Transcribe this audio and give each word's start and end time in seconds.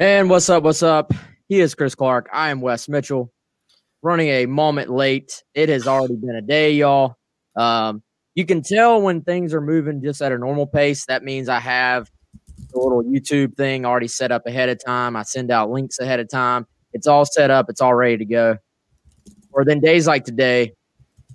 And 0.00 0.30
what's 0.30 0.48
up? 0.48 0.62
What's 0.62 0.82
up? 0.82 1.12
He 1.46 1.60
is 1.60 1.74
Chris 1.74 1.94
Clark. 1.94 2.30
I 2.32 2.48
am 2.48 2.62
Wes 2.62 2.88
Mitchell. 2.88 3.30
Running 4.00 4.28
a 4.28 4.46
moment 4.46 4.88
late. 4.88 5.44
It 5.52 5.68
has 5.68 5.86
already 5.86 6.16
been 6.16 6.36
a 6.36 6.40
day, 6.40 6.72
y'all. 6.72 7.18
Um, 7.54 8.02
you 8.34 8.46
can 8.46 8.62
tell 8.62 9.02
when 9.02 9.20
things 9.20 9.52
are 9.52 9.60
moving 9.60 10.02
just 10.02 10.22
at 10.22 10.32
a 10.32 10.38
normal 10.38 10.66
pace. 10.66 11.04
That 11.04 11.22
means 11.22 11.50
I 11.50 11.58
have 11.58 12.10
the 12.72 12.78
little 12.78 13.04
YouTube 13.04 13.58
thing 13.58 13.84
already 13.84 14.08
set 14.08 14.32
up 14.32 14.46
ahead 14.46 14.70
of 14.70 14.82
time. 14.82 15.16
I 15.16 15.22
send 15.22 15.50
out 15.50 15.68
links 15.68 15.98
ahead 15.98 16.18
of 16.18 16.30
time. 16.30 16.66
It's 16.94 17.06
all 17.06 17.26
set 17.26 17.50
up. 17.50 17.66
It's 17.68 17.82
all 17.82 17.92
ready 17.92 18.16
to 18.16 18.24
go. 18.24 18.56
Or 19.52 19.66
then 19.66 19.80
days 19.80 20.06
like 20.06 20.24
today, 20.24 20.72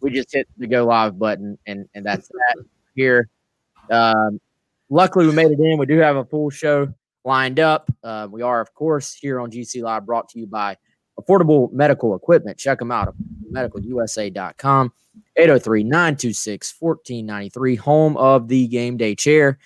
we 0.02 0.10
just 0.10 0.34
hit 0.34 0.48
the 0.58 0.66
go 0.66 0.88
live 0.88 1.20
button, 1.20 1.60
and 1.68 1.88
and 1.94 2.04
that's 2.04 2.30
that 2.30 2.66
here. 2.96 3.30
Um, 3.92 4.42
luckily, 4.90 5.28
we 5.28 5.34
made 5.34 5.52
it 5.52 5.60
in. 5.60 5.78
We 5.78 5.86
do 5.86 6.00
have 6.00 6.16
a 6.16 6.26
full 6.26 6.50
show 6.50 6.92
lined 7.26 7.60
up. 7.60 7.92
Uh, 8.04 8.28
we 8.30 8.42
are, 8.42 8.62
of 8.62 8.74
course, 8.74 9.14
here 9.14 9.40
on 9.40 9.52
GC 9.52 9.82
Live, 9.82 10.06
brought 10.06 10.30
to 10.30 10.40
you 10.40 10.48
by 10.48 10.78
Affordable 11.20 11.72
Medical 11.72 12.16
Equipment. 12.16 12.58
Check 12.58 12.80
them 12.80 12.92
out, 12.92 13.14
medicalusa.com, 13.52 14.94
803 15.36 15.84
926 15.84 16.76
1493, 16.80 17.76
home 17.76 18.18
of 18.18 18.48
the 18.48 18.68
game 18.68 18.98
day 18.98 19.16
chair. 19.16 19.58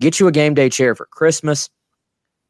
Get 0.00 0.20
you 0.20 0.28
a 0.28 0.32
game 0.32 0.54
day 0.54 0.68
chair 0.68 0.94
for 0.94 1.06
Christmas. 1.06 1.70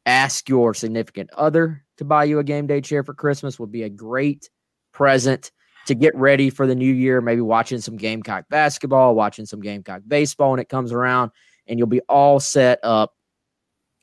Ask 0.05 0.49
your 0.49 0.73
significant 0.73 1.29
other 1.33 1.83
to 1.97 2.05
buy 2.05 2.25
you 2.25 2.39
a 2.39 2.43
game 2.43 2.67
day 2.67 2.81
chair 2.81 3.03
for 3.03 3.13
Christmas 3.13 3.59
would 3.59 3.71
be 3.71 3.83
a 3.83 3.89
great 3.89 4.49
present 4.91 5.51
to 5.87 5.95
get 5.95 6.15
ready 6.15 6.49
for 6.49 6.67
the 6.67 6.75
new 6.75 6.91
year. 6.91 7.21
Maybe 7.21 7.41
watching 7.41 7.79
some 7.79 7.97
Gamecock 7.97 8.45
basketball, 8.49 9.15
watching 9.15 9.45
some 9.45 9.61
Gamecock 9.61 10.01
baseball 10.07 10.51
when 10.51 10.59
it 10.59 10.69
comes 10.69 10.91
around, 10.91 11.31
and 11.67 11.77
you'll 11.77 11.87
be 11.87 12.01
all 12.01 12.39
set 12.39 12.79
up 12.83 13.13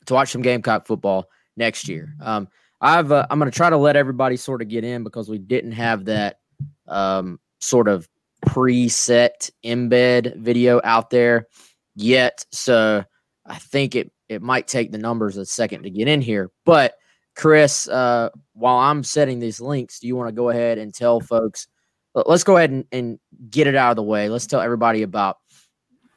to 0.06 0.14
watch 0.14 0.32
some 0.32 0.42
Gamecock 0.42 0.86
football 0.86 1.28
next 1.56 1.88
year. 1.88 2.14
Um, 2.20 2.48
I've 2.80 3.12
uh, 3.12 3.26
I'm 3.30 3.38
going 3.38 3.50
to 3.50 3.56
try 3.56 3.70
to 3.70 3.76
let 3.76 3.96
everybody 3.96 4.36
sort 4.36 4.62
of 4.62 4.68
get 4.68 4.84
in 4.84 5.04
because 5.04 5.28
we 5.28 5.38
didn't 5.38 5.72
have 5.72 6.04
that 6.06 6.40
um, 6.86 7.40
sort 7.60 7.88
of 7.88 8.08
preset 8.44 9.50
embed 9.64 10.36
video 10.36 10.80
out 10.84 11.10
there 11.10 11.48
yet. 11.94 12.44
So 12.52 13.04
I 13.46 13.58
think 13.58 13.94
it 13.94 14.12
it 14.28 14.42
might 14.42 14.68
take 14.68 14.92
the 14.92 14.98
numbers 14.98 15.36
a 15.36 15.46
second 15.46 15.84
to 15.84 15.90
get 15.90 16.08
in 16.08 16.20
here. 16.20 16.50
But 16.64 16.94
Chris, 17.36 17.88
uh, 17.88 18.30
while 18.52 18.76
I'm 18.76 19.02
setting 19.02 19.38
these 19.38 19.60
links, 19.60 20.00
do 20.00 20.06
you 20.06 20.16
want 20.16 20.28
to 20.28 20.34
go 20.34 20.50
ahead 20.50 20.78
and 20.78 20.94
tell 20.94 21.20
folks? 21.20 21.66
Let's 22.14 22.44
go 22.44 22.56
ahead 22.56 22.70
and, 22.70 22.84
and 22.92 23.18
get 23.50 23.66
it 23.66 23.74
out 23.74 23.90
of 23.90 23.96
the 23.96 24.02
way. 24.02 24.28
Let's 24.28 24.46
tell 24.46 24.60
everybody 24.60 25.02
about 25.02 25.38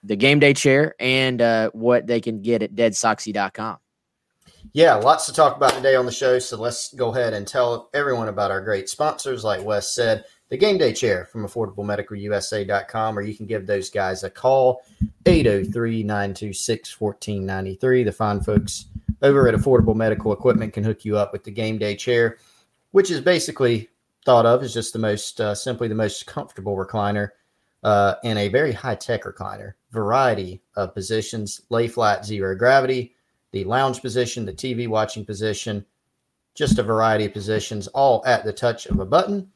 the 0.03 0.15
game 0.15 0.39
day 0.39 0.53
chair 0.53 0.95
and 0.99 1.41
uh, 1.41 1.71
what 1.71 2.05
they 2.05 2.21
can 2.21 2.41
get 2.41 2.61
at 2.61 2.75
deadsoxy.com. 2.75 3.77
Yeah, 4.73 4.95
lots 4.95 5.25
to 5.25 5.33
talk 5.33 5.55
about 5.55 5.73
today 5.73 5.95
on 5.95 6.05
the 6.05 6.11
show. 6.11 6.39
So 6.39 6.57
let's 6.57 6.93
go 6.93 7.09
ahead 7.09 7.33
and 7.33 7.47
tell 7.47 7.89
everyone 7.93 8.27
about 8.27 8.51
our 8.51 8.61
great 8.61 8.89
sponsors. 8.89 9.43
Like 9.43 9.63
Wes 9.63 9.93
said, 9.93 10.25
the 10.49 10.57
game 10.57 10.77
day 10.77 10.93
chair 10.93 11.25
from 11.25 11.45
affordablemedicalusa.com, 11.45 13.17
or 13.17 13.21
you 13.21 13.35
can 13.35 13.45
give 13.45 13.65
those 13.65 13.89
guys 13.89 14.23
a 14.23 14.29
call 14.29 14.81
803 15.25 16.03
926 16.03 16.99
1493. 16.99 18.03
The 18.03 18.11
fine 18.11 18.41
folks 18.41 18.85
over 19.21 19.47
at 19.47 19.55
Affordable 19.55 19.95
Medical 19.95 20.31
Equipment 20.31 20.73
can 20.73 20.83
hook 20.83 21.03
you 21.03 21.17
up 21.17 21.33
with 21.33 21.43
the 21.43 21.51
game 21.51 21.77
day 21.77 21.95
chair, 21.95 22.37
which 22.91 23.11
is 23.11 23.21
basically 23.21 23.89
thought 24.25 24.45
of 24.45 24.63
as 24.63 24.73
just 24.73 24.93
the 24.93 24.99
most, 24.99 25.41
uh, 25.41 25.55
simply 25.55 25.87
the 25.87 25.95
most 25.95 26.27
comfortable 26.27 26.75
recliner 26.75 27.29
uh, 27.83 28.15
and 28.23 28.37
a 28.39 28.49
very 28.49 28.71
high 28.71 28.95
tech 28.95 29.23
recliner. 29.23 29.73
Variety 29.91 30.61
of 30.75 30.93
positions, 30.93 31.61
lay 31.69 31.87
flat, 31.87 32.25
zero 32.25 32.55
gravity, 32.55 33.15
the 33.63 33.69
lounge 33.69 34.01
position, 34.01 34.45
the 34.45 34.53
TV 34.53 34.87
watching 34.87 35.25
position, 35.25 35.85
just 36.53 36.79
a 36.79 36.83
variety 36.83 37.25
of 37.25 37.33
positions, 37.33 37.87
all 37.87 38.23
at 38.25 38.43
the 38.43 38.53
touch 38.53 38.85
of 38.85 38.99
a 38.99 39.05
button. 39.05 39.51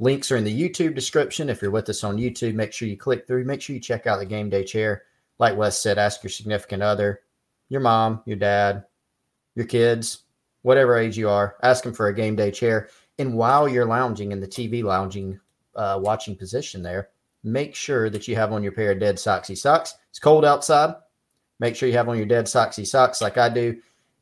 Links 0.00 0.32
are 0.32 0.36
in 0.36 0.44
the 0.44 0.68
YouTube 0.68 0.94
description. 0.94 1.48
If 1.48 1.62
you're 1.62 1.70
with 1.70 1.88
us 1.88 2.02
on 2.02 2.16
YouTube, 2.16 2.54
make 2.54 2.72
sure 2.72 2.88
you 2.88 2.96
click 2.96 3.26
through. 3.26 3.44
Make 3.44 3.62
sure 3.62 3.74
you 3.74 3.80
check 3.80 4.06
out 4.06 4.18
the 4.18 4.26
game 4.26 4.50
day 4.50 4.64
chair. 4.64 5.02
Like 5.38 5.56
Wes 5.56 5.80
said, 5.80 5.98
ask 5.98 6.22
your 6.22 6.30
significant 6.30 6.82
other, 6.82 7.20
your 7.68 7.80
mom, 7.80 8.22
your 8.24 8.36
dad, 8.36 8.84
your 9.54 9.66
kids, 9.66 10.24
whatever 10.62 10.96
age 10.96 11.16
you 11.16 11.28
are, 11.28 11.56
ask 11.62 11.84
them 11.84 11.92
for 11.92 12.08
a 12.08 12.14
game 12.14 12.34
day 12.34 12.50
chair. 12.50 12.88
And 13.18 13.34
while 13.34 13.68
you're 13.68 13.86
lounging 13.86 14.32
in 14.32 14.40
the 14.40 14.48
TV 14.48 14.82
lounging, 14.82 15.38
uh, 15.76 16.00
watching 16.02 16.36
position 16.36 16.82
there, 16.82 17.10
make 17.44 17.74
sure 17.74 18.10
that 18.10 18.26
you 18.26 18.34
have 18.34 18.52
on 18.52 18.62
your 18.62 18.72
pair 18.72 18.92
of 18.92 19.00
dead 19.00 19.16
soxy 19.16 19.56
socks. 19.56 19.94
It's 20.10 20.18
cold 20.18 20.44
outside. 20.44 20.94
Make 21.60 21.76
sure 21.76 21.88
you 21.88 21.96
have 21.96 22.08
on 22.08 22.16
your 22.16 22.26
dead 22.26 22.46
soxy 22.46 22.86
socks 22.86 23.20
like 23.20 23.38
I 23.38 23.48
do. 23.48 23.80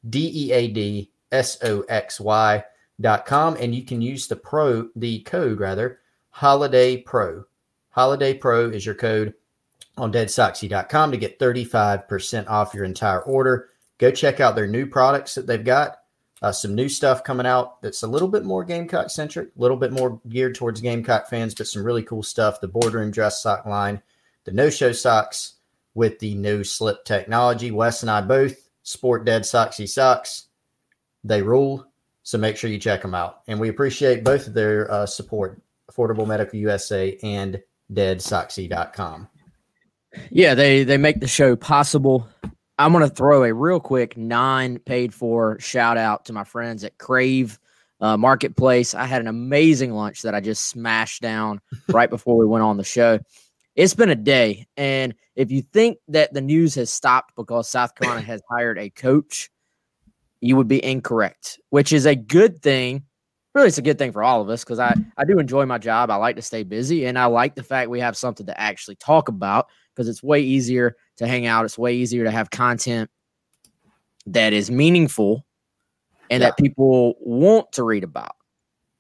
D 0.09 0.31
E 0.35 0.53
A 0.53 0.69
D 0.69 1.11
S 1.31 1.59
O 1.63 1.81
X 1.89 2.21
Y 2.21 2.65
dot 3.01 3.27
com. 3.27 3.57
And 3.57 3.75
you 3.75 3.85
can 3.85 4.01
use 4.01 4.27
the 4.27 4.37
pro, 4.37 4.89
the 4.97 5.21
code 5.21 5.61
rather, 5.61 6.01
holiday 6.31 6.97
pro. 6.97 7.45
Holiday 7.91 8.35
pro 8.35 8.71
is 8.71 8.87
your 8.87 8.95
code 8.95 9.35
on 9.99 10.13
deadsoxy.com 10.13 11.11
to 11.11 11.19
get 11.19 11.39
35% 11.39 12.49
off 12.49 12.75
your 12.75 12.85
entire 12.85 13.21
order. 13.21 13.69
Go 13.99 14.11
check 14.11 14.41
out 14.41 14.57
their 14.57 14.67
new 14.67 14.87
products 14.87 15.35
that 15.35 15.47
they've 15.47 15.65
got. 15.65 15.99
Uh, 16.41 16.51
some 16.51 16.75
new 16.75 16.89
stuff 16.89 17.23
coming 17.23 17.47
out 17.47 17.81
that's 17.83 18.03
a 18.03 18.07
little 18.07 18.27
bit 18.27 18.45
more 18.45 18.65
Gamecock 18.65 19.11
centric, 19.11 19.51
a 19.57 19.61
little 19.61 19.77
bit 19.77 19.93
more 19.93 20.21
geared 20.29 20.57
towards 20.57 20.81
Gamecock 20.81 21.29
fans, 21.29 21.55
but 21.55 21.69
some 21.69 21.85
really 21.85 22.03
cool 22.03 22.23
stuff. 22.23 22.61
The 22.61 22.67
boardroom 22.67 23.13
dress 23.13 23.43
sock 23.43 23.65
line, 23.65 24.03
the 24.45 24.51
no 24.51 24.69
show 24.69 24.91
socks 24.91 25.55
with 25.95 26.19
the 26.19 26.35
new 26.35 26.65
slip 26.65 27.05
technology. 27.05 27.71
Wes 27.71 28.03
and 28.03 28.11
I 28.11 28.21
both 28.21 28.69
sport 28.83 29.25
dead 29.25 29.43
soxy 29.43 29.89
socks. 29.89 30.49
They 31.25 31.43
rule. 31.43 31.87
So 32.23 32.39
make 32.39 32.57
sure 32.57 32.71
you 32.71 32.79
check 32.79 33.03
them 33.03 33.15
out. 33.15 33.41
And 33.49 33.59
we 33.59 33.69
appreciate 33.69 34.25
both 34.25 34.47
of 34.47 34.55
their 34.55 34.91
uh, 34.91 35.07
support 35.07 35.61
Affordable 35.91 36.27
Medical 36.27 36.59
USA 36.61 37.19
and 37.23 37.61
deadsoxy.com. 37.93 39.29
Yeah, 40.31 40.55
they 40.55 40.85
they 40.85 40.99
make 40.99 41.21
the 41.21 41.27
show 41.27 41.57
possible. 41.57 42.29
I'm 42.79 42.93
going 42.93 43.09
to 43.09 43.15
throw 43.15 43.45
a 43.45 43.55
real 43.55 43.81
quick 43.81 44.17
non 44.17 44.79
paid 44.79 45.15
for 45.15 45.59
shout 45.59 45.97
out 45.97 46.27
to 46.27 46.33
my 46.33 46.45
friends 46.45 46.85
at 46.85 46.99
Crave 46.99 47.59
uh, 48.01 48.17
Marketplace. 48.17 48.95
I 48.95 49.07
had 49.07 49.21
an 49.21 49.29
amazing 49.29 49.93
lunch 49.93 50.23
that 50.23 50.35
I 50.35 50.41
just 50.41 50.69
smashed 50.69 51.23
down 51.23 51.61
right 51.89 52.11
before 52.11 52.37
we 52.37 52.47
went 52.47 52.65
on 52.65 52.77
the 52.77 52.85
show. 52.85 53.21
It's 53.75 53.95
been 53.95 54.11
a 54.11 54.15
day. 54.15 54.67
And 54.77 55.15
if 55.35 55.51
you 55.51 55.63
think 55.63 55.99
that 56.09 56.33
the 56.33 56.41
news 56.41 56.75
has 56.75 56.93
stopped 56.93 57.35
because 57.37 57.69
South 57.69 57.95
Carolina 57.97 58.23
has 58.23 58.43
hired 58.51 58.79
a 58.79 58.91
coach, 58.91 59.51
you 60.41 60.57
would 60.57 60.69
be 60.69 60.85
incorrect, 60.85 61.59
which 61.71 61.93
is 61.93 62.07
a 62.07 62.15
good 62.15 62.63
thing. 62.63 63.05
Really, 63.55 63.69
it's 63.69 63.79
a 63.79 63.83
good 63.83 63.99
thing 63.99 64.13
for 64.13 64.23
all 64.23 64.41
of 64.41 64.49
us 64.49 64.65
because 64.65 64.79
I, 64.79 64.95
I 65.17 65.25
do 65.25 65.39
enjoy 65.39 65.67
my 65.67 65.79
job. 65.79 66.11
I 66.11 66.17
like 66.17 66.37
to 66.37 66.43
stay 66.43 66.63
busy 66.63 67.05
and 67.05 67.19
I 67.19 67.27
like 67.27 67.55
the 67.55 67.63
fact 67.63 67.91
we 67.91 68.01
have 68.01 68.17
something 68.17 68.47
to 68.47 68.61
actually 68.61 68.97
talk 68.97 69.29
about 69.29 69.67
because 69.95 70.09
it's 70.09 70.23
way 70.23 70.41
easier 70.41 70.97
to 71.17 71.27
hang 71.27 71.47
out. 71.47 71.65
It's 71.65 71.79
way 71.79 71.95
easier 71.95 72.25
to 72.25 72.31
have 72.31 72.51
content 72.51 73.11
that 74.27 74.53
is 74.53 74.71
meaningful 74.71 75.45
and 76.31 76.41
yeah. 76.41 76.49
that 76.49 76.57
people 76.57 77.15
want 77.21 77.73
to 77.73 77.83
read 77.83 78.05
about. 78.05 78.37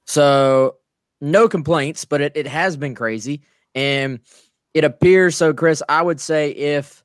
So, 0.05 0.77
no 1.21 1.49
complaints, 1.49 2.05
but 2.05 2.21
it, 2.21 2.33
it 2.35 2.47
has 2.47 2.77
been 2.77 2.95
crazy. 2.95 3.43
And 3.75 4.21
it 4.75 4.85
appears 4.85 5.37
so, 5.37 5.53
Chris. 5.53 5.83
I 5.89 6.03
would 6.03 6.21
say 6.21 6.51
if 6.51 7.03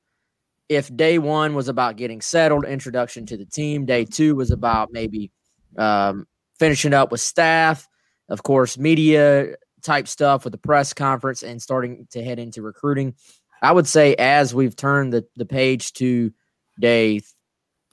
if 0.69 0.93
day 0.95 1.17
one 1.17 1.53
was 1.53 1.69
about 1.69 1.95
getting 1.95 2.21
settled, 2.21 2.65
introduction 2.65 3.25
to 3.27 3.37
the 3.37 3.45
team, 3.45 3.85
day 3.85 4.05
two 4.05 4.35
was 4.35 4.51
about 4.51 4.89
maybe 4.91 5.31
um, 5.77 6.27
finishing 6.59 6.93
up 6.93 7.11
with 7.11 7.21
staff, 7.21 7.87
of 8.29 8.43
course, 8.43 8.77
media 8.77 9.55
type 9.81 10.07
stuff 10.07 10.43
with 10.43 10.51
the 10.51 10.57
press 10.57 10.93
conference 10.93 11.43
and 11.43 11.61
starting 11.61 12.07
to 12.11 12.23
head 12.23 12.39
into 12.39 12.61
recruiting. 12.61 13.13
I 13.61 13.71
would 13.71 13.87
say 13.87 14.15
as 14.15 14.53
we've 14.53 14.75
turned 14.75 15.13
the, 15.13 15.25
the 15.35 15.45
page 15.45 15.93
to 15.93 16.31
day 16.79 17.21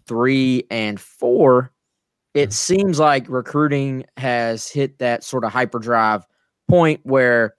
three 0.06 0.64
and 0.70 1.00
four, 1.00 1.72
it 2.34 2.52
seems 2.52 2.98
like 2.98 3.28
recruiting 3.28 4.04
has 4.16 4.68
hit 4.68 4.98
that 4.98 5.22
sort 5.22 5.44
of 5.44 5.52
hyperdrive 5.52 6.26
point 6.68 7.00
where 7.04 7.54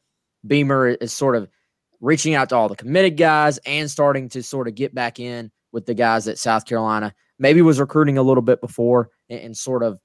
Beamer 0.46 0.90
is 0.90 1.14
sort 1.14 1.36
of 1.36 1.48
reaching 2.02 2.36
out 2.36 2.50
to 2.50 2.56
all 2.56 2.70
the 2.70 2.76
committed 2.76 3.18
guys 3.18 3.58
and 3.66 3.90
starting 3.90 4.30
to 4.30 4.44
sort 4.44 4.68
of 4.68 4.76
get 4.76 4.94
back 4.94 5.20
in 5.20 5.52
with 5.72 5.86
the 5.86 5.94
guys 5.94 6.28
at 6.28 6.38
South 6.38 6.66
Carolina. 6.66 7.14
Maybe 7.38 7.62
was 7.62 7.80
recruiting 7.80 8.18
a 8.18 8.24
little 8.24 8.44
bit 8.44 8.62
before 8.62 9.10
and, 9.30 9.40
and 9.40 9.58
sort 9.58 9.84
of 9.84 10.00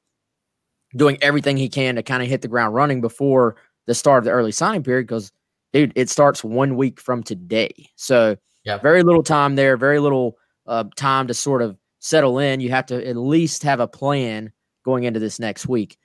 doing 0.96 1.18
everything 1.22 1.56
he 1.56 1.68
can 1.68 1.94
to 1.96 2.02
kind 2.02 2.22
of 2.22 2.28
hit 2.28 2.42
the 2.42 2.48
ground 2.48 2.74
running 2.74 3.00
before 3.00 3.56
the 3.86 3.94
start 3.94 4.18
of 4.18 4.24
the 4.24 4.30
early 4.30 4.52
signing 4.52 4.82
period 4.82 5.06
because 5.06 5.30
dude, 5.72 5.92
it 5.94 6.08
starts 6.08 6.42
one 6.42 6.76
week 6.76 7.00
from 7.00 7.22
today. 7.22 7.70
So 7.96 8.36
yeah, 8.64 8.78
very 8.78 9.02
little 9.02 9.22
time 9.22 9.54
there, 9.54 9.76
very 9.76 10.00
little 10.00 10.36
uh, 10.66 10.84
time 10.96 11.26
to 11.28 11.34
sort 11.34 11.62
of 11.62 11.76
settle 12.00 12.38
in. 12.38 12.60
You 12.60 12.70
have 12.70 12.86
to 12.86 13.06
at 13.06 13.16
least 13.16 13.62
have 13.62 13.80
a 13.80 13.88
plan 13.88 14.52
going 14.84 15.04
into 15.04 15.20
this 15.20 15.38
next 15.38 15.68
week. 15.68 15.96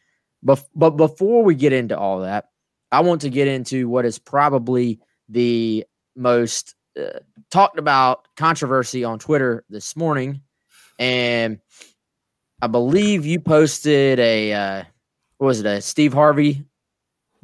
But 0.43 0.63
but 0.75 0.91
before 0.91 1.43
we 1.43 1.55
get 1.55 1.73
into 1.73 1.97
all 1.97 2.21
that, 2.21 2.45
I 2.91 3.01
want 3.01 3.21
to 3.21 3.29
get 3.29 3.47
into 3.47 3.89
what 3.89 4.05
is 4.05 4.19
probably 4.19 4.99
the 5.29 5.85
most 6.15 6.75
uh, 6.99 7.19
talked 7.51 7.79
about 7.79 8.27
controversy 8.37 9.03
on 9.03 9.19
Twitter 9.19 9.63
this 9.69 9.95
morning, 9.95 10.41
and 10.99 11.59
I 12.61 12.67
believe 12.67 13.25
you 13.25 13.39
posted 13.39 14.19
a 14.19 14.53
uh, 14.53 14.83
what 15.37 15.47
was 15.47 15.59
it 15.59 15.65
a 15.65 15.81
Steve 15.81 16.13
Harvey 16.13 16.65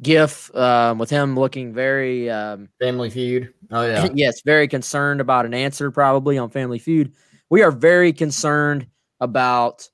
gif 0.02 0.54
um, 0.56 0.98
with 0.98 1.10
him 1.10 1.36
looking 1.36 1.72
very 1.72 2.28
um, 2.28 2.68
Family 2.80 3.08
Feud. 3.10 3.54
Oh 3.70 3.86
yeah, 3.86 4.08
yes, 4.14 4.42
very 4.42 4.68
concerned 4.68 5.20
about 5.20 5.46
an 5.46 5.54
answer 5.54 5.90
probably 5.90 6.38
on 6.38 6.50
Family 6.50 6.78
Feud. 6.78 7.12
We 7.50 7.62
are 7.62 7.70
very 7.70 8.12
concerned 8.12 8.86
about 9.20 9.88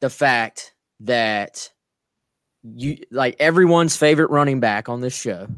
the 0.00 0.10
fact 0.10 0.74
that 1.00 1.70
you 2.62 2.98
like 3.10 3.36
everyone's 3.38 3.96
favorite 3.96 4.30
running 4.30 4.60
back 4.60 4.88
on 4.88 5.00
this 5.00 5.16
show, 5.16 5.48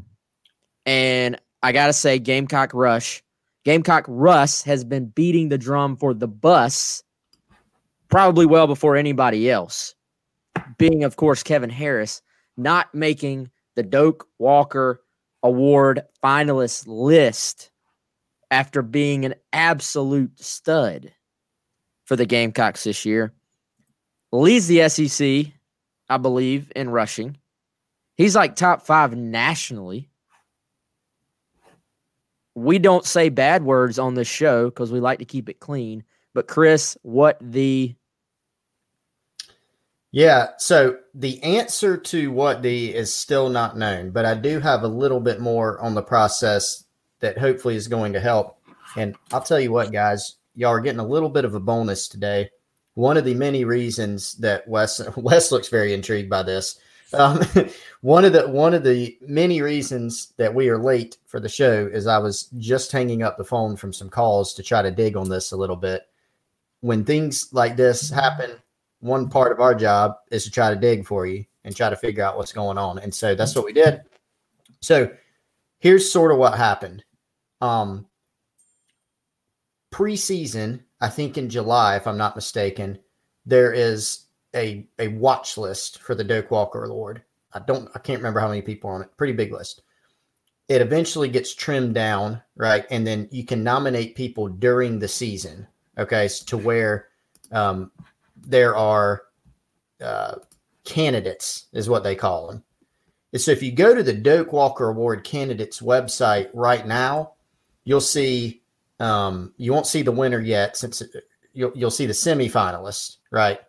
and 0.85 1.39
I 1.63 1.71
gotta 1.71 1.93
say, 1.93 2.19
Gamecock 2.19 2.73
Rush, 2.73 3.23
Gamecock 3.63 4.05
Russ 4.07 4.63
has 4.63 4.83
been 4.83 5.07
beating 5.07 5.49
the 5.49 5.57
drum 5.57 5.95
for 5.95 6.13
the 6.13 6.27
bus 6.27 7.03
probably 8.09 8.45
well 8.45 8.67
before 8.67 8.95
anybody 8.95 9.49
else. 9.49 9.95
Being, 10.77 11.03
of 11.03 11.15
course, 11.15 11.43
Kevin 11.43 11.69
Harris 11.69 12.21
not 12.57 12.93
making 12.93 13.49
the 13.75 13.83
Doak 13.83 14.27
Walker 14.37 15.01
Award 15.43 16.01
finalist 16.23 16.85
list 16.87 17.71
after 18.51 18.81
being 18.81 19.25
an 19.25 19.33
absolute 19.53 20.39
stud 20.39 21.11
for 22.05 22.15
the 22.15 22.25
Gamecocks 22.25 22.83
this 22.83 23.05
year. 23.05 23.33
Leads 24.31 24.67
the 24.67 24.87
SEC, 24.89 25.53
I 26.09 26.17
believe, 26.17 26.71
in 26.75 26.89
rushing. 26.89 27.37
He's 28.17 28.35
like 28.35 28.55
top 28.55 28.85
five 28.85 29.15
nationally. 29.15 30.10
We 32.55 32.79
don't 32.79 33.05
say 33.05 33.29
bad 33.29 33.63
words 33.63 33.97
on 33.97 34.15
this 34.15 34.27
show 34.27 34.65
because 34.65 34.91
we 34.91 34.99
like 34.99 35.19
to 35.19 35.25
keep 35.25 35.49
it 35.49 35.59
clean. 35.59 36.03
But 36.33 36.47
Chris, 36.47 36.97
what 37.01 37.37
the 37.41 37.95
yeah, 40.11 40.49
so 40.57 40.97
the 41.13 41.41
answer 41.41 41.95
to 41.95 42.31
what 42.31 42.61
the 42.61 42.93
is 42.93 43.15
still 43.15 43.47
not 43.47 43.77
known, 43.77 44.11
but 44.11 44.25
I 44.25 44.33
do 44.33 44.59
have 44.59 44.83
a 44.83 44.87
little 44.87 45.21
bit 45.21 45.39
more 45.39 45.79
on 45.79 45.95
the 45.95 46.01
process 46.01 46.83
that 47.21 47.37
hopefully 47.37 47.75
is 47.77 47.87
going 47.87 48.11
to 48.13 48.19
help. 48.19 48.57
And 48.97 49.15
I'll 49.31 49.41
tell 49.41 49.59
you 49.59 49.71
what, 49.71 49.93
guys, 49.93 50.35
y'all 50.53 50.71
are 50.71 50.81
getting 50.81 50.99
a 50.99 51.07
little 51.07 51.29
bit 51.29 51.45
of 51.45 51.55
a 51.55 51.61
bonus 51.61 52.09
today. 52.09 52.49
One 52.95 53.15
of 53.15 53.23
the 53.23 53.35
many 53.35 53.63
reasons 53.63 54.33
that 54.35 54.67
Wes 54.67 55.01
Wes 55.15 55.49
looks 55.49 55.69
very 55.69 55.93
intrigued 55.93 56.29
by 56.29 56.43
this. 56.43 56.77
Um, 57.13 57.41
one 58.01 58.25
of 58.25 58.33
the 58.33 58.47
one 58.47 58.73
of 58.73 58.83
the 58.83 59.17
many 59.21 59.61
reasons 59.61 60.33
that 60.37 60.53
we 60.53 60.69
are 60.69 60.77
late 60.77 61.17
for 61.25 61.39
the 61.39 61.49
show 61.49 61.87
is 61.91 62.07
I 62.07 62.17
was 62.17 62.43
just 62.57 62.91
hanging 62.91 63.23
up 63.23 63.37
the 63.37 63.43
phone 63.43 63.75
from 63.75 63.93
some 63.93 64.09
calls 64.09 64.53
to 64.55 64.63
try 64.63 64.81
to 64.81 64.91
dig 64.91 65.15
on 65.15 65.29
this 65.29 65.51
a 65.51 65.57
little 65.57 65.75
bit. 65.75 66.03
When 66.81 67.03
things 67.03 67.53
like 67.53 67.75
this 67.75 68.09
happen, 68.09 68.51
one 68.99 69.29
part 69.29 69.51
of 69.51 69.59
our 69.59 69.75
job 69.75 70.15
is 70.31 70.43
to 70.45 70.51
try 70.51 70.73
to 70.73 70.79
dig 70.79 71.05
for 71.05 71.25
you 71.25 71.45
and 71.63 71.75
try 71.75 71.89
to 71.89 71.95
figure 71.95 72.23
out 72.23 72.37
what's 72.37 72.53
going 72.53 72.77
on. 72.77 72.99
And 72.99 73.13
so 73.13 73.35
that's 73.35 73.55
what 73.55 73.65
we 73.65 73.73
did. 73.73 74.01
So 74.81 75.11
here's 75.79 76.11
sort 76.11 76.31
of 76.31 76.37
what 76.37 76.57
happened. 76.57 77.03
Um, 77.59 78.07
preseason, 79.91 80.81
I 81.01 81.09
think 81.09 81.37
in 81.37 81.49
July, 81.49 81.97
if 81.97 82.07
I'm 82.07 82.17
not 82.17 82.35
mistaken, 82.35 82.97
there 83.45 83.73
is 83.73 84.25
a 84.55 84.85
a 84.99 85.09
watch 85.09 85.57
list 85.57 86.01
for 86.01 86.15
the 86.15 86.23
Doak 86.23 86.51
Walker 86.51 86.83
Award. 86.83 87.23
I 87.53 87.59
don't 87.59 87.89
I 87.95 87.99
can't 87.99 88.19
remember 88.19 88.39
how 88.39 88.47
many 88.49 88.61
people 88.61 88.89
on 88.89 89.01
it. 89.01 89.15
Pretty 89.17 89.33
big 89.33 89.51
list. 89.51 89.81
It 90.67 90.81
eventually 90.81 91.27
gets 91.27 91.53
trimmed 91.53 91.95
down, 91.95 92.41
right? 92.55 92.85
And 92.91 93.05
then 93.05 93.27
you 93.31 93.45
can 93.45 93.63
nominate 93.63 94.15
people 94.15 94.47
during 94.47 94.99
the 94.99 95.07
season. 95.07 95.67
Okay, 95.97 96.29
to 96.45 96.57
where 96.57 97.07
um, 97.51 97.91
there 98.37 98.75
are 98.75 99.23
uh, 100.01 100.35
candidates, 100.83 101.67
is 101.73 101.89
what 101.89 102.03
they 102.03 102.15
call 102.15 102.47
them. 102.47 102.63
And 103.33 103.41
so 103.41 103.51
if 103.51 103.61
you 103.61 103.71
go 103.71 103.93
to 103.93 104.03
the 104.03 104.13
Doak 104.13 104.51
Walker 104.51 104.89
Award 104.89 105.23
candidates 105.23 105.81
website 105.81 106.49
right 106.53 106.85
now, 106.85 107.33
you'll 107.83 108.01
see 108.01 108.61
um, 108.99 109.53
you 109.57 109.73
won't 109.73 109.87
see 109.87 110.01
the 110.01 110.11
winner 110.11 110.39
yet 110.39 110.77
since 110.77 111.01
it, 111.01 111.11
you'll 111.53 111.71
you'll 111.75 111.91
see 111.91 112.05
the 112.05 112.13
semifinalists, 112.13 113.17
right? 113.31 113.59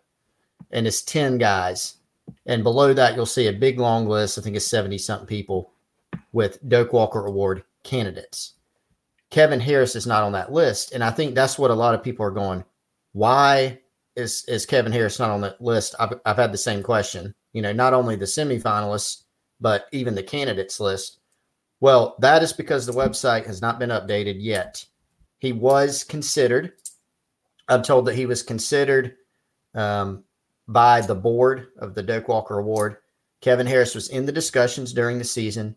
And 0.71 0.87
it's 0.87 1.01
ten 1.01 1.37
guys, 1.37 1.97
and 2.45 2.63
below 2.63 2.93
that 2.93 3.15
you'll 3.15 3.25
see 3.25 3.47
a 3.47 3.53
big 3.53 3.79
long 3.79 4.07
list. 4.07 4.37
I 4.37 4.41
think 4.41 4.55
it's 4.55 4.65
seventy 4.67 4.97
something 4.97 5.27
people 5.27 5.71
with 6.31 6.67
Doak 6.67 6.93
Walker 6.93 7.25
Award 7.25 7.63
candidates. 7.83 8.53
Kevin 9.29 9.59
Harris 9.59 9.95
is 9.95 10.07
not 10.07 10.23
on 10.23 10.31
that 10.33 10.51
list, 10.51 10.93
and 10.93 11.03
I 11.03 11.11
think 11.11 11.35
that's 11.35 11.57
what 11.57 11.71
a 11.71 11.75
lot 11.75 11.95
of 11.95 12.03
people 12.03 12.25
are 12.25 12.31
going. 12.31 12.63
Why 13.13 13.79
is 14.15 14.45
is 14.47 14.65
Kevin 14.65 14.91
Harris 14.91 15.19
not 15.19 15.31
on 15.31 15.41
that 15.41 15.61
list? 15.61 15.95
I've 15.99 16.13
I've 16.25 16.37
had 16.37 16.51
the 16.51 16.57
same 16.57 16.83
question. 16.83 17.33
You 17.53 17.61
know, 17.61 17.73
not 17.73 17.93
only 17.93 18.15
the 18.15 18.25
semifinalists, 18.25 19.23
but 19.59 19.85
even 19.91 20.15
the 20.15 20.23
candidates 20.23 20.79
list. 20.79 21.19
Well, 21.79 22.15
that 22.19 22.43
is 22.43 22.53
because 22.53 22.85
the 22.85 22.93
website 22.93 23.45
has 23.45 23.61
not 23.61 23.79
been 23.79 23.89
updated 23.89 24.37
yet. 24.39 24.85
He 25.39 25.51
was 25.51 26.03
considered. 26.03 26.73
I'm 27.67 27.83
told 27.83 28.05
that 28.05 28.15
he 28.15 28.25
was 28.25 28.41
considered 28.41 29.15
um, 29.75 30.23
by 30.67 31.01
the 31.01 31.15
board 31.15 31.67
of 31.79 31.93
the 31.93 32.03
Doak 32.03 32.27
Walker 32.27 32.59
Award. 32.59 32.97
Kevin 33.41 33.67
Harris 33.67 33.95
was 33.95 34.09
in 34.09 34.25
the 34.25 34.31
discussions 34.31 34.93
during 34.93 35.17
the 35.17 35.23
season. 35.23 35.75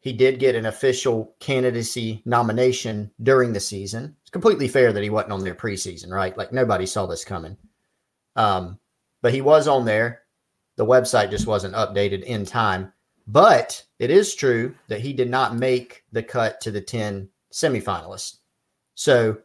He 0.00 0.12
did 0.12 0.38
get 0.38 0.54
an 0.54 0.66
official 0.66 1.34
candidacy 1.40 2.22
nomination 2.24 3.10
during 3.22 3.52
the 3.52 3.60
season. 3.60 4.14
It's 4.22 4.30
completely 4.30 4.68
fair 4.68 4.92
that 4.92 5.02
he 5.02 5.10
wasn't 5.10 5.32
on 5.32 5.42
there 5.42 5.54
preseason, 5.54 6.10
right? 6.10 6.36
Like 6.36 6.52
nobody 6.52 6.86
saw 6.86 7.06
this 7.06 7.24
coming. 7.24 7.56
Um, 8.36 8.78
but 9.22 9.32
he 9.32 9.40
was 9.40 9.66
on 9.66 9.84
there. 9.84 10.22
The 10.76 10.86
website 10.86 11.30
just 11.30 11.46
wasn't 11.46 11.74
updated 11.74 12.22
in 12.24 12.44
time. 12.44 12.92
But 13.26 13.82
it 13.98 14.10
is 14.10 14.34
true 14.34 14.74
that 14.88 15.00
he 15.00 15.12
did 15.12 15.30
not 15.30 15.56
make 15.56 16.04
the 16.12 16.22
cut 16.22 16.60
to 16.60 16.70
the 16.70 16.80
10 16.80 17.28
semifinalists. 17.52 18.36
So 18.94 19.38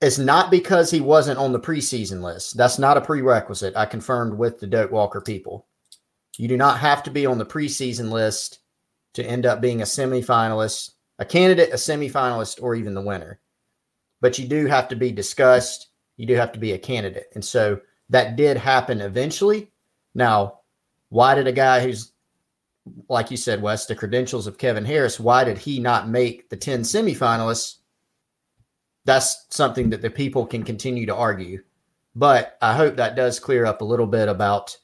it's 0.00 0.18
not 0.18 0.50
because 0.50 0.90
he 0.90 1.00
wasn't 1.00 1.38
on 1.38 1.52
the 1.52 1.60
preseason 1.60 2.22
list. 2.22 2.56
That's 2.56 2.78
not 2.78 2.96
a 2.96 3.00
prerequisite. 3.00 3.76
I 3.76 3.86
confirmed 3.86 4.38
with 4.38 4.60
the 4.60 4.66
Doak 4.66 4.92
Walker 4.92 5.20
people. 5.20 5.66
You 6.36 6.46
do 6.46 6.56
not 6.56 6.78
have 6.78 7.02
to 7.04 7.10
be 7.10 7.26
on 7.26 7.38
the 7.38 7.46
preseason 7.46 8.10
list 8.10 8.60
to 9.14 9.24
end 9.24 9.44
up 9.44 9.60
being 9.60 9.80
a 9.80 9.84
semifinalist, 9.84 10.92
a 11.18 11.24
candidate, 11.24 11.70
a 11.70 11.76
semifinalist, 11.76 12.62
or 12.62 12.76
even 12.76 12.94
the 12.94 13.02
winner. 13.02 13.40
But 14.20 14.38
you 14.38 14.46
do 14.46 14.66
have 14.66 14.86
to 14.88 14.96
be 14.96 15.10
discussed. 15.10 15.88
You 16.16 16.26
do 16.26 16.34
have 16.34 16.52
to 16.52 16.60
be 16.60 16.72
a 16.72 16.78
candidate. 16.78 17.26
And 17.34 17.44
so 17.44 17.80
that 18.10 18.36
did 18.36 18.56
happen 18.56 19.00
eventually. 19.00 19.72
Now, 20.14 20.60
why 21.08 21.34
did 21.34 21.48
a 21.48 21.52
guy 21.52 21.80
who's, 21.80 22.12
like 23.08 23.32
you 23.32 23.36
said, 23.36 23.60
Wes, 23.60 23.86
the 23.86 23.96
credentials 23.96 24.46
of 24.46 24.58
Kevin 24.58 24.84
Harris, 24.84 25.18
why 25.18 25.42
did 25.42 25.58
he 25.58 25.80
not 25.80 26.08
make 26.08 26.48
the 26.50 26.56
10 26.56 26.82
semifinalists? 26.82 27.77
That's 29.08 29.46
something 29.50 29.90
that 29.90 30.02
the 30.02 30.10
people 30.10 30.46
can 30.46 30.62
continue 30.62 31.06
to 31.06 31.16
argue. 31.16 31.62
But 32.14 32.58
I 32.60 32.74
hope 32.74 32.96
that 32.96 33.16
does 33.16 33.40
clear 33.40 33.64
up 33.64 33.80
a 33.80 33.84
little 33.84 34.06
bit 34.06 34.28
about 34.28 34.76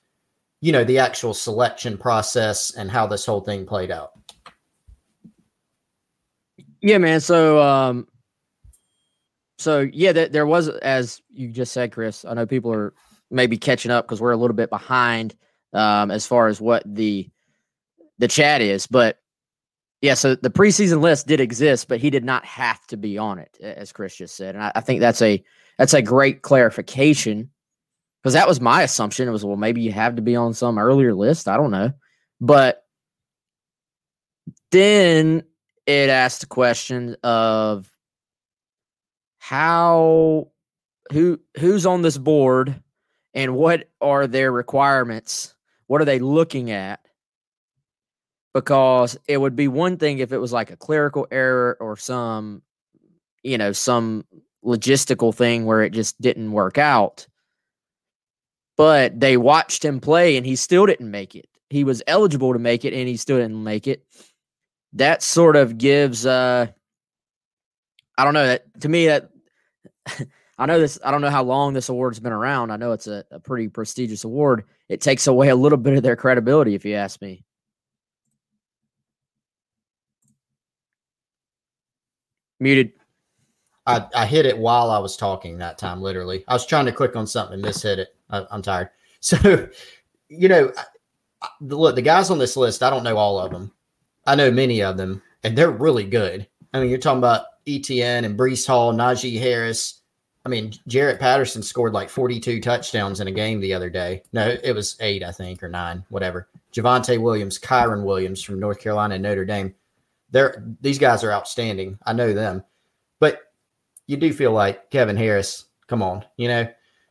you 0.64 0.72
know, 0.72 0.82
the 0.82 0.98
actual 0.98 1.34
selection 1.34 1.98
process 1.98 2.74
and 2.74 2.90
how 2.90 3.06
this 3.06 3.26
whole 3.26 3.42
thing 3.42 3.66
played 3.66 3.90
out. 3.90 4.12
Yeah, 6.80 6.96
man. 6.96 7.20
So, 7.20 7.60
um, 7.60 8.08
so 9.58 9.80
yeah, 9.92 10.12
that 10.12 10.32
there 10.32 10.46
was, 10.46 10.68
as 10.68 11.20
you 11.28 11.48
just 11.48 11.74
said, 11.74 11.92
Chris. 11.92 12.24
I 12.24 12.32
know 12.32 12.46
people 12.46 12.72
are 12.72 12.94
maybe 13.30 13.58
catching 13.58 13.90
up 13.90 14.06
because 14.06 14.22
we're 14.22 14.32
a 14.32 14.38
little 14.38 14.56
bit 14.56 14.70
behind 14.70 15.34
um, 15.74 16.10
as 16.10 16.26
far 16.26 16.48
as 16.48 16.62
what 16.62 16.82
the 16.86 17.28
the 18.18 18.28
chat 18.28 18.62
is, 18.62 18.86
but 18.86 19.18
yeah. 20.04 20.12
So 20.12 20.34
the 20.34 20.50
preseason 20.50 21.00
list 21.00 21.26
did 21.26 21.40
exist, 21.40 21.88
but 21.88 21.98
he 21.98 22.10
did 22.10 22.24
not 22.24 22.44
have 22.44 22.86
to 22.88 22.98
be 22.98 23.16
on 23.16 23.38
it, 23.38 23.56
as 23.62 23.90
Chris 23.90 24.14
just 24.14 24.36
said, 24.36 24.54
and 24.54 24.62
I, 24.62 24.72
I 24.74 24.80
think 24.82 25.00
that's 25.00 25.22
a 25.22 25.42
that's 25.78 25.94
a 25.94 26.02
great 26.02 26.42
clarification 26.42 27.48
because 28.22 28.34
that 28.34 28.46
was 28.46 28.60
my 28.60 28.82
assumption. 28.82 29.26
It 29.26 29.30
was 29.30 29.46
well, 29.46 29.56
maybe 29.56 29.80
you 29.80 29.92
have 29.92 30.16
to 30.16 30.22
be 30.22 30.36
on 30.36 30.52
some 30.52 30.78
earlier 30.78 31.14
list. 31.14 31.48
I 31.48 31.56
don't 31.56 31.70
know, 31.70 31.90
but 32.38 32.84
then 34.70 35.42
it 35.86 36.10
asked 36.10 36.42
the 36.42 36.48
question 36.48 37.16
of 37.24 37.90
how 39.38 40.48
who 41.12 41.40
who's 41.58 41.86
on 41.86 42.02
this 42.02 42.18
board 42.18 42.78
and 43.32 43.56
what 43.56 43.88
are 44.02 44.26
their 44.26 44.52
requirements 44.52 45.54
what 45.86 46.02
are 46.02 46.06
they 46.06 46.18
looking 46.18 46.70
at 46.70 47.03
because 48.54 49.18
it 49.28 49.36
would 49.36 49.56
be 49.56 49.68
one 49.68 49.98
thing 49.98 50.20
if 50.20 50.32
it 50.32 50.38
was 50.38 50.52
like 50.52 50.70
a 50.70 50.76
clerical 50.76 51.26
error 51.30 51.76
or 51.80 51.96
some 51.96 52.62
you 53.42 53.58
know 53.58 53.72
some 53.72 54.24
logistical 54.64 55.34
thing 55.34 55.66
where 55.66 55.82
it 55.82 55.90
just 55.90 56.18
didn't 56.22 56.52
work 56.52 56.78
out 56.78 57.26
but 58.76 59.18
they 59.20 59.36
watched 59.36 59.84
him 59.84 60.00
play 60.00 60.36
and 60.36 60.46
he 60.46 60.56
still 60.56 60.86
didn't 60.86 61.10
make 61.10 61.34
it 61.34 61.46
he 61.68 61.84
was 61.84 62.02
eligible 62.06 62.52
to 62.52 62.58
make 62.58 62.84
it 62.84 62.94
and 62.94 63.08
he 63.08 63.16
still 63.16 63.36
didn't 63.36 63.62
make 63.62 63.86
it 63.86 64.06
that 64.94 65.22
sort 65.22 65.56
of 65.56 65.76
gives 65.76 66.24
uh 66.24 66.66
i 68.16 68.24
don't 68.24 68.34
know 68.34 68.46
that 68.46 68.80
to 68.80 68.88
me 68.88 69.06
that 69.06 69.30
I 70.56 70.66
know 70.66 70.78
this. 70.78 71.00
I 71.04 71.10
don't 71.10 71.20
know 71.20 71.30
how 71.30 71.42
long 71.42 71.72
this 71.72 71.88
award's 71.88 72.20
been 72.20 72.32
around. 72.32 72.70
I 72.70 72.76
know 72.76 72.92
it's 72.92 73.08
a, 73.08 73.24
a 73.32 73.40
pretty 73.40 73.66
prestigious 73.66 74.22
award. 74.22 74.64
It 74.88 75.00
takes 75.00 75.26
away 75.26 75.48
a 75.48 75.56
little 75.56 75.78
bit 75.78 75.96
of 75.96 76.04
their 76.04 76.14
credibility, 76.14 76.76
if 76.76 76.84
you 76.84 76.94
ask 76.94 77.20
me. 77.20 77.44
Muted. 82.64 82.92
I, 83.86 84.06
I 84.14 84.26
hit 84.26 84.46
it 84.46 84.56
while 84.56 84.90
I 84.90 84.98
was 84.98 85.16
talking 85.16 85.58
that 85.58 85.78
time, 85.78 86.00
literally. 86.00 86.42
I 86.48 86.54
was 86.54 86.66
trying 86.66 86.86
to 86.86 86.92
click 86.92 87.14
on 87.14 87.26
something 87.26 87.54
and 87.54 87.64
mishit 87.64 87.98
it. 87.98 88.16
I, 88.30 88.44
am 88.50 88.62
tired. 88.62 88.90
So, 89.20 89.68
you 90.28 90.48
know, 90.48 90.70
I, 91.40 91.48
look, 91.62 91.94
the 91.94 92.02
guys 92.02 92.28
on 92.28 92.36
this 92.36 92.58
list, 92.58 92.82
I 92.82 92.90
don't 92.90 93.04
know 93.04 93.16
all 93.16 93.38
of 93.38 93.50
them. 93.50 93.72
I 94.26 94.34
know 94.34 94.50
many 94.50 94.82
of 94.82 94.98
them, 94.98 95.22
and 95.42 95.56
they're 95.56 95.70
really 95.70 96.04
good. 96.04 96.46
I 96.74 96.80
mean, 96.80 96.90
you're 96.90 96.98
talking 96.98 97.18
about 97.18 97.46
ETN 97.66 98.26
and 98.26 98.38
Breece 98.38 98.66
Hall, 98.66 98.92
Najee 98.92 99.40
Harris. 99.40 100.02
I 100.44 100.50
mean, 100.50 100.72
Jaret 100.90 101.18
Patterson 101.18 101.62
scored 101.62 101.94
like 101.94 102.10
42 102.10 102.60
touchdowns 102.60 103.20
in 103.20 103.28
a 103.28 103.32
game 103.32 103.60
the 103.60 103.72
other 103.72 103.88
day. 103.88 104.22
No, 104.34 104.54
it 104.62 104.74
was 104.74 104.98
eight, 105.00 105.22
I 105.24 105.32
think, 105.32 105.62
or 105.62 105.70
nine, 105.70 106.04
whatever. 106.10 106.48
Javonte 106.74 107.18
Williams, 107.18 107.58
Kyren 107.58 108.04
Williams 108.04 108.42
from 108.42 108.60
North 108.60 108.78
Carolina 108.78 109.14
and 109.14 109.22
Notre 109.22 109.46
Dame. 109.46 109.74
They're 110.34 110.66
these 110.80 110.98
guys 110.98 111.22
are 111.22 111.32
outstanding. 111.32 111.96
I 112.04 112.12
know 112.12 112.32
them. 112.32 112.64
But 113.20 113.40
you 114.08 114.16
do 114.16 114.32
feel 114.32 114.50
like 114.50 114.90
Kevin 114.90 115.16
Harris, 115.16 115.66
come 115.86 116.02
on, 116.02 116.24
you 116.36 116.48
know. 116.48 116.66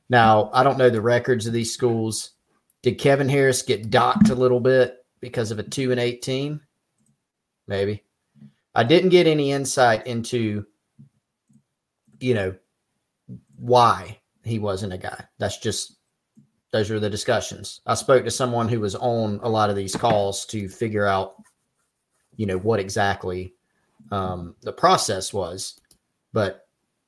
Now, 0.10 0.50
I 0.54 0.62
don't 0.62 0.78
know 0.78 0.90
the 0.90 1.02
records 1.02 1.48
of 1.48 1.54
these 1.54 1.74
schools. 1.74 2.32
Did 2.82 3.00
Kevin 3.00 3.30
Harris 3.30 3.62
get 3.62 3.90
docked 3.90 4.30
a 4.30 4.36
little 4.36 4.60
bit 4.60 4.98
because 5.22 5.52
of 5.52 5.58
a 5.58 5.64
2 5.64 5.92
and 5.92 6.02
18? 6.02 6.60
Maybe. 7.66 8.04
I 8.76 8.84
didn't 8.84 9.10
get 9.10 9.26
any 9.26 9.54
insight 9.54 10.06
into, 10.06 10.66
you 12.20 12.34
know, 12.34 12.56
why 13.56 14.20
he 14.44 14.60
wasn't 14.60 14.92
a 14.92 14.98
guy. 14.98 15.24
That's 15.40 15.60
just 15.60 15.96
those 16.72 16.92
are 16.92 17.00
the 17.00 17.10
discussions. 17.10 17.80
I 17.86 17.94
spoke 17.94 18.26
to 18.26 18.32
someone 18.32 18.68
who 18.68 18.82
was 18.82 18.96
on 18.96 19.40
a 19.44 19.50
lot 19.50 19.70
of 19.70 19.78
these 19.78 19.96
calls 19.96 20.46
to 20.48 20.68
figure 20.68 21.08
out, 21.08 21.36
you 22.36 22.46
know, 22.46 22.58
what 22.58 22.80
exactly 22.80 23.54
um, 24.12 24.56
the 24.62 24.74
process 24.74 25.34
was. 25.34 25.80
But 26.32 26.68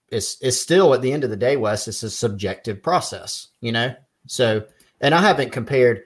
it's 0.09 0.37
it's 0.41 0.59
still 0.59 0.93
at 0.93 1.01
the 1.01 1.11
end 1.11 1.23
of 1.23 1.29
the 1.29 1.35
day, 1.35 1.57
Wes, 1.57 1.87
it's 1.87 2.03
a 2.03 2.09
subjective 2.09 2.81
process, 2.83 3.49
you 3.61 3.71
know. 3.71 3.95
So, 4.27 4.65
and 5.01 5.13
I 5.13 5.21
haven't 5.21 5.51
compared, 5.51 6.03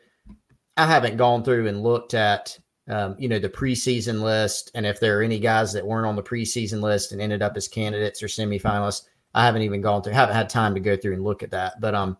I 0.77 0.85
haven't 0.85 1.17
gone 1.17 1.43
through 1.43 1.67
and 1.67 1.83
looked 1.83 2.13
at 2.13 2.57
um, 2.89 3.15
you 3.19 3.29
know, 3.29 3.37
the 3.37 3.49
preseason 3.49 4.21
list, 4.21 4.71
and 4.73 4.85
if 4.85 4.99
there 4.99 5.19
are 5.19 5.23
any 5.23 5.39
guys 5.39 5.73
that 5.73 5.85
weren't 5.85 6.07
on 6.07 6.15
the 6.15 6.23
preseason 6.23 6.81
list 6.81 7.11
and 7.11 7.21
ended 7.21 7.43
up 7.43 7.55
as 7.55 7.67
candidates 7.67 8.23
or 8.23 8.27
semifinalists, 8.27 9.03
I 9.35 9.45
haven't 9.45 9.61
even 9.61 9.81
gone 9.81 10.01
through, 10.01 10.13
haven't 10.13 10.35
had 10.35 10.49
time 10.49 10.73
to 10.73 10.79
go 10.79 10.97
through 10.97 11.13
and 11.13 11.23
look 11.23 11.43
at 11.43 11.51
that. 11.51 11.79
But 11.79 11.93
um, 11.93 12.17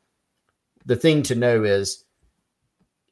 the 0.85 0.95
thing 0.95 1.23
to 1.23 1.35
know 1.35 1.63
is, 1.63 2.05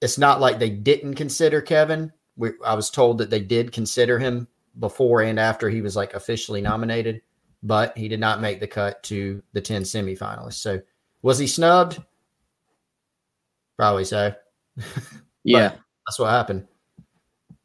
it's 0.01 0.20
not 0.20 0.39
like 0.39 0.60
they 0.60 0.70
didn't 0.70 1.15
consider 1.15 1.60
Kevin. 1.60 2.13
We, 2.38 2.51
I 2.65 2.75
was 2.75 2.89
told 2.89 3.17
that 3.17 3.29
they 3.29 3.39
did 3.41 3.72
consider 3.72 4.20
him 4.20 4.48
before 4.79 5.22
and 5.24 5.39
after 5.39 5.70
he 5.70 5.82
was 5.82 5.96
like 5.96 6.13
officially 6.13 6.62
nominated, 6.62 7.22
but 7.63 7.98
he 7.98 8.08
did 8.08 8.20
not 8.20 8.41
make 8.41 8.60
the 8.60 8.67
cut 8.67 9.03
to 9.03 9.41
the 9.53 9.62
10 9.62 9.84
semifinalists. 9.84 10.53
So 10.53 10.82
was 11.22 11.39
he 11.39 11.48
snubbed? 11.48 12.01
Probably 13.75 14.06
so. 14.06 14.34
yeah. 15.44 15.72
that's 16.06 16.20
what 16.20 16.29
happened. 16.29 16.67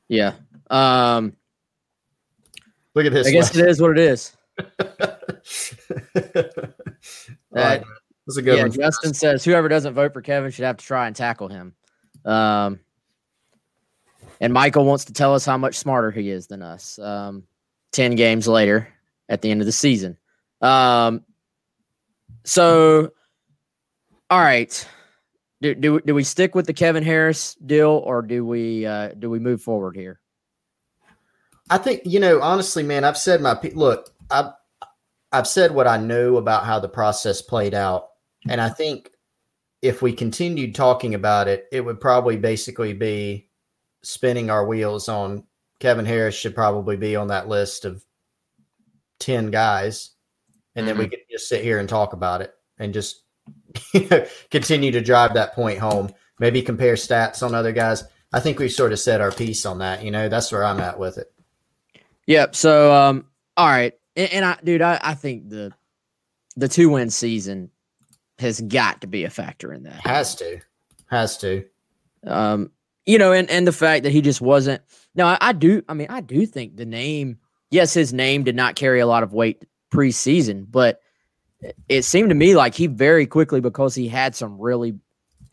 Yeah. 0.09 0.33
Um, 0.71 1.37
Look 2.95 3.07
at 3.07 3.12
this. 3.12 3.26
I 3.26 3.31
guess 3.31 3.57
it 3.57 3.67
is 3.67 3.81
what 3.81 3.93
it 3.93 3.99
is. 3.99 4.37
that, 4.57 5.43
that's 7.52 8.37
a 8.37 8.43
good 8.43 8.57
yeah, 8.57 8.62
one. 8.62 8.73
Justin 8.73 9.14
says 9.14 9.45
whoever 9.45 9.69
doesn't 9.69 9.95
vote 9.95 10.12
for 10.12 10.21
Kevin 10.21 10.50
should 10.50 10.64
have 10.64 10.76
to 10.76 10.85
try 10.85 11.07
and 11.07 11.17
tackle 11.17 11.49
him. 11.49 11.75
Um, 12.25 12.81
and 14.42 14.52
Michael 14.52 14.84
wants 14.84 15.06
to 15.06 15.14
tell 15.14 15.34
us 15.34 15.46
how 15.46 15.56
much 15.56 15.78
smarter 15.78 16.11
he 16.11 16.28
is 16.28 16.49
than 16.49 16.61
us. 16.61 16.99
Um, 16.99 17.44
10 17.92 18.16
games 18.16 18.46
later 18.46 18.88
at 19.30 19.40
the 19.40 19.50
end 19.50 19.62
of 19.62 19.66
the 19.66 19.72
season. 19.72 20.18
Um, 20.61 21.25
so, 22.44 23.12
all 24.28 24.40
right 24.40 24.87
do, 25.62 25.75
do 25.75 26.00
do 26.00 26.14
we 26.14 26.25
stick 26.25 26.54
with 26.54 26.66
the 26.66 26.75
Kevin 26.75 27.04
Harris 27.04 27.54
deal 27.54 28.02
or 28.04 28.20
do 28.20 28.44
we 28.44 28.84
uh, 28.84 29.11
do 29.18 29.30
we 29.30 29.38
move 29.38 29.62
forward 29.62 29.96
here? 29.96 30.20
I 31.70 31.78
think 31.78 32.02
you 32.04 32.18
know 32.18 32.42
honestly, 32.42 32.82
man. 32.82 33.04
I've 33.04 33.16
said 33.16 33.40
my 33.40 33.58
look. 33.75 34.12
I've 34.30 34.52
I've 35.30 35.46
said 35.46 35.70
what 35.70 35.87
I 35.87 35.96
know 35.96 36.37
about 36.37 36.66
how 36.66 36.80
the 36.80 36.88
process 36.88 37.40
played 37.40 37.75
out, 37.75 38.08
and 38.49 38.61
I 38.61 38.68
think 38.68 39.11
if 39.80 40.02
we 40.02 40.12
continued 40.12 40.75
talking 40.75 41.14
about 41.14 41.49
it, 41.49 41.66
it 41.72 41.80
would 41.80 42.00
probably 42.00 42.37
basically 42.37 42.92
be 42.92 43.49
spinning 44.02 44.50
our 44.50 44.66
wheels 44.66 45.09
on 45.09 45.44
Kevin 45.80 46.06
Harris 46.06 46.35
should 46.35 46.54
probably 46.54 46.97
be 46.97 47.16
on 47.16 47.28
that 47.28 47.49
list 47.49 47.85
of 47.85 48.04
ten 49.18 49.50
guys, 49.50 50.11
and 50.75 50.82
mm-hmm. 50.82 50.88
then 50.88 50.99
we 50.99 51.04
mm-hmm. 51.04 51.11
could 51.11 51.21
just 51.30 51.49
sit 51.49 51.62
here 51.62 51.78
and 51.78 51.88
talk 51.88 52.12
about 52.12 52.40
it 52.40 52.54
and 52.78 52.92
just 52.92 53.23
continue 54.50 54.92
to 54.92 55.00
drive 55.00 55.35
that 55.35 55.54
point 55.54 55.78
home. 55.78 56.12
Maybe 56.38 56.62
compare 56.62 56.94
stats 56.94 57.42
on 57.42 57.54
other 57.54 57.73
guys. 57.73 58.04
I 58.32 58.40
think 58.40 58.59
we've 58.59 58.73
sort 58.73 58.92
of 58.92 58.99
said 58.99 59.21
our 59.21 59.30
piece 59.30 59.66
on 59.66 59.78
that. 59.78 60.02
You 60.02 60.11
know, 60.11 60.28
that's 60.28 60.50
where 60.50 60.64
I'm 60.64 60.80
at 60.80 60.99
with 60.99 61.18
it. 61.18 61.32
Yep. 62.26 62.54
So, 62.54 62.94
um, 62.94 63.26
all 63.56 63.68
right, 63.68 63.94
and, 64.16 64.32
and 64.32 64.44
I, 64.44 64.59
dude, 64.62 64.82
I, 64.82 64.99
I 65.02 65.14
think 65.14 65.49
the 65.49 65.73
the 66.56 66.68
two 66.68 66.90
win 66.90 67.11
season 67.11 67.71
has 68.38 68.61
got 68.61 69.00
to 69.02 69.06
be 69.06 69.25
a 69.25 69.30
factor 69.30 69.73
in 69.73 69.85
that. 69.85 70.00
Has 70.06 70.35
to, 70.37 70.61
has 71.06 71.38
to. 71.38 71.64
Um, 72.26 72.71
you 73.06 73.18
know, 73.18 73.32
and 73.32 73.50
and 73.50 73.66
the 73.66 73.73
fact 73.73 74.04
that 74.04 74.12
he 74.12 74.21
just 74.21 74.40
wasn't. 74.40 74.82
No, 75.14 75.26
I, 75.26 75.38
I 75.40 75.52
do. 75.52 75.82
I 75.88 75.94
mean, 75.94 76.09
I 76.11 76.21
do 76.21 76.47
think 76.47 76.76
the 76.76 76.87
name. 76.87 77.38
Yes, 77.71 77.94
his 77.94 78.12
name 78.12 78.44
did 78.44 78.56
not 78.56 78.76
carry 78.76 79.00
a 79.00 79.06
lot 79.06 79.23
of 79.23 79.32
weight 79.32 79.64
preseason, 79.92 80.66
but 80.71 81.00
it 81.88 82.02
seemed 82.02 82.28
to 82.28 82.35
me 82.35 82.54
like 82.54 82.75
he 82.75 82.87
very 82.87 83.26
quickly 83.26 83.61
because 83.61 83.94
he 83.94 84.09
had 84.09 84.35
some 84.35 84.61
really 84.61 84.94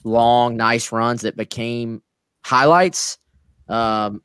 long, 0.03 0.57
nice 0.57 0.91
runs 0.91 1.21
that 1.21 1.37
became 1.37 2.01
highlights. 2.43 3.17
Um, 3.67 4.21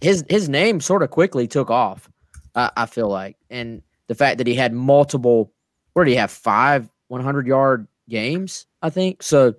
his 0.00 0.24
his 0.28 0.48
name 0.48 0.80
sort 0.80 1.02
of 1.02 1.10
quickly 1.10 1.46
took 1.46 1.70
off. 1.70 2.10
I, 2.54 2.70
I 2.76 2.86
feel 2.86 3.08
like, 3.08 3.36
and 3.50 3.82
the 4.08 4.14
fact 4.14 4.38
that 4.38 4.46
he 4.46 4.54
had 4.54 4.72
multiple, 4.72 5.52
where 5.92 6.04
did 6.04 6.10
he 6.10 6.16
have 6.16 6.30
five 6.30 6.88
100 7.08 7.46
yard 7.46 7.86
games? 8.08 8.66
I 8.82 8.90
think 8.90 9.22
so. 9.22 9.54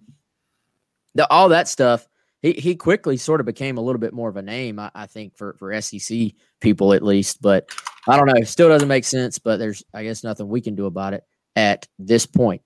The, 1.15 1.29
all 1.29 1.49
that 1.49 1.67
stuff, 1.67 2.07
he 2.43 2.51
he 2.51 2.75
quickly 2.75 3.17
sort 3.17 3.39
of 3.39 3.47
became 3.47 3.77
a 3.77 3.81
little 3.81 3.99
bit 3.99 4.13
more 4.13 4.29
of 4.29 4.35
a 4.35 4.41
name. 4.43 4.77
I, 4.77 4.91
I 4.93 5.07
think 5.07 5.35
for 5.35 5.55
for 5.57 5.81
SEC 5.81 6.33
people 6.59 6.93
at 6.93 7.01
least, 7.01 7.41
but 7.41 7.69
I 8.07 8.17
don't 8.17 8.27
know. 8.27 8.35
It 8.35 8.47
still 8.47 8.67
doesn't 8.67 8.87
make 8.87 9.05
sense, 9.05 9.39
but 9.39 9.57
there's, 9.57 9.81
I 9.93 10.03
guess, 10.03 10.23
nothing 10.23 10.49
we 10.49 10.61
can 10.61 10.75
do 10.75 10.85
about 10.85 11.13
it 11.13 11.23
at 11.55 11.87
this 11.97 12.25
point. 12.25 12.61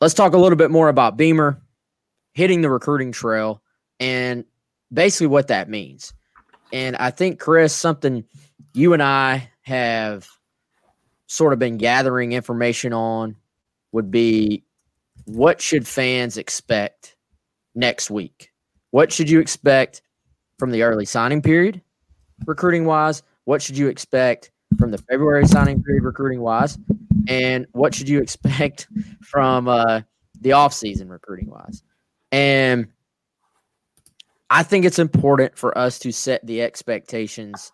Let's 0.00 0.14
talk 0.14 0.34
a 0.34 0.38
little 0.38 0.56
bit 0.56 0.70
more 0.70 0.88
about 0.88 1.16
Beamer 1.16 1.60
hitting 2.32 2.60
the 2.60 2.70
recruiting 2.70 3.12
trail 3.12 3.62
and 3.98 4.44
basically 4.92 5.26
what 5.26 5.48
that 5.48 5.68
means. 5.68 6.12
And 6.72 6.94
I 6.96 7.10
think, 7.10 7.40
Chris, 7.40 7.74
something 7.74 8.24
you 8.72 8.92
and 8.92 9.02
I 9.02 9.50
have 9.62 10.28
sort 11.26 11.52
of 11.52 11.58
been 11.58 11.76
gathering 11.76 12.32
information 12.32 12.92
on 12.92 13.36
would 13.90 14.10
be 14.10 14.64
what 15.24 15.60
should 15.60 15.88
fans 15.88 16.36
expect 16.36 17.16
next 17.74 18.10
week? 18.10 18.50
What 18.90 19.12
should 19.12 19.28
you 19.28 19.40
expect 19.40 20.02
from 20.58 20.70
the 20.70 20.82
early 20.82 21.04
signing 21.04 21.42
period, 21.42 21.82
recruiting 22.46 22.84
wise? 22.84 23.22
What 23.44 23.62
should 23.62 23.76
you 23.76 23.88
expect 23.88 24.50
from 24.78 24.90
the 24.90 24.98
February 24.98 25.46
signing 25.46 25.82
period 25.82 26.04
recruiting 26.04 26.40
wise? 26.40 26.78
And 27.28 27.66
what 27.72 27.94
should 27.94 28.08
you 28.08 28.18
expect 28.22 28.88
from 29.22 29.68
uh, 29.68 30.00
the 30.40 30.50
offseason 30.50 31.10
recruiting 31.10 31.50
wise. 31.50 31.82
And 32.32 32.88
I 34.50 34.62
think 34.62 34.84
it's 34.84 34.98
important 34.98 35.56
for 35.58 35.76
us 35.76 35.98
to 36.00 36.12
set 36.12 36.46
the 36.46 36.62
expectations 36.62 37.72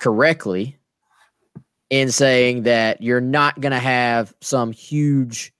correctly 0.00 0.78
in 1.88 2.10
saying 2.10 2.64
that 2.64 3.02
you're 3.02 3.20
not 3.20 3.60
going 3.60 3.72
to 3.72 3.78
have 3.78 4.34
some 4.40 4.72
huge 4.72 5.52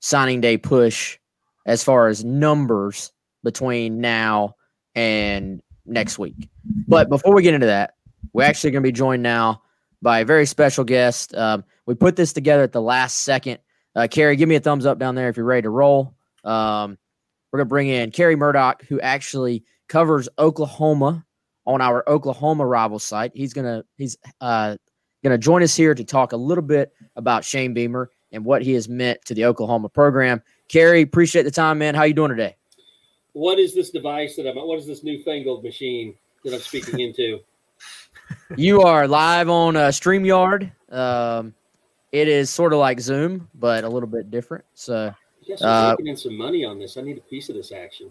signing 0.00 0.40
day 0.40 0.56
push 0.56 1.18
as 1.66 1.82
far 1.82 2.08
as 2.08 2.24
numbers 2.24 3.12
between 3.44 4.00
now 4.00 4.56
and 4.94 5.62
next 5.86 6.18
week. 6.18 6.48
But 6.88 7.08
before 7.08 7.34
we 7.34 7.42
get 7.42 7.54
into 7.54 7.66
that, 7.66 7.94
we're 8.32 8.44
actually 8.44 8.72
going 8.72 8.82
to 8.82 8.88
be 8.88 8.92
joined 8.92 9.22
now 9.22 9.62
by 10.02 10.20
a 10.20 10.24
very 10.24 10.46
special 10.46 10.84
guest. 10.84 11.34
Um, 11.34 11.64
we 11.86 11.94
put 11.94 12.16
this 12.16 12.32
together 12.32 12.62
at 12.62 12.72
the 12.72 12.82
last 12.82 13.20
second. 13.20 13.58
Uh, 13.94 14.08
Carrie, 14.10 14.36
give 14.36 14.48
me 14.48 14.56
a 14.56 14.60
thumbs 14.60 14.86
up 14.86 14.98
down 14.98 15.14
there 15.14 15.28
if 15.28 15.36
you're 15.36 15.46
ready 15.46 15.62
to 15.62 15.70
roll. 15.70 16.14
Um, 16.42 16.98
we're 17.52 17.58
going 17.58 17.66
to 17.66 17.70
bring 17.70 17.88
in 17.88 18.10
Kerry 18.10 18.34
Murdock, 18.34 18.82
who 18.88 19.00
actually 19.00 19.64
covers 19.88 20.28
Oklahoma 20.38 21.24
on 21.66 21.80
our 21.80 22.02
Oklahoma 22.08 22.66
rival 22.66 22.98
site. 22.98 23.32
He's 23.34 23.52
going 23.52 23.66
to 23.66 23.84
he's 23.96 24.16
uh, 24.40 24.76
going 25.22 25.32
to 25.32 25.38
join 25.38 25.62
us 25.62 25.76
here 25.76 25.94
to 25.94 26.04
talk 26.04 26.32
a 26.32 26.36
little 26.36 26.64
bit 26.64 26.92
about 27.16 27.44
Shane 27.44 27.72
Beamer 27.72 28.10
and 28.32 28.44
what 28.44 28.62
he 28.62 28.72
has 28.72 28.88
meant 28.88 29.24
to 29.26 29.34
the 29.34 29.44
Oklahoma 29.44 29.88
program. 29.88 30.42
Kerry, 30.68 31.02
appreciate 31.02 31.44
the 31.44 31.50
time, 31.50 31.78
man. 31.78 31.94
How 31.94 32.02
you 32.02 32.14
doing 32.14 32.30
today? 32.30 32.56
What 33.34 33.58
is 33.58 33.74
this 33.74 33.90
device 33.90 34.36
that 34.36 34.48
I'm? 34.48 34.56
What 34.56 34.78
is 34.78 34.86
this 34.86 35.04
newfangled 35.04 35.62
machine 35.62 36.14
that 36.44 36.54
I'm 36.54 36.60
speaking 36.60 37.00
into? 37.06 37.40
you 38.56 38.82
are 38.82 39.06
live 39.06 39.48
on 39.48 39.76
uh, 39.76 39.88
Streamyard. 39.88 40.70
Um, 40.90 41.54
it 42.12 42.28
is 42.28 42.48
sort 42.48 42.72
of 42.72 42.78
like 42.78 43.00
Zoom, 43.00 43.48
but 43.54 43.82
a 43.84 43.88
little 43.88 44.08
bit 44.08 44.30
different. 44.30 44.64
So, 44.74 45.12
yes, 45.42 45.62
I'm 45.62 45.68
uh, 45.68 45.90
making 45.90 46.06
in 46.06 46.16
some 46.16 46.36
money 46.36 46.64
on 46.64 46.78
this. 46.78 46.96
I 46.96 47.00
need 47.00 47.18
a 47.18 47.22
piece 47.22 47.48
of 47.48 47.56
this 47.56 47.72
action. 47.72 48.10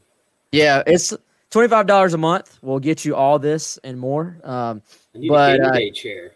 Yeah, 0.52 0.84
it's 0.86 1.14
twenty 1.50 1.70
five 1.70 1.88
dollars 1.88 2.14
a 2.14 2.18
month. 2.18 2.60
We'll 2.62 2.80
get 2.80 3.06
you 3.06 3.16
all 3.16 3.40
this 3.40 3.80
and 3.86 3.98
more. 3.98 4.38
Um, 4.44 4.82
but 5.30 5.56
a 5.56 5.58
game 5.58 5.72
day 5.72 5.90
uh, 5.90 5.94
chair. 5.94 6.32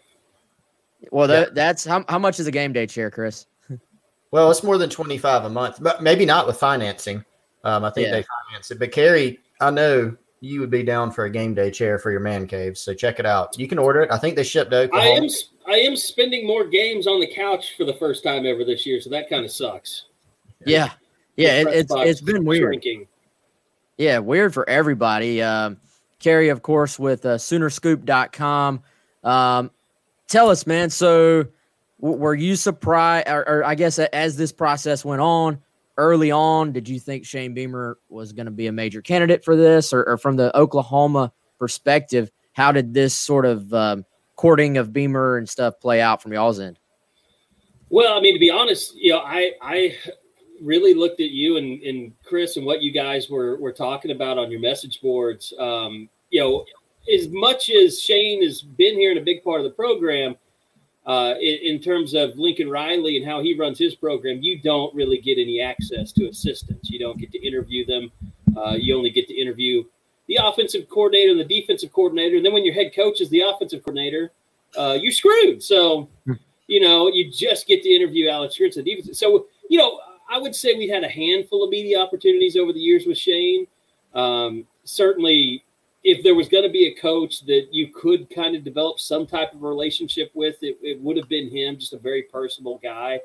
Well, 1.12 1.28
that, 1.28 1.48
yeah. 1.48 1.54
that's 1.54 1.84
how 1.84 2.06
how 2.08 2.18
much 2.18 2.40
is 2.40 2.46
a 2.46 2.50
game 2.50 2.72
day 2.72 2.86
chair, 2.86 3.10
Chris? 3.10 3.46
well, 4.30 4.50
it's 4.50 4.62
more 4.62 4.78
than 4.78 4.88
twenty 4.88 5.18
five 5.18 5.44
a 5.44 5.50
month, 5.50 5.76
but 5.82 6.02
maybe 6.02 6.24
not 6.24 6.46
with 6.46 6.56
financing. 6.56 7.22
Um, 7.68 7.84
I 7.84 7.90
think 7.90 8.06
yeah. 8.06 8.12
they 8.12 8.24
finance 8.48 8.70
it. 8.70 8.78
But 8.78 8.92
Kerry, 8.92 9.38
I 9.60 9.70
know 9.70 10.16
you 10.40 10.60
would 10.60 10.70
be 10.70 10.82
down 10.82 11.10
for 11.10 11.24
a 11.24 11.30
game 11.30 11.54
day 11.54 11.70
chair 11.70 11.98
for 11.98 12.10
your 12.10 12.20
man 12.20 12.46
cave. 12.46 12.78
So 12.78 12.94
check 12.94 13.18
it 13.18 13.26
out. 13.26 13.58
You 13.58 13.68
can 13.68 13.78
order 13.78 14.02
it. 14.02 14.10
I 14.10 14.18
think 14.18 14.36
they 14.36 14.44
shipped 14.44 14.72
Oklahoma. 14.72 15.10
I 15.10 15.16
am 15.16 15.28
I 15.66 15.78
am 15.80 15.96
spending 15.96 16.46
more 16.46 16.66
games 16.66 17.06
on 17.06 17.20
the 17.20 17.26
couch 17.26 17.74
for 17.76 17.84
the 17.84 17.94
first 17.94 18.24
time 18.24 18.46
ever 18.46 18.64
this 18.64 18.86
year, 18.86 19.00
so 19.00 19.10
that 19.10 19.28
kind 19.28 19.44
of 19.44 19.50
sucks. 19.50 20.04
Yeah, 20.64 20.90
yeah, 21.36 21.60
it, 21.60 21.68
it's 21.68 21.92
it's 21.94 22.20
been 22.20 22.44
weird. 22.44 22.74
Shrinking. 22.74 23.06
Yeah, 23.96 24.18
weird 24.18 24.54
for 24.54 24.68
everybody. 24.68 25.42
Um, 25.42 25.78
Kerry, 26.20 26.48
of 26.48 26.62
course, 26.62 26.98
with 26.98 27.26
uh, 27.26 27.36
Soonerscoop.com. 27.36 28.82
Um, 29.24 29.70
tell 30.28 30.50
us, 30.50 30.66
man. 30.66 30.90
So, 30.90 31.46
w- 32.00 32.18
were 32.18 32.34
you 32.34 32.56
surprised, 32.56 33.28
or, 33.28 33.48
or 33.48 33.64
I 33.64 33.74
guess 33.74 33.98
as 33.98 34.36
this 34.36 34.52
process 34.52 35.04
went 35.04 35.20
on, 35.20 35.60
early 35.98 36.30
on, 36.30 36.72
did 36.72 36.88
you 36.88 36.98
think 36.98 37.26
Shane 37.26 37.52
Beamer 37.52 37.98
was 38.08 38.32
going 38.32 38.46
to 38.46 38.52
be 38.52 38.68
a 38.68 38.72
major 38.72 39.02
candidate 39.02 39.44
for 39.44 39.56
this, 39.56 39.92
or, 39.92 40.04
or, 40.04 40.16
from 40.16 40.36
the 40.36 40.56
Oklahoma 40.56 41.32
perspective, 41.58 42.30
how 42.52 42.72
did 42.72 42.94
this 42.94 43.14
sort 43.14 43.44
of 43.44 43.74
um, 43.74 44.04
courting 44.36 44.78
of 44.78 44.92
Beamer 44.92 45.36
and 45.36 45.48
stuff 45.48 45.78
play 45.80 46.00
out 46.00 46.22
from 46.22 46.32
y'all's 46.32 46.60
end? 46.60 46.78
Well, 47.90 48.16
I 48.16 48.20
mean, 48.20 48.34
to 48.34 48.40
be 48.40 48.50
honest, 48.50 48.94
you 48.96 49.12
know, 49.12 49.20
I 49.20 49.52
I 49.60 49.96
really 50.62 50.94
looked 50.94 51.20
at 51.20 51.30
you 51.30 51.56
and, 51.56 51.82
and 51.82 52.12
Chris 52.24 52.56
and 52.56 52.66
what 52.66 52.82
you 52.82 52.92
guys 52.92 53.28
were 53.30 53.56
were 53.58 53.72
talking 53.72 54.10
about 54.10 54.38
on 54.38 54.50
your 54.50 54.60
message 54.60 55.00
boards. 55.00 55.52
Um, 55.58 56.08
you 56.30 56.40
know, 56.40 56.64
as 57.12 57.28
much 57.28 57.70
as 57.70 58.00
Shane 58.00 58.42
has 58.42 58.62
been 58.62 58.94
here 58.94 59.10
in 59.10 59.18
a 59.18 59.22
big 59.22 59.42
part 59.42 59.60
of 59.60 59.64
the 59.64 59.70
program, 59.70 60.36
uh, 61.08 61.34
in, 61.40 61.58
in, 61.62 61.80
terms 61.80 62.12
of 62.12 62.36
Lincoln 62.36 62.68
Riley 62.68 63.16
and 63.16 63.26
how 63.26 63.40
he 63.42 63.58
runs 63.58 63.78
his 63.78 63.94
program, 63.94 64.42
you 64.42 64.60
don't 64.60 64.94
really 64.94 65.18
get 65.18 65.38
any 65.38 65.58
access 65.58 66.12
to 66.12 66.28
assistants. 66.28 66.90
You 66.90 66.98
don't 66.98 67.18
get 67.18 67.32
to 67.32 67.38
interview 67.38 67.86
them. 67.86 68.12
Uh, 68.54 68.76
you 68.78 68.94
only 68.94 69.08
get 69.08 69.26
to 69.28 69.34
interview 69.34 69.84
the 70.26 70.38
offensive 70.42 70.86
coordinator 70.90 71.30
and 71.30 71.40
the 71.40 71.44
defensive 71.44 71.92
coordinator. 71.94 72.36
And 72.36 72.44
then 72.44 72.52
when 72.52 72.62
your 72.62 72.74
head 72.74 72.94
coach 72.94 73.22
is 73.22 73.30
the 73.30 73.40
offensive 73.40 73.82
coordinator, 73.82 74.32
uh, 74.76 74.98
you're 75.00 75.12
screwed. 75.12 75.62
So, 75.62 76.10
you 76.66 76.80
know, 76.80 77.08
you 77.08 77.32
just 77.32 77.66
get 77.66 77.82
to 77.84 77.88
interview 77.88 78.28
Alex 78.28 78.58
Grinch, 78.58 78.74
the. 78.74 79.14
So, 79.14 79.46
you 79.70 79.78
know, 79.78 80.00
I 80.30 80.38
would 80.38 80.54
say 80.54 80.74
we 80.74 80.88
had 80.88 81.04
a 81.04 81.08
handful 81.08 81.64
of 81.64 81.70
media 81.70 81.98
opportunities 82.00 82.54
over 82.54 82.74
the 82.74 82.80
years 82.80 83.06
with 83.06 83.16
Shane. 83.16 83.66
Um, 84.14 84.66
certainly, 84.84 85.64
if 86.08 86.22
there 86.22 86.34
was 86.34 86.48
going 86.48 86.62
to 86.62 86.70
be 86.70 86.86
a 86.86 86.94
coach 86.94 87.44
that 87.44 87.68
you 87.70 87.88
could 87.88 88.30
kind 88.34 88.56
of 88.56 88.64
develop 88.64 88.98
some 88.98 89.26
type 89.26 89.52
of 89.52 89.62
relationship 89.62 90.30
with, 90.32 90.56
it, 90.62 90.78
it 90.80 90.98
would 91.02 91.18
have 91.18 91.28
been 91.28 91.50
him, 91.50 91.78
just 91.78 91.92
a 91.92 91.98
very 91.98 92.22
personable 92.22 92.80
guy. 92.82 93.20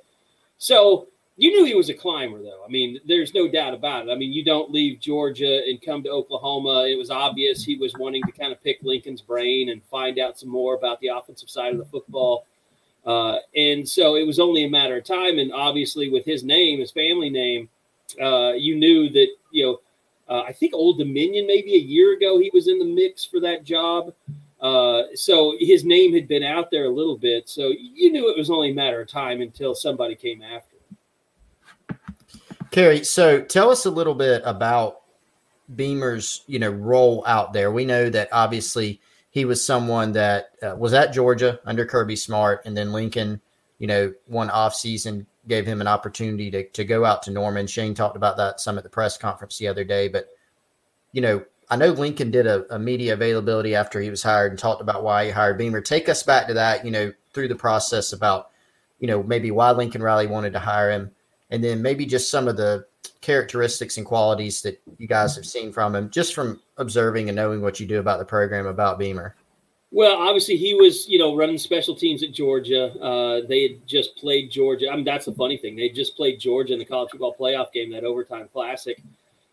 So 0.57 1.07
you 1.37 1.49
knew 1.51 1.63
he 1.63 1.75
was 1.75 1.87
a 1.87 1.93
climber, 1.93 2.43
though. 2.43 2.61
I 2.67 2.69
mean, 2.69 2.99
there's 3.07 3.33
no 3.33 3.47
doubt 3.47 3.73
about 3.73 4.07
it. 4.07 4.11
I 4.11 4.15
mean, 4.15 4.33
you 4.33 4.43
don't 4.43 4.69
leave 4.69 4.99
Georgia 4.99 5.61
and 5.65 5.81
come 5.81 6.03
to 6.03 6.09
Oklahoma. 6.09 6.85
It 6.85 6.97
was 6.97 7.09
obvious 7.09 7.63
he 7.63 7.77
was 7.77 7.93
wanting 7.95 8.21
to 8.23 8.33
kind 8.33 8.51
of 8.51 8.61
pick 8.61 8.79
Lincoln's 8.81 9.21
brain 9.21 9.69
and 9.69 9.81
find 9.85 10.19
out 10.19 10.37
some 10.37 10.49
more 10.49 10.75
about 10.75 10.99
the 10.99 11.07
offensive 11.07 11.49
side 11.49 11.71
of 11.71 11.79
the 11.79 11.85
football. 11.85 12.45
Uh, 13.05 13.37
and 13.55 13.87
so 13.87 14.15
it 14.15 14.27
was 14.27 14.39
only 14.41 14.65
a 14.65 14.69
matter 14.69 14.97
of 14.97 15.05
time. 15.05 15.39
And 15.39 15.53
obviously, 15.53 16.09
with 16.09 16.25
his 16.25 16.43
name, 16.43 16.81
his 16.81 16.91
family 16.91 17.29
name, 17.29 17.69
uh, 18.21 18.51
you 18.57 18.75
knew 18.75 19.09
that, 19.09 19.29
you 19.51 19.65
know, 19.65 19.79
uh, 20.27 20.41
I 20.41 20.53
think 20.53 20.73
Old 20.73 20.97
Dominion, 20.99 21.47
maybe 21.47 21.73
a 21.73 21.79
year 21.79 22.13
ago, 22.13 22.39
he 22.39 22.49
was 22.53 22.67
in 22.67 22.79
the 22.79 22.85
mix 22.85 23.25
for 23.25 23.39
that 23.41 23.63
job. 23.63 24.13
Uh, 24.61 25.03
so 25.13 25.55
his 25.59 25.83
name 25.83 26.13
had 26.13 26.27
been 26.27 26.43
out 26.43 26.71
there 26.71 26.85
a 26.85 26.89
little 26.89 27.17
bit. 27.17 27.49
So 27.49 27.73
you 27.77 28.11
knew 28.11 28.29
it 28.29 28.37
was 28.37 28.49
only 28.49 28.71
a 28.71 28.73
matter 28.73 29.01
of 29.01 29.09
time 29.09 29.41
until 29.41 29.75
somebody 29.75 30.15
came 30.15 30.41
after. 30.41 30.77
Him. 31.89 31.99
Kerry, 32.71 33.03
so 33.03 33.41
tell 33.41 33.69
us 33.69 33.85
a 33.85 33.91
little 33.91 34.15
bit 34.15 34.41
about 34.45 35.01
Beamer's, 35.75 36.43
you 36.47 36.59
know, 36.59 36.69
role 36.69 37.23
out 37.27 37.51
there. 37.51 37.71
We 37.71 37.85
know 37.85 38.09
that 38.09 38.29
obviously 38.31 39.01
he 39.31 39.45
was 39.45 39.63
someone 39.63 40.13
that 40.13 40.51
uh, 40.61 40.75
was 40.77 40.93
at 40.93 41.11
Georgia 41.11 41.59
under 41.65 41.85
Kirby 41.85 42.15
Smart, 42.15 42.61
and 42.65 42.75
then 42.75 42.93
Lincoln, 42.93 43.41
you 43.79 43.87
know, 43.87 44.13
one 44.27 44.49
off 44.49 44.75
season 44.75 45.27
gave 45.47 45.65
him 45.65 45.81
an 45.81 45.87
opportunity 45.87 46.49
to, 46.51 46.67
to 46.69 46.83
go 46.83 47.05
out 47.05 47.23
to 47.23 47.31
Norman. 47.31 47.67
Shane 47.67 47.93
talked 47.93 48.15
about 48.15 48.37
that 48.37 48.59
some 48.59 48.77
at 48.77 48.83
the 48.83 48.89
press 48.89 49.17
conference 49.17 49.57
the 49.57 49.67
other 49.67 49.83
day. 49.83 50.07
But, 50.07 50.29
you 51.11 51.21
know, 51.21 51.43
I 51.69 51.75
know 51.75 51.87
Lincoln 51.87 52.31
did 52.31 52.47
a, 52.47 52.73
a, 52.73 52.79
media 52.79 53.13
availability 53.13 53.75
after 53.75 53.99
he 53.99 54.09
was 54.09 54.23
hired 54.23 54.51
and 54.51 54.59
talked 54.59 54.81
about 54.81 55.03
why 55.03 55.25
he 55.25 55.31
hired 55.31 55.57
Beamer. 55.57 55.81
Take 55.81 56.09
us 56.09 56.23
back 56.23 56.47
to 56.47 56.53
that, 56.53 56.85
you 56.85 56.91
know, 56.91 57.11
through 57.33 57.47
the 57.47 57.55
process 57.55 58.13
about, 58.13 58.51
you 58.99 59.07
know, 59.07 59.23
maybe 59.23 59.51
why 59.51 59.71
Lincoln 59.71 60.03
Riley 60.03 60.27
wanted 60.27 60.53
to 60.53 60.59
hire 60.59 60.91
him. 60.91 61.11
And 61.49 61.63
then 61.63 61.81
maybe 61.81 62.05
just 62.05 62.31
some 62.31 62.47
of 62.47 62.57
the 62.57 62.85
characteristics 63.21 63.97
and 63.97 64.05
qualities 64.05 64.61
that 64.61 64.81
you 64.97 65.07
guys 65.07 65.35
have 65.35 65.45
seen 65.45 65.71
from 65.71 65.95
him, 65.95 66.09
just 66.09 66.33
from 66.33 66.61
observing 66.77 67.29
and 67.29 67.35
knowing 67.35 67.61
what 67.61 67.79
you 67.79 67.85
do 67.85 67.99
about 67.99 68.19
the 68.19 68.25
program 68.25 68.65
about 68.65 68.99
Beamer. 68.99 69.35
Well, 69.93 70.17
obviously 70.17 70.57
he 70.57 70.73
was, 70.73 71.07
you 71.07 71.19
know, 71.19 71.35
running 71.35 71.59
special 71.59 71.93
teams 71.93 72.23
at 72.23 72.31
Georgia. 72.31 72.99
Uh, 72.99 73.41
they 73.47 73.61
had 73.61 73.87
just 73.87 74.17
played 74.17 74.49
Georgia. 74.49 74.89
I 74.89 74.95
mean, 74.95 75.05
that's 75.05 75.25
the 75.27 75.35
funny 75.35 75.55
thing. 75.55 75.75
They 75.75 75.89
just 75.89 76.17
played 76.17 76.39
Georgia 76.39 76.73
in 76.73 76.79
the 76.79 76.85
college 76.85 77.11
football 77.11 77.35
playoff 77.39 77.71
game, 77.71 77.91
that 77.91 78.03
overtime 78.03 78.49
classic, 78.51 78.99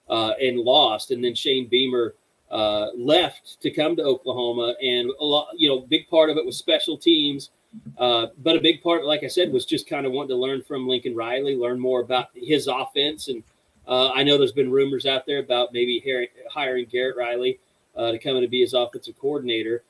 uh, 0.09 0.33
and 0.41 0.59
lost. 0.59 1.11
And 1.11 1.23
then 1.23 1.35
Shane 1.35 1.69
Beamer 1.69 2.15
uh, 2.51 2.87
left 2.97 3.61
to 3.61 3.71
come 3.71 3.97
to 3.97 4.03
Oklahoma, 4.03 4.77
and 4.83 5.11
a 5.21 5.25
lot, 5.25 5.49
you 5.59 5.69
know, 5.69 5.81
big 5.81 6.09
part 6.09 6.31
of 6.31 6.39
it 6.39 6.47
was 6.47 6.57
special 6.57 6.97
teams. 6.97 7.51
Uh, 7.99 8.29
but 8.39 8.57
a 8.57 8.61
big 8.61 8.83
part, 8.83 9.05
like 9.05 9.23
I 9.23 9.29
said, 9.29 9.53
was 9.53 9.67
just 9.67 9.91
kind 9.91 10.07
of 10.07 10.13
wanting 10.13 10.31
to 10.31 10.37
learn 10.37 10.63
from 10.63 10.89
Lincoln 10.89 11.15
Riley, 11.15 11.55
learn 11.55 11.79
more 11.79 12.01
about 12.01 12.29
his 12.35 12.67
offense. 12.67 13.29
And 13.29 13.43
uh, 13.87 14.09
I 14.13 14.23
know 14.23 14.39
there's 14.39 14.53
been 14.53 14.71
rumors 14.71 15.05
out 15.05 15.27
there 15.27 15.41
about 15.41 15.75
maybe 15.75 16.03
hiring 16.51 16.87
Garrett 16.87 17.19
Riley 17.19 17.61
uh, 17.95 18.13
to 18.13 18.19
come 18.19 18.37
in 18.37 18.43
to 18.43 18.49
be 18.49 18.63
his 18.63 18.73
offensive 18.73 19.19
coordinator 19.19 19.83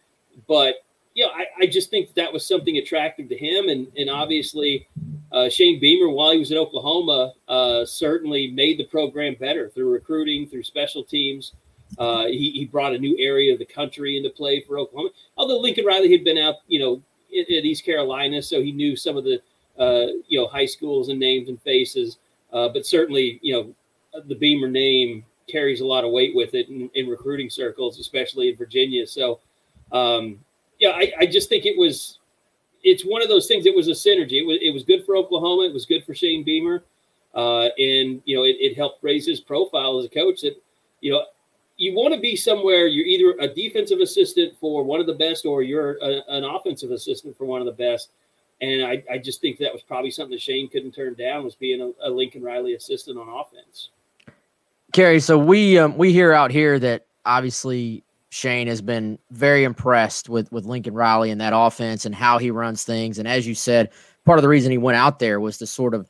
but 0.47 0.77
you 1.15 1.25
know, 1.25 1.33
I, 1.33 1.65
I 1.65 1.67
just 1.67 1.91
think 1.91 2.09
that, 2.09 2.15
that 2.17 2.33
was 2.33 2.47
something 2.47 2.79
attractive 2.79 3.29
to 3.29 3.37
him, 3.37 3.69
and 3.69 3.89
and 3.97 4.09
obviously, 4.09 4.89
uh, 5.33 5.49
Shane 5.49 5.81
Beamer, 5.81 6.09
while 6.09 6.33
he 6.33 6.39
was 6.39 6.51
in 6.51 6.59
Oklahoma, 6.59 7.33
uh, 7.49 7.85
certainly 7.85 8.51
made 8.51 8.79
the 8.79 8.87
program 8.87 9.37
better 9.39 9.69
through 9.69 9.91
recruiting, 9.91 10.47
through 10.47 10.63
special 10.63 11.05
teams. 11.05 11.53
Uh, 11.99 12.27
he, 12.27 12.53
he 12.53 12.65
brought 12.65 12.95
a 12.95 12.99
new 12.99 13.17
area 13.19 13.53
of 13.53 13.59
the 13.59 13.65
country 13.65 14.17
into 14.17 14.31
play 14.31 14.61
for 14.61 14.79
Oklahoma. 14.79 15.11
Although 15.37 15.59
Lincoln 15.59 15.85
Riley 15.85 16.13
had 16.13 16.23
been 16.23 16.39
out, 16.39 16.57
you 16.69 16.79
know, 16.79 17.03
at 17.33 17.51
East 17.51 17.85
Carolina, 17.85 18.41
so 18.41 18.63
he 18.63 18.71
knew 18.71 18.95
some 18.97 19.17
of 19.17 19.25
the 19.25 19.41
uh, 19.79 20.07
you 20.29 20.39
know 20.39 20.47
high 20.47 20.67
schools 20.67 21.09
and 21.09 21.19
names 21.19 21.49
and 21.49 21.61
faces. 21.63 22.19
Uh, 22.53 22.69
but 22.69 22.87
certainly, 22.87 23.39
you 23.43 23.53
know, 23.53 24.23
the 24.27 24.35
Beamer 24.35 24.69
name 24.69 25.25
carries 25.49 25.81
a 25.81 25.87
lot 25.87 26.05
of 26.05 26.11
weight 26.11 26.35
with 26.35 26.55
it 26.55 26.69
in, 26.69 26.91
in 26.95 27.09
recruiting 27.09 27.51
circles, 27.51 27.99
especially 27.99 28.49
in 28.51 28.57
Virginia. 28.57 29.07
So 29.07 29.41
um, 29.93 30.39
yeah, 30.79 30.91
I, 30.91 31.13
I 31.21 31.27
just 31.27 31.49
think 31.49 31.67
it 31.67 31.77
was 31.77 32.19
it's 32.83 33.03
one 33.03 33.23
of 33.23 33.29
those 33.29 33.47
things. 33.47 33.67
It 33.67 33.77
was 33.77 33.89
a 33.89 33.93
synergy. 33.93 34.41
It 34.41 34.47
was 34.47 34.59
it 34.61 34.73
was 34.73 34.85
good 34.85 35.05
for 35.05 35.17
Oklahoma. 35.17 35.65
It 35.65 35.73
was 35.73 35.87
good 35.87 36.05
for 36.05 36.15
Shane 36.15 36.45
Beamer. 36.45 36.85
uh, 37.35 37.67
and 37.79 38.23
you 38.25 38.37
know 38.37 38.45
it, 38.45 38.57
it 38.59 38.77
helped 38.77 39.03
raise 39.03 39.27
his 39.27 39.41
profile 39.41 39.99
as 39.99 40.07
a 40.07 40.09
coach. 40.09 40.41
That 40.43 40.61
you 41.01 41.13
know 41.13 41.25
you 41.77 41.95
want 41.95 42.13
to 42.15 42.21
be 42.21 42.37
somewhere 42.37 42.87
you're 42.87 43.07
either 43.07 43.37
a 43.41 43.49
defensive 43.49 44.01
assistant 44.01 44.55
for 44.61 44.83
one 44.83 45.01
of 45.01 45.07
the 45.07 45.15
best 45.15 45.47
or 45.47 45.63
you're 45.63 45.97
a, 46.03 46.21
an 46.29 46.45
offensive 46.45 46.91
assistant 46.91 47.37
for 47.37 47.47
one 47.47 47.61
of 47.61 47.67
the 47.67 47.73
best 47.73 48.11
and 48.61 48.85
I, 48.85 49.03
I, 49.11 49.17
just 49.17 49.41
think 49.41 49.57
that 49.61 49.73
was 49.73 49.81
probably 49.81 50.11
something 50.11 50.33
that 50.33 50.43
shane 50.43 50.69
couldn't 50.69 50.93
turn 50.93 51.15
down 51.15 51.43
was 51.43 51.55
being 51.55 51.81
a, 51.81 52.07
a 52.07 52.11
lincoln 52.11 52.43
riley 52.43 52.75
assistant 52.75 53.19
on 53.19 53.31
offense 53.31 53.89
Kerry, 54.93 55.21
so 55.21 55.39
we 55.39 55.79
um, 55.79 55.97
we 55.97 56.13
hear 56.13 56.33
out 56.33 56.51
here 56.51 56.79
that 56.81 57.07
obviously 57.25 58.03
Shane 58.31 58.69
has 58.69 58.81
been 58.81 59.19
very 59.33 59.65
impressed 59.65 60.29
with 60.29 60.51
with 60.53 60.65
Lincoln 60.65 60.95
Riley 60.95 61.31
and 61.31 61.41
that 61.41 61.53
offense 61.55 62.07
and 62.07 62.15
how 62.15 62.39
he 62.39 62.51
runs 62.51 62.85
things. 62.85 63.19
And 63.19 63.29
as 63.29 63.47
you 63.47 63.55
said, 63.55 63.91
part 64.25 64.39
of 64.39 64.43
the 64.43 64.49
reason 64.49 64.71
he 64.71 64.79
went 64.79 64.97
out 64.97 65.19
there 65.19 65.41
was 65.41 65.59
to 65.59 65.67
sort 65.67 65.95
of 65.95 66.09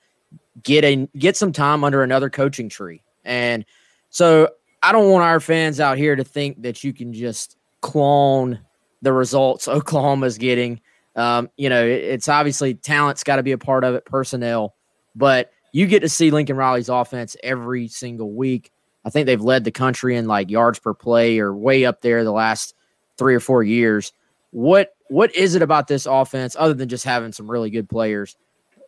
get 0.63 0.85
a 0.85 1.09
get 1.17 1.37
some 1.37 1.53
time 1.53 1.83
under 1.83 2.03
another 2.03 2.29
coaching 2.29 2.69
tree. 2.69 3.03
And 3.25 3.65
so 4.11 4.51
I 4.83 4.93
don't 4.93 5.11
want 5.11 5.25
our 5.25 5.41
fans 5.41 5.81
out 5.81 5.97
here 5.97 6.15
to 6.15 6.25
think 6.25 6.63
that 6.63 6.85
you 6.85 6.93
can 6.93 7.13
just 7.13 7.57
clone 7.81 8.61
the 9.03 9.13
results 9.13 9.67
Oklahoma's 9.69 10.39
getting. 10.39 10.81
Um, 11.17 11.51
you 11.57 11.69
know, 11.69 11.85
it, 11.85 12.03
it's 12.03 12.29
obviously 12.29 12.75
talent's 12.75 13.25
got 13.25 13.37
to 13.37 13.43
be 13.43 13.53
a 13.53 13.59
part 13.59 13.83
of 13.83 13.95
it, 13.95 14.05
personnel, 14.05 14.75
but 15.17 15.51
you 15.73 15.87
get 15.87 16.01
to 16.01 16.09
see 16.09 16.31
Lincoln 16.31 16.57
Riley's 16.57 16.89
offense 16.89 17.37
every 17.43 17.89
single 17.89 18.33
week. 18.33 18.71
I 19.05 19.11
think 19.11 19.27
they've 19.27 19.41
led 19.41 19.65
the 19.65 19.71
country 19.71 20.17
in 20.17 20.27
like 20.27 20.51
yards 20.51 20.79
per 20.79 20.95
play 20.95 21.39
or 21.39 21.55
way 21.55 21.85
up 21.85 22.03
there 22.03 22.23
the 22.23 22.33
last 22.33 22.75
three 23.17 23.35
or 23.35 23.41
four 23.41 23.63
years. 23.63 24.13
What 24.51 24.95
what 25.09 25.35
is 25.35 25.55
it 25.55 25.63
about 25.63 25.89
this 25.89 26.07
offense 26.07 26.57
other 26.59 26.75
than 26.75 26.89
just 26.89 27.05
having 27.05 27.33
some 27.33 27.51
really 27.51 27.71
good 27.71 27.89
players? 27.89 28.37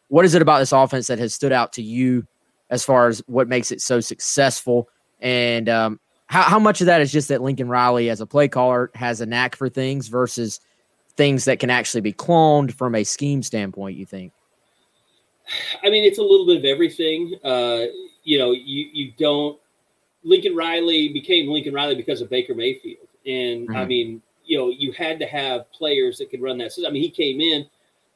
What 0.08 0.24
is 0.24 0.34
it 0.34 0.42
about 0.42 0.58
this 0.58 0.72
offense 0.72 1.06
that 1.06 1.18
has 1.18 1.34
stood 1.34 1.52
out 1.52 1.72
to 1.74 1.82
you 1.82 2.26
as 2.70 2.84
far 2.84 3.08
as 3.08 3.22
what 3.26 3.48
makes 3.48 3.72
it 3.72 3.80
so 3.80 4.00
successful? 4.00 4.88
And 5.20 5.68
um, 5.68 6.00
how, 6.26 6.42
how 6.42 6.58
much 6.58 6.80
of 6.80 6.86
that 6.86 7.00
is 7.00 7.10
just 7.10 7.28
that 7.28 7.42
Lincoln 7.42 7.68
Riley, 7.68 8.10
as 8.10 8.20
a 8.20 8.26
play 8.26 8.48
caller, 8.48 8.90
has 8.94 9.20
a 9.20 9.26
knack 9.26 9.56
for 9.56 9.68
things 9.68 10.08
versus 10.08 10.60
things 11.16 11.44
that 11.44 11.60
can 11.60 11.70
actually 11.70 12.00
be 12.00 12.12
cloned 12.12 12.72
from 12.72 12.94
a 12.94 13.04
scheme 13.04 13.42
standpoint, 13.42 13.96
you 13.96 14.06
think? 14.06 14.32
I 15.82 15.90
mean, 15.90 16.04
it's 16.04 16.18
a 16.18 16.22
little 16.22 16.46
bit 16.46 16.58
of 16.58 16.64
everything. 16.64 17.34
Uh, 17.42 17.86
you 18.24 18.38
know, 18.38 18.52
you, 18.52 18.88
you 18.92 19.12
don't 19.18 19.58
Lincoln 20.24 20.54
Riley 20.54 21.08
became 21.08 21.48
Lincoln 21.48 21.74
Riley 21.74 21.94
because 21.94 22.20
of 22.20 22.30
Baker 22.30 22.54
Mayfield. 22.54 23.08
And 23.26 23.68
mm-hmm. 23.68 23.76
I 23.76 23.84
mean, 23.84 24.22
you 24.44 24.58
know, 24.58 24.70
you 24.70 24.92
had 24.92 25.18
to 25.20 25.26
have 25.26 25.70
players 25.72 26.18
that 26.18 26.30
could 26.30 26.42
run 26.42 26.58
that 26.58 26.72
system. 26.72 26.90
I 26.90 26.92
mean, 26.92 27.02
he 27.02 27.10
came 27.10 27.40
in, 27.40 27.66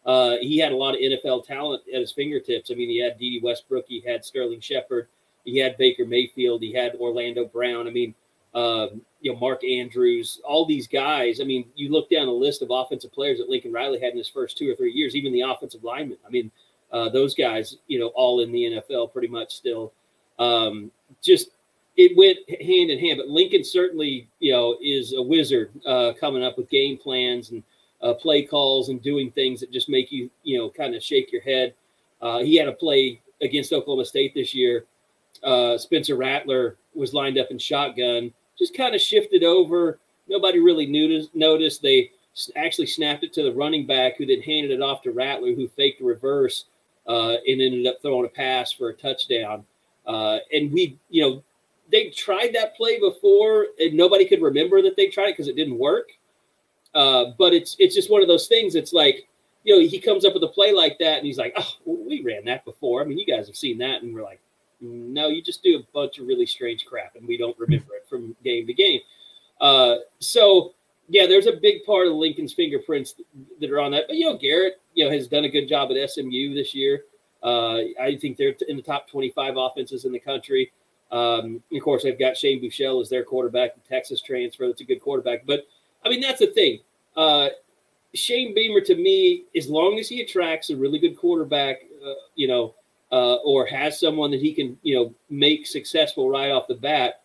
uh, 0.05 0.37
he 0.41 0.59
had 0.59 0.73
a 0.73 0.77
lot 0.77 0.95
of 0.95 1.01
NFL 1.01 1.47
talent 1.47 1.83
at 1.93 2.01
his 2.01 2.13
fingertips. 2.13 2.71
I 2.71 2.75
mean, 2.75 2.89
he 2.89 3.01
had 3.01 3.19
Dede 3.19 3.43
Westbrook, 3.43 3.87
he 3.89 4.01
had 4.01 4.25
Sterling 4.25 4.61
Shepard, 4.61 5.09
he 5.45 5.59
had 5.59 5.77
Baker 5.77 6.05
Mayfield, 6.05 6.63
he 6.63 6.73
had 6.73 6.95
Orlando 6.97 7.45
Brown. 7.45 7.87
I 7.87 7.91
mean, 7.91 8.15
um, 8.55 9.03
you 9.21 9.33
know, 9.33 9.39
Mark 9.39 9.63
Andrews, 9.65 10.41
all 10.45 10.65
these 10.65 10.87
guys. 10.87 11.41
I 11.41 11.45
mean, 11.45 11.67
you 11.75 11.91
look 11.91 12.09
down 12.09 12.27
a 12.27 12.33
list 12.33 12.63
of 12.63 12.71
offensive 12.71 13.13
players 13.13 13.39
that 13.39 13.51
Lincoln 13.51 13.73
Riley 13.73 14.01
had 14.01 14.13
in 14.13 14.19
his 14.19 14.29
first 14.29 14.57
two 14.57 14.71
or 14.71 14.75
three 14.75 14.93
years, 14.93 15.15
even 15.15 15.33
the 15.33 15.43
offensive 15.43 15.85
linemen. 15.85 16.17
I 16.27 16.31
mean, 16.31 16.51
uh, 16.91 17.11
those 17.11 17.35
guys, 17.35 17.77
you 17.87 17.99
know, 17.99 18.09
all 18.09 18.41
in 18.41 18.53
the 18.53 18.81
NFL 18.81 19.13
pretty 19.13 19.29
much 19.29 19.55
still. 19.55 19.93
Um, 20.39 20.91
just 21.23 21.51
it 21.97 22.17
went 22.17 22.39
hand 22.61 22.91
in 22.91 22.99
hand. 22.99 23.19
But 23.19 23.29
Lincoln 23.29 23.65
certainly, 23.65 24.29
you 24.39 24.53
know, 24.53 24.77
is 24.83 25.15
a 25.15 25.23
wizard 25.23 25.71
uh, 25.87 26.13
coming 26.19 26.45
up 26.45 26.59
with 26.59 26.69
game 26.69 26.99
plans 26.99 27.51
and 27.51 27.63
uh, 28.03 28.15
play 28.15 28.43
calls 28.43 28.89
and 28.91 29.03
doing 29.03 29.31
things 29.31 29.61
that 29.61 29.73
just 29.73 29.89
make 29.89 30.13
you, 30.13 30.31
you 30.43 30.59
know, 30.59 30.69
kind 30.69 30.95
of 30.95 31.03
shake 31.03 31.33
your 31.33 31.43
head. 31.43 31.75
Uh, 32.21 32.39
he 32.39 32.57
had 32.57 32.69
a 32.69 32.73
play 32.73 33.21
against 33.41 33.73
Oklahoma 33.73 34.05
State 34.05 34.35
this 34.35 34.55
year. 34.55 34.85
Uh, 35.43 35.77
Spencer 35.79 36.17
Rattler 36.17 36.77
was 36.95 37.15
lined 37.15 37.39
up 37.39 37.51
in 37.51 37.59
shotgun, 37.59 38.33
just 38.59 38.77
kind 38.77 38.95
of 38.95 39.01
shifted 39.01 39.45
over. 39.45 39.99
Nobody 40.29 40.61
really 40.61 40.87
noticed. 40.87 41.35
Noticed 41.35 41.83
they 41.83 42.11
actually 42.57 42.87
snapped 42.87 43.25
it 43.25 43.33
to 43.35 43.43
the 43.43 43.53
running 43.53 43.87
back, 43.87 44.17
who 44.17 44.27
then 44.27 44.43
handed 44.43 44.71
it 44.71 44.83
off 44.83 45.03
to 45.03 45.13
Rattler, 45.13 45.55
who 45.55 45.69
faked 45.69 46.01
a 46.01 46.05
reverse 46.05 46.67
uh, 47.07 47.37
and 47.47 47.61
ended 47.61 47.87
up 47.87 48.01
throwing 48.03 48.27
a 48.27 48.31
pass 48.31 48.73
for 48.73 48.89
a 48.89 48.95
touchdown. 48.95 49.65
Uh, 50.07 50.39
and 50.53 50.73
we, 50.73 50.99
you 51.11 51.23
know, 51.23 51.43
they 51.91 52.11
tried 52.11 52.55
that 52.55 52.77
play 52.77 52.99
before, 52.99 53.67
and 53.79 53.95
nobody 53.95 54.27
could 54.27 54.43
remember 54.43 54.83
that 54.83 54.97
they 54.97 55.09
tried 55.09 55.29
it 55.29 55.33
because 55.33 55.49
it 55.49 55.57
didn't 55.57 55.79
work. 55.79 56.11
Uh, 56.95 57.27
but 57.39 57.53
it's 57.53 57.77
it's 57.79 57.95
just 57.95 58.11
one 58.11 58.23
of 58.23 58.29
those 58.29 58.47
things. 58.47 58.75
It's 58.75 58.93
like 58.93 59.29
you 59.65 59.75
know 59.75 59.87
he 59.87 60.01
comes 60.01 60.25
up 60.25 60.35
with 60.35 60.43
a 60.43 60.49
play 60.49 60.73
like 60.73 60.99
that, 60.99 61.19
and 61.19 61.27
he's 61.27 61.39
like, 61.39 61.55
"Oh, 61.57 61.75
we 61.85 62.23
ran 62.23 62.45
that 62.47 62.65
before. 62.65 63.03
I 63.03 63.05
mean, 63.05 63.19
you 63.19 63.27
guys 63.27 63.47
have 63.47 63.57
seen 63.57 63.79
that." 63.79 64.03
And 64.03 64.15
we're 64.15 64.23
like, 64.23 64.41
"No, 64.81 65.29
you 65.29 65.43
just 65.43 65.63
do 65.63 65.79
a 65.79 65.83
bunch 65.93 66.19
of 66.19 66.27
really 66.27 66.47
strange 66.47 66.87
crap, 66.87 67.17
and 67.17 67.27
we 67.27 67.37
don't 67.37 67.59
remember 67.59 67.95
it 67.95 68.07
from 68.09 68.35
game 68.43 68.67
to 68.67 68.73
game." 68.73 69.01
Uh, 69.61 69.97
so 70.19 70.75
yeah, 71.09 71.27
there's 71.27 71.47
a 71.47 71.53
big 71.53 71.85
part 71.85 72.09
of 72.09 72.15
Lincoln's 72.15 72.53
fingerprints 72.53 73.15
that 73.61 73.71
are 73.71 73.81
on 73.81 73.93
that. 73.93 74.05
But 74.09 74.17
you 74.17 74.25
know, 74.25 74.37
Garrett, 74.37 74.81
you 74.95 75.05
know, 75.05 75.11
has 75.11 75.29
done 75.29 75.45
a 75.45 75.49
good 75.49 75.69
job 75.69 75.91
at 75.91 76.11
SMU 76.11 76.55
this 76.55 76.75
year. 76.75 77.05
Uh, 77.43 77.81
I 78.01 78.17
think 78.21 78.37
they're 78.37 78.55
in 78.69 78.77
the 78.77 78.83
top 78.83 79.09
25 79.09 79.55
offenses 79.57 80.05
in 80.05 80.13
the 80.13 80.19
country. 80.19 80.73
Um, 81.11 81.63
of 81.73 81.83
course, 81.83 82.03
they've 82.03 82.19
got 82.19 82.37
Shane 82.37 82.61
Buechele 82.61 83.01
as 83.01 83.09
their 83.09 83.25
quarterback, 83.25 83.75
the 83.75 83.81
Texas 83.89 84.21
transfer. 84.21 84.67
That's 84.67 84.81
a 84.81 84.85
good 84.85 85.01
quarterback. 85.01 85.47
But 85.47 85.67
I 86.05 86.09
mean, 86.09 86.21
that's 86.21 86.41
the 86.41 86.49
thing. 86.49 86.81
Uh, 87.17 87.49
Shane 88.15 88.55
Beamer, 88.55 88.81
to 88.83 88.97
me, 88.97 89.45
as 89.57 89.69
long 89.69 89.99
as 89.99 90.09
he 90.09 90.21
attracts 90.21 90.71
a 90.71 90.77
really 90.77 90.99
good 90.99 91.17
quarterback, 91.17 91.83
uh, 92.05 92.15
you 92.35 92.49
know, 92.49 92.75
uh, 93.13 93.37
or 93.37 93.67
has 93.67 94.01
someone 94.01 94.31
that 94.33 94.41
he 94.41 94.53
can, 94.53 94.77
you 94.83 94.97
know, 94.97 95.15
make 95.31 95.67
successful 95.67 96.29
right 96.29 96.51
off 96.51 96.67
the 96.67 96.75
bat, 96.75 97.23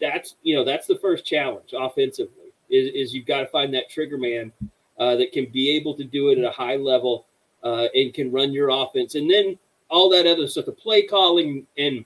that's 0.00 0.36
you 0.42 0.54
know 0.54 0.64
that's 0.64 0.86
the 0.86 0.98
first 0.98 1.24
challenge 1.24 1.74
offensively. 1.76 2.52
Is, 2.70 2.90
is 2.94 3.14
you've 3.14 3.26
got 3.26 3.40
to 3.40 3.46
find 3.46 3.72
that 3.74 3.90
trigger 3.90 4.18
man 4.18 4.52
uh, 4.98 5.16
that 5.16 5.32
can 5.32 5.46
be 5.46 5.70
able 5.76 5.94
to 5.94 6.04
do 6.04 6.30
it 6.30 6.38
at 6.38 6.44
a 6.44 6.50
high 6.50 6.76
level 6.76 7.26
uh, 7.62 7.88
and 7.94 8.14
can 8.14 8.32
run 8.32 8.52
your 8.52 8.70
offense, 8.70 9.14
and 9.14 9.30
then 9.30 9.58
all 9.90 10.08
that 10.10 10.26
other 10.26 10.46
stuff, 10.48 10.66
the 10.66 10.72
play 10.72 11.02
calling 11.02 11.66
and 11.78 12.04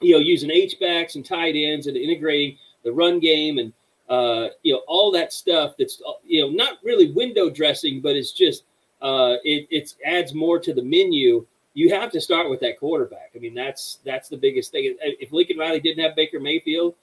you 0.00 0.12
know, 0.12 0.18
using 0.18 0.50
H 0.50 0.78
backs 0.80 1.14
and 1.14 1.24
tight 1.24 1.54
ends 1.56 1.86
and 1.86 1.96
integrating 1.96 2.58
the 2.82 2.92
run 2.92 3.18
game 3.20 3.58
and 3.58 3.72
uh, 4.08 4.48
you 4.62 4.72
know 4.72 4.82
all 4.86 5.10
that 5.12 5.32
stuff. 5.32 5.74
That's 5.78 6.02
you 6.24 6.42
know 6.42 6.50
not 6.50 6.78
really 6.82 7.12
window 7.12 7.50
dressing, 7.50 8.00
but 8.00 8.16
it's 8.16 8.32
just 8.32 8.64
uh, 9.02 9.36
it 9.44 9.66
it's 9.70 9.96
adds 10.04 10.34
more 10.34 10.58
to 10.58 10.74
the 10.74 10.82
menu. 10.82 11.46
You 11.74 11.90
have 11.90 12.12
to 12.12 12.20
start 12.20 12.50
with 12.50 12.60
that 12.60 12.78
quarterback. 12.78 13.30
I 13.34 13.38
mean, 13.38 13.54
that's 13.54 13.98
that's 14.04 14.28
the 14.28 14.36
biggest 14.36 14.72
thing. 14.72 14.96
If 15.00 15.32
Lincoln 15.32 15.58
Riley 15.58 15.80
didn't 15.80 16.04
have 16.04 16.14
Baker 16.14 16.38
Mayfield, 16.38 16.94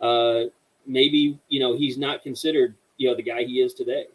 uh, 0.00 0.44
maybe 0.86 1.38
you 1.48 1.60
know 1.60 1.76
he's 1.76 1.98
not 1.98 2.22
considered 2.22 2.74
you 2.96 3.08
know 3.08 3.16
the 3.16 3.22
guy 3.22 3.44
he 3.44 3.60
is 3.60 3.74
today. 3.74 4.06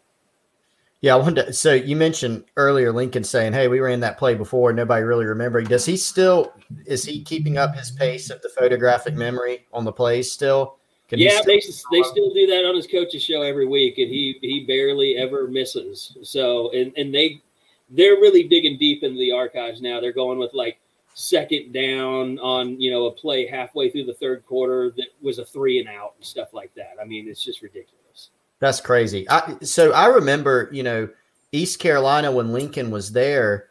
Yeah, 1.02 1.14
I 1.14 1.18
wanted 1.18 1.46
to, 1.46 1.52
so 1.52 1.74
you 1.74 1.94
mentioned 1.94 2.44
earlier 2.56 2.90
Lincoln 2.90 3.22
saying, 3.22 3.52
"Hey, 3.52 3.68
we 3.68 3.80
ran 3.80 4.00
that 4.00 4.18
play 4.18 4.34
before, 4.34 4.72
nobody 4.72 5.04
really 5.04 5.26
remembering." 5.26 5.66
Does 5.66 5.84
he 5.84 5.96
still 5.96 6.54
is 6.86 7.04
he 7.04 7.22
keeping 7.22 7.58
up 7.58 7.76
his 7.76 7.90
pace 7.90 8.30
of 8.30 8.40
the 8.40 8.48
photographic 8.48 9.14
memory 9.14 9.66
on 9.72 9.84
the 9.84 9.92
plays 9.92 10.32
still? 10.32 10.78
Can 11.08 11.18
yeah, 11.18 11.40
still 11.40 11.44
they 11.44 11.60
they 11.92 12.02
still 12.02 12.32
do 12.32 12.46
that 12.46 12.64
on 12.64 12.74
his 12.74 12.86
coach's 12.86 13.22
show 13.22 13.42
every 13.42 13.66
week, 13.66 13.98
and 13.98 14.08
he 14.08 14.38
he 14.40 14.64
barely 14.66 15.16
ever 15.16 15.46
misses. 15.46 16.16
So 16.22 16.70
and 16.72 16.92
and 16.96 17.14
they 17.14 17.42
they're 17.90 18.16
really 18.16 18.44
digging 18.44 18.78
deep 18.78 19.02
into 19.02 19.18
the 19.18 19.32
archives 19.32 19.80
now. 19.80 20.00
They're 20.00 20.12
going 20.12 20.38
with 20.38 20.54
like 20.54 20.80
second 21.14 21.72
down 21.72 22.38
on 22.40 22.80
you 22.80 22.90
know 22.90 23.06
a 23.06 23.12
play 23.12 23.46
halfway 23.46 23.90
through 23.90 24.04
the 24.04 24.14
third 24.14 24.44
quarter 24.46 24.92
that 24.96 25.08
was 25.22 25.38
a 25.38 25.44
three 25.44 25.78
and 25.78 25.88
out 25.88 26.14
and 26.16 26.26
stuff 26.26 26.52
like 26.52 26.74
that. 26.74 26.94
I 27.00 27.04
mean, 27.04 27.28
it's 27.28 27.42
just 27.42 27.62
ridiculous. 27.62 28.30
That's 28.58 28.80
crazy. 28.80 29.28
I, 29.28 29.56
so 29.62 29.92
I 29.92 30.06
remember, 30.06 30.70
you 30.72 30.82
know, 30.82 31.08
East 31.52 31.78
Carolina 31.78 32.32
when 32.32 32.52
Lincoln 32.52 32.90
was 32.90 33.12
there, 33.12 33.68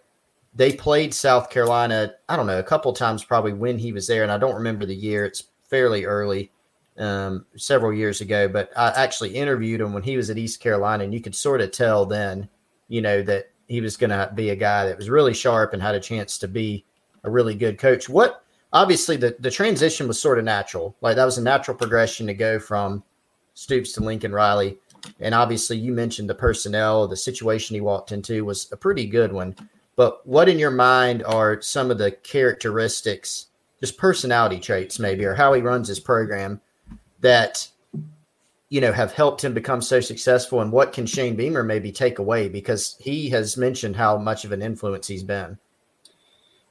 they 0.54 0.72
played 0.74 1.14
South 1.14 1.50
Carolina. 1.50 2.14
I 2.30 2.36
don't 2.36 2.48
know 2.48 2.60
a 2.60 2.64
couple 2.64 2.94
times 2.94 3.24
probably 3.24 3.54
when 3.54 3.78
he 3.78 3.92
was 3.92 4.08
there, 4.08 4.24
and 4.24 4.32
I 4.32 4.38
don't 4.38 4.56
remember 4.56 4.86
the 4.86 4.96
year. 4.96 5.26
It's 5.26 5.44
fairly 5.70 6.06
early, 6.06 6.52
um, 6.98 7.46
several 7.58 7.92
years 7.92 8.22
ago. 8.22 8.48
But 8.48 8.70
I 8.78 8.90
actually 8.92 9.36
interviewed 9.36 9.82
him 9.82 9.92
when 9.92 10.04
he 10.04 10.18
was 10.18 10.30
at 10.30 10.38
East 10.38 10.62
Carolina, 10.62 11.04
and 11.04 11.14
you 11.14 11.22
could 11.22 11.36
sort 11.36 11.62
of 11.62 11.72
tell 11.72 12.06
then, 12.06 12.48
you 12.88 13.02
know, 13.02 13.22
that 13.24 13.52
he 13.68 13.82
was 13.82 13.98
going 13.98 14.12
to 14.12 14.32
be 14.36 14.52
a 14.52 14.56
guy 14.56 14.86
that 14.86 14.98
was 14.98 15.10
really 15.10 15.34
sharp 15.34 15.74
and 15.74 15.82
had 15.82 15.96
a 15.96 16.00
chance 16.00 16.38
to 16.38 16.48
be 16.48 16.86
a 17.24 17.30
really 17.30 17.56
good 17.56 17.78
coach. 17.78 18.08
What 18.08 18.44
obviously 18.72 19.18
the 19.18 19.36
the 19.40 19.52
transition 19.52 20.08
was 20.08 20.22
sort 20.22 20.38
of 20.38 20.46
natural, 20.46 20.96
like 21.02 21.16
that 21.16 21.26
was 21.26 21.38
a 21.38 21.44
natural 21.44 21.76
progression 21.76 22.28
to 22.28 22.34
go 22.34 22.60
from 22.60 23.04
Stoops 23.56 23.94
to 23.94 24.02
Lincoln 24.02 24.32
Riley. 24.32 24.78
And 25.20 25.34
obviously, 25.34 25.78
you 25.78 25.92
mentioned 25.92 26.30
the 26.30 26.36
personnel, 26.36 27.08
the 27.08 27.18
situation 27.18 27.74
he 27.74 27.82
walked 27.82 28.12
into 28.12 28.46
was 28.46 28.72
a 28.72 28.78
pretty 28.78 29.08
good 29.08 29.32
one. 29.32 29.56
But 29.96 30.26
what 30.28 30.50
in 30.50 30.60
your 30.60 30.72
mind 30.72 31.24
are 31.24 31.62
some 31.62 31.90
of 31.90 31.98
the 31.98 32.12
characteristics, 32.12 33.48
just 33.80 33.98
personality 33.98 34.60
traits, 34.60 35.00
maybe, 35.00 35.26
or 35.26 35.34
how 35.34 35.54
he 35.54 35.62
runs 35.62 35.88
his 35.88 36.00
program 36.00 36.60
that 37.22 37.68
you 38.70 38.82
know 38.82 38.92
have 38.92 39.14
helped 39.14 39.44
him 39.44 39.54
become 39.54 39.82
so 39.82 40.02
successful? 40.02 40.62
And 40.62 40.72
what 40.72 40.92
can 40.92 41.06
Shane 41.06 41.36
Beamer 41.36 41.64
maybe 41.64 41.92
take 41.92 42.20
away 42.20 42.50
because 42.50 42.98
he 43.00 43.30
has 43.30 43.58
mentioned 43.58 43.96
how 43.96 44.18
much 44.18 44.44
of 44.44 44.52
an 44.52 44.62
influence 44.62 45.08
he's 45.08 45.24
been? 45.24 45.58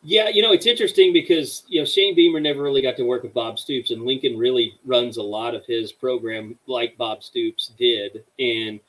Yeah, 0.07 0.29
you 0.29 0.43
know, 0.43 0.53
it's 0.53 0.67
interesting 0.67 1.15
because, 1.15 1.63
you 1.67 1.81
know, 1.81 1.87
Shane 1.87 2.15
Beamer 2.15 2.39
never 2.39 2.63
really 2.63 2.83
got 2.83 2.95
to 2.99 3.05
work 3.05 3.23
with 3.23 3.33
Bob 3.33 3.59
Stoops, 3.59 3.91
and 3.91 4.03
Lincoln 4.03 4.37
really 4.37 4.79
runs 4.85 5.17
a 5.17 5.23
lot 5.23 5.55
of 5.55 5.65
his 5.65 5.93
program 5.93 6.59
like 6.67 6.99
Bob 6.99 7.23
Stoops 7.23 7.73
did. 7.79 8.23
And 8.39 8.81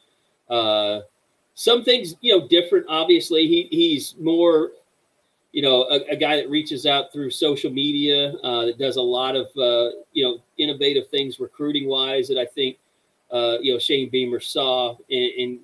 uh, 0.50 1.04
some 1.54 1.86
things, 1.86 2.16
you 2.20 2.38
know, 2.38 2.46
different. 2.50 2.86
Obviously, 2.90 3.48
he, 3.48 3.70
he's 3.72 4.16
more, 4.20 4.72
you 5.54 5.62
know, 5.62 5.84
a, 5.84 6.02
a 6.12 6.16
guy 6.18 6.36
that 6.36 6.50
reaches 6.50 6.86
out 6.86 7.14
through 7.14 7.30
social 7.32 7.72
media, 7.72 8.34
uh, 8.44 8.66
that 8.66 8.78
does 8.78 8.98
a 8.98 9.02
lot 9.02 9.38
of, 9.38 9.46
uh, 9.56 9.96
you 10.12 10.26
know, 10.26 10.40
innovative 10.58 11.08
things 11.08 11.40
recruiting 11.40 11.88
wise 11.88 12.28
that 12.28 12.38
I 12.38 12.46
think, 12.46 12.78
uh, 13.32 13.56
you 13.62 13.72
know, 13.72 13.80
Shane 13.80 14.10
Beamer 14.10 14.42
saw. 14.42 14.98
And, 15.10 15.32
and 15.40 15.60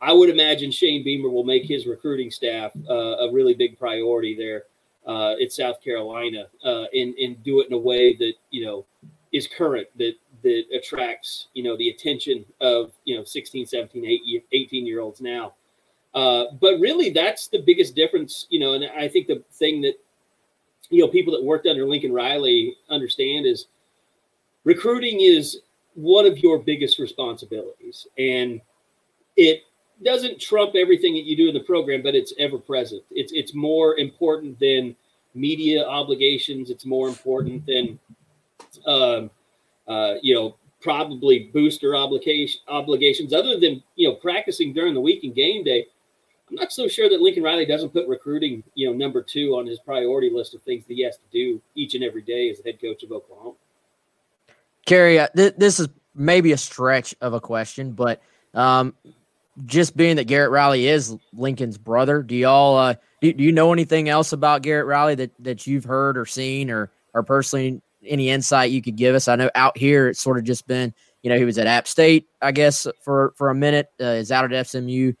I 0.00 0.14
would 0.14 0.30
imagine 0.30 0.70
Shane 0.70 1.04
Beamer 1.04 1.28
will 1.28 1.44
make 1.44 1.66
his 1.66 1.84
recruiting 1.84 2.30
staff 2.30 2.72
uh, 2.88 2.94
a 3.18 3.30
really 3.30 3.52
big 3.52 3.78
priority 3.78 4.34
there 4.34 4.64
uh, 5.06 5.34
at 5.42 5.52
South 5.52 5.82
Carolina 5.82 6.46
uh, 6.64 6.84
and, 6.94 7.14
and 7.14 7.42
do 7.42 7.60
it 7.60 7.68
in 7.68 7.72
a 7.72 7.78
way 7.78 8.16
that, 8.16 8.34
you 8.50 8.64
know, 8.64 8.86
is 9.32 9.46
current, 9.46 9.88
that, 9.96 10.14
that 10.42 10.64
attracts, 10.72 11.48
you 11.54 11.62
know, 11.62 11.76
the 11.76 11.88
attention 11.88 12.44
of, 12.60 12.92
you 13.04 13.16
know, 13.16 13.24
16, 13.24 13.66
17, 13.66 14.42
18 14.52 14.86
year 14.86 15.00
olds 15.00 15.20
now. 15.20 15.54
Uh, 16.14 16.44
but 16.60 16.78
really, 16.78 17.10
that's 17.10 17.48
the 17.48 17.60
biggest 17.60 17.96
difference, 17.96 18.46
you 18.48 18.60
know, 18.60 18.74
and 18.74 18.84
I 18.96 19.08
think 19.08 19.26
the 19.26 19.42
thing 19.52 19.80
that, 19.82 19.94
you 20.90 21.00
know, 21.00 21.08
people 21.08 21.32
that 21.32 21.42
worked 21.42 21.66
under 21.66 21.84
Lincoln 21.84 22.12
Riley 22.12 22.76
understand 22.88 23.46
is 23.46 23.66
recruiting 24.62 25.20
is 25.20 25.60
one 25.94 26.26
of 26.26 26.38
your 26.38 26.58
biggest 26.58 26.98
responsibilities. 26.98 28.06
And 28.16 28.60
it 29.36 29.62
doesn't 30.02 30.40
trump 30.40 30.74
everything 30.74 31.14
that 31.14 31.24
you 31.24 31.36
do 31.36 31.48
in 31.48 31.54
the 31.54 31.60
program, 31.60 32.02
but 32.02 32.14
it's 32.14 32.32
ever 32.38 32.58
present. 32.58 33.02
It's 33.10 33.32
it's 33.32 33.54
more 33.54 33.96
important 33.96 34.58
than 34.58 34.96
media 35.34 35.84
obligations. 35.84 36.70
It's 36.70 36.86
more 36.86 37.08
important 37.08 37.66
than, 37.66 37.98
um, 38.86 39.30
uh, 39.88 40.14
you 40.22 40.34
know, 40.34 40.56
probably 40.80 41.50
booster 41.52 41.96
obligation 41.96 42.60
obligations. 42.68 43.32
Other 43.32 43.58
than 43.58 43.82
you 43.96 44.08
know 44.08 44.14
practicing 44.14 44.72
during 44.72 44.94
the 44.94 45.00
week 45.00 45.24
and 45.24 45.34
game 45.34 45.64
day, 45.64 45.86
I'm 46.50 46.56
not 46.56 46.72
so 46.72 46.86
sure 46.88 47.08
that 47.08 47.20
Lincoln 47.20 47.42
Riley 47.42 47.66
doesn't 47.66 47.90
put 47.90 48.06
recruiting, 48.06 48.62
you 48.74 48.86
know, 48.86 48.96
number 48.96 49.22
two 49.22 49.56
on 49.56 49.66
his 49.66 49.78
priority 49.78 50.30
list 50.30 50.54
of 50.54 50.62
things 50.62 50.84
that 50.86 50.94
he 50.94 51.02
has 51.02 51.16
to 51.16 51.24
do 51.32 51.60
each 51.74 51.94
and 51.94 52.04
every 52.04 52.22
day 52.22 52.50
as 52.50 52.58
the 52.58 52.70
head 52.70 52.80
coach 52.80 53.02
of 53.02 53.12
Oklahoma. 53.12 53.54
Kerry, 54.84 55.18
uh, 55.18 55.28
th- 55.34 55.54
this 55.56 55.80
is 55.80 55.88
maybe 56.14 56.52
a 56.52 56.58
stretch 56.58 57.14
of 57.20 57.32
a 57.32 57.40
question, 57.40 57.92
but 57.92 58.20
um, 58.52 58.94
just 59.66 59.96
being 59.96 60.16
that 60.16 60.24
Garrett 60.24 60.50
Riley 60.50 60.86
is 60.86 61.16
Lincoln's 61.32 61.78
brother, 61.78 62.22
do 62.22 62.34
y'all 62.34 62.76
uh, 62.76 62.94
do, 63.20 63.32
do, 63.32 63.44
you 63.44 63.52
know 63.52 63.72
anything 63.72 64.08
else 64.08 64.32
about 64.32 64.62
Garrett 64.62 64.86
Riley 64.86 65.14
that 65.16 65.30
that 65.40 65.66
you've 65.66 65.84
heard 65.84 66.18
or 66.18 66.26
seen 66.26 66.70
or 66.70 66.90
or 67.14 67.22
personally 67.22 67.80
any 68.04 68.30
insight 68.30 68.70
you 68.70 68.82
could 68.82 68.96
give 68.96 69.14
us? 69.14 69.28
I 69.28 69.36
know 69.36 69.50
out 69.54 69.78
here 69.78 70.08
it's 70.08 70.20
sort 70.20 70.38
of 70.38 70.44
just 70.44 70.66
been 70.66 70.92
you 71.22 71.30
know 71.30 71.38
he 71.38 71.44
was 71.44 71.58
at 71.58 71.66
App 71.66 71.86
State 71.86 72.28
I 72.42 72.52
guess 72.52 72.86
for 73.02 73.32
for 73.36 73.50
a 73.50 73.54
minute 73.54 73.90
uh, 74.00 74.04
is 74.04 74.32
out 74.32 74.52
at 74.52 74.66
SMU. 74.66 75.12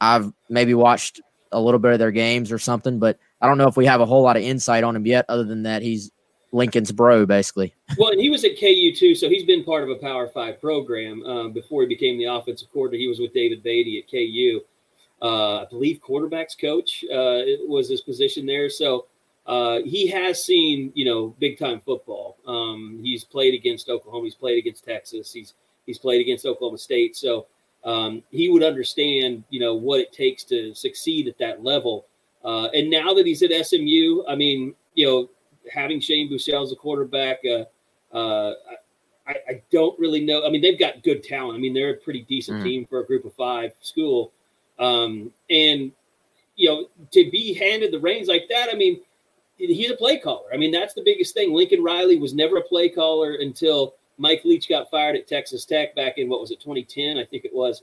I've 0.00 0.32
maybe 0.48 0.74
watched 0.74 1.20
a 1.52 1.60
little 1.60 1.80
bit 1.80 1.92
of 1.92 1.98
their 1.98 2.12
games 2.12 2.52
or 2.52 2.58
something, 2.58 2.98
but 2.98 3.18
I 3.40 3.46
don't 3.46 3.58
know 3.58 3.68
if 3.68 3.76
we 3.76 3.86
have 3.86 4.00
a 4.00 4.06
whole 4.06 4.22
lot 4.22 4.36
of 4.36 4.42
insight 4.42 4.84
on 4.84 4.94
him 4.94 5.06
yet, 5.06 5.24
other 5.28 5.44
than 5.44 5.64
that 5.64 5.82
he's 5.82 6.10
Lincoln's 6.52 6.92
bro, 6.92 7.26
basically. 7.26 7.74
Well, 7.96 8.10
and 8.10 8.20
he 8.20 8.30
was 8.30 8.44
at 8.44 8.58
KU 8.58 8.92
too, 8.94 9.14
so 9.14 9.28
he's 9.28 9.44
been 9.44 9.64
part 9.64 9.82
of 9.82 9.90
a 9.90 9.96
Power 9.96 10.28
Five 10.28 10.60
program 10.60 11.24
um, 11.24 11.52
before 11.52 11.82
he 11.82 11.88
became 11.88 12.18
the 12.18 12.24
offensive 12.24 12.68
coordinator. 12.72 13.00
He 13.00 13.08
was 13.08 13.20
with 13.20 13.32
David 13.32 13.62
Beaty 13.62 13.98
at 13.98 14.10
KU. 14.10 14.60
Uh, 15.22 15.62
I 15.62 15.66
believe 15.66 16.00
quarterbacks 16.00 16.58
coach 16.58 17.04
uh, 17.12 17.42
was 17.68 17.88
his 17.88 18.00
position 18.00 18.46
there. 18.46 18.70
So 18.70 19.06
uh, 19.46 19.80
he 19.84 20.06
has 20.08 20.44
seen, 20.44 20.92
you 20.94 21.04
know, 21.04 21.34
big 21.38 21.58
time 21.58 21.80
football. 21.84 22.36
Um, 22.46 23.00
he's 23.02 23.24
played 23.24 23.54
against 23.54 23.88
Oklahoma. 23.88 24.24
He's 24.24 24.34
played 24.34 24.58
against 24.58 24.84
Texas. 24.84 25.32
He's 25.32 25.54
he's 25.86 25.98
played 25.98 26.20
against 26.20 26.46
Oklahoma 26.46 26.78
State. 26.78 27.16
So 27.16 27.46
um, 27.84 28.22
he 28.30 28.48
would 28.48 28.62
understand, 28.62 29.44
you 29.50 29.60
know, 29.60 29.74
what 29.74 30.00
it 30.00 30.12
takes 30.12 30.44
to 30.44 30.74
succeed 30.74 31.28
at 31.28 31.38
that 31.38 31.62
level. 31.62 32.06
Uh, 32.44 32.66
and 32.68 32.90
now 32.90 33.12
that 33.12 33.26
he's 33.26 33.42
at 33.42 33.50
SMU, 33.66 34.24
I 34.26 34.34
mean, 34.34 34.74
you 34.94 35.06
know, 35.06 35.30
having 35.72 36.00
Shane 36.00 36.30
Buechele 36.30 36.62
as 36.62 36.72
a 36.72 36.76
quarterback, 36.76 37.40
uh, 37.44 38.16
uh, 38.16 38.54
I, 39.26 39.34
I, 39.48 39.62
don't 39.70 39.98
really 39.98 40.24
know. 40.24 40.44
I 40.44 40.50
mean, 40.50 40.60
they've 40.60 40.78
got 40.78 41.02
good 41.04 41.22
talent. 41.22 41.56
I 41.56 41.60
mean, 41.60 41.74
they're 41.74 41.90
a 41.90 41.96
pretty 41.96 42.22
decent 42.22 42.60
mm. 42.60 42.64
team 42.64 42.86
for 42.86 43.00
a 43.00 43.06
group 43.06 43.24
of 43.24 43.32
five 43.34 43.72
school. 43.80 44.32
Um, 44.78 45.32
and, 45.48 45.92
you 46.56 46.68
know, 46.68 46.88
to 47.12 47.30
be 47.30 47.54
handed 47.54 47.92
the 47.92 48.00
reins 48.00 48.26
like 48.26 48.46
that, 48.50 48.68
I 48.72 48.76
mean, 48.76 49.00
he's 49.56 49.90
a 49.90 49.96
play 49.96 50.18
caller. 50.18 50.48
I 50.52 50.56
mean, 50.56 50.72
that's 50.72 50.94
the 50.94 51.02
biggest 51.02 51.34
thing. 51.34 51.52
Lincoln 51.52 51.82
Riley 51.82 52.18
was 52.18 52.34
never 52.34 52.56
a 52.56 52.62
play 52.62 52.88
caller 52.88 53.36
until 53.40 53.94
Mike 54.18 54.44
Leach 54.44 54.68
got 54.68 54.90
fired 54.90 55.16
at 55.16 55.26
Texas 55.26 55.64
Tech 55.64 55.94
back 55.94 56.18
in 56.18 56.28
what 56.28 56.40
was 56.40 56.50
it, 56.50 56.60
2010, 56.60 57.18
I 57.18 57.24
think 57.24 57.44
it 57.44 57.54
was. 57.54 57.82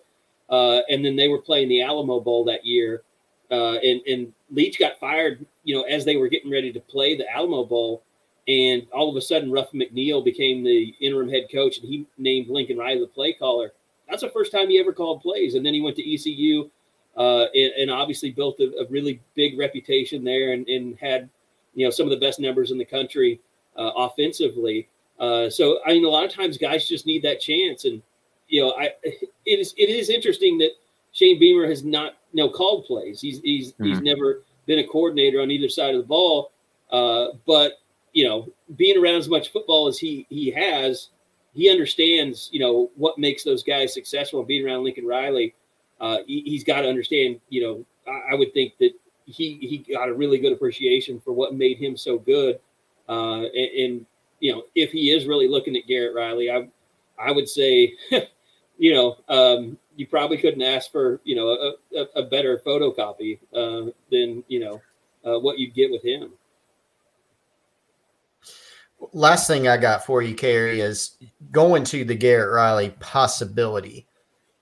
Uh, 0.49 0.81
and 0.89 1.03
then 1.03 1.15
they 1.15 1.27
were 1.27 1.41
playing 1.41 1.69
the 1.69 1.81
Alamo 1.81 2.19
Bowl 2.19 2.43
that 2.45 2.65
year. 2.65 3.03
Uh, 3.49 3.75
and, 3.75 4.01
and 4.07 4.33
Leach 4.51 4.79
got 4.79 4.99
fired, 4.99 5.45
you 5.67 5.75
know, 5.75 5.81
as 5.81 6.05
they 6.05 6.15
were 6.15 6.29
getting 6.29 6.49
ready 6.49 6.71
to 6.71 6.79
play 6.79 7.17
the 7.17 7.29
Alamo 7.29 7.65
Bowl. 7.65 8.01
And 8.47 8.87
all 8.93 9.09
of 9.09 9.17
a 9.17 9.21
sudden, 9.21 9.51
Ruff 9.51 9.69
McNeill 9.73 10.23
became 10.23 10.63
the 10.63 10.95
interim 11.01 11.27
head 11.27 11.47
coach, 11.51 11.79
and 11.79 11.89
he 11.89 12.07
named 12.17 12.47
Lincoln 12.47 12.77
Riley 12.77 13.01
the 13.01 13.07
play 13.07 13.33
caller. 13.33 13.73
That's 14.09 14.21
the 14.21 14.29
first 14.29 14.53
time 14.53 14.69
he 14.69 14.79
ever 14.79 14.93
called 14.93 15.21
plays. 15.21 15.55
And 15.55 15.65
then 15.65 15.73
he 15.73 15.81
went 15.81 15.97
to 15.97 16.13
ECU 16.13 16.69
uh, 17.17 17.47
and, 17.53 17.73
and, 17.73 17.91
obviously 17.91 18.31
built 18.31 18.61
a, 18.61 18.71
a, 18.79 18.87
really 18.89 19.19
big 19.35 19.59
reputation 19.59 20.23
there 20.23 20.53
and, 20.53 20.65
and, 20.69 20.97
had, 20.97 21.27
you 21.75 21.83
know, 21.83 21.89
some 21.89 22.05
of 22.05 22.11
the 22.11 22.25
best 22.25 22.39
numbers 22.39 22.71
in 22.71 22.77
the 22.77 22.85
country 22.85 23.41
uh, 23.75 23.91
offensively. 23.97 24.87
Uh, 25.19 25.49
so, 25.49 25.79
I 25.85 25.89
mean, 25.89 26.05
a 26.05 26.09
lot 26.09 26.23
of 26.23 26.31
times 26.31 26.57
guys 26.57 26.87
just 26.87 27.05
need 27.05 27.23
that 27.23 27.41
chance. 27.41 27.83
And, 27.83 28.01
you 28.47 28.61
know, 28.61 28.73
I 28.77 28.91
it 29.03 29.59
is 29.59 29.73
it 29.77 29.89
is 29.89 30.09
interesting 30.09 30.57
that 30.59 30.71
Shane 31.11 31.39
Beamer 31.39 31.67
has 31.67 31.83
not 31.83 32.13
you 32.31 32.43
know 32.43 32.49
called 32.49 32.85
plays. 32.85 33.19
He's 33.19 33.39
he's 33.39 33.73
mm-hmm. 33.73 33.85
he's 33.85 34.01
never 34.01 34.43
been 34.67 34.79
a 34.79 34.87
coordinator 34.87 35.41
on 35.41 35.49
either 35.49 35.69
side 35.69 35.95
of 35.95 36.01
the 36.01 36.07
ball. 36.07 36.51
Uh, 36.91 37.29
but 37.47 37.79
you 38.13 38.27
know, 38.27 38.51
being 38.75 39.01
around 39.01 39.15
as 39.15 39.29
much 39.29 39.51
football 39.51 39.87
as 39.87 39.97
he 39.97 40.25
he 40.29 40.51
has, 40.51 41.09
he 41.53 41.69
understands 41.69 42.49
you 42.51 42.59
know 42.59 42.91
what 42.95 43.17
makes 43.17 43.43
those 43.43 43.63
guys 43.63 43.93
successful. 43.93 44.43
Being 44.43 44.65
around 44.65 44.83
Lincoln 44.83 45.05
Riley, 45.05 45.55
uh, 45.99 46.19
he, 46.27 46.55
has 46.55 46.63
got 46.63 46.81
to 46.81 46.89
understand. 46.89 47.39
You 47.49 47.61
know, 47.61 47.85
I, 48.11 48.33
I, 48.33 48.35
would 48.35 48.53
think 48.53 48.73
that 48.79 48.91
he 49.25 49.55
he 49.55 49.93
got 49.93 50.09
a 50.09 50.13
really 50.13 50.37
good 50.37 50.53
appreciation 50.53 51.19
for 51.19 51.31
what 51.31 51.55
made 51.55 51.77
him 51.77 51.97
so 51.97 52.17
good. 52.17 52.59
Uh, 53.09 53.43
and, 53.43 53.53
and 53.55 54.05
you 54.39 54.51
know, 54.51 54.63
if 54.75 54.91
he 54.91 55.11
is 55.11 55.25
really 55.25 55.47
looking 55.47 55.75
at 55.75 55.87
Garrett 55.87 56.15
Riley, 56.15 56.51
I 56.51 56.67
I 57.19 57.31
would 57.31 57.49
say, 57.49 57.95
you 58.77 58.93
know, 58.93 59.17
um, 59.27 59.77
you 59.97 60.07
probably 60.07 60.37
couldn't 60.37 60.61
ask 60.61 60.91
for 60.91 61.19
you 61.23 61.35
know 61.35 61.49
a, 61.49 61.97
a, 61.97 62.23
a 62.23 62.23
better 62.23 62.61
photocopy 62.65 63.39
uh, 63.53 63.91
than 64.11 64.43
you 64.47 64.59
know 64.59 64.81
uh, 65.25 65.39
what 65.39 65.59
you'd 65.59 65.73
get 65.73 65.91
with 65.91 66.03
him. 66.03 66.31
Last 69.11 69.47
thing 69.47 69.67
I 69.67 69.77
got 69.77 70.05
for 70.05 70.21
you, 70.21 70.33
Kerry, 70.33 70.79
is 70.79 71.17
going 71.51 71.83
to 71.85 72.05
the 72.05 72.15
Garrett 72.15 72.53
Riley 72.53 72.91
possibility. 72.99 74.07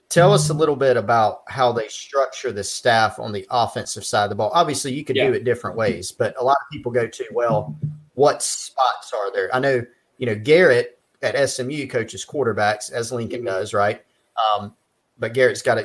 Tell 0.09 0.33
us 0.33 0.49
a 0.49 0.53
little 0.53 0.75
bit 0.75 0.97
about 0.97 1.43
how 1.47 1.71
they 1.71 1.87
structure 1.87 2.51
the 2.51 2.63
staff 2.63 3.17
on 3.19 3.31
the 3.31 3.45
offensive 3.49 4.05
side 4.05 4.25
of 4.25 4.29
the 4.29 4.35
ball. 4.35 4.51
Obviously, 4.53 4.93
you 4.93 5.05
could 5.05 5.15
yeah. 5.15 5.27
do 5.27 5.33
it 5.33 5.45
different 5.45 5.77
ways, 5.77 6.11
but 6.11 6.35
a 6.39 6.43
lot 6.43 6.57
of 6.61 6.71
people 6.71 6.91
go 6.91 7.07
to, 7.07 7.25
well, 7.33 7.77
what 8.13 8.43
spots 8.43 9.13
are 9.13 9.31
there? 9.31 9.53
I 9.53 9.59
know, 9.59 9.85
you 10.17 10.25
know, 10.25 10.35
Garrett 10.35 10.99
at 11.21 11.49
SMU 11.49 11.87
coaches 11.87 12.25
quarterbacks 12.25 12.91
as 12.91 13.11
Lincoln 13.11 13.39
mm-hmm. 13.39 13.47
does, 13.47 13.73
right? 13.73 14.03
Um, 14.53 14.73
but 15.17 15.33
Garrett's 15.33 15.61
got 15.61 15.77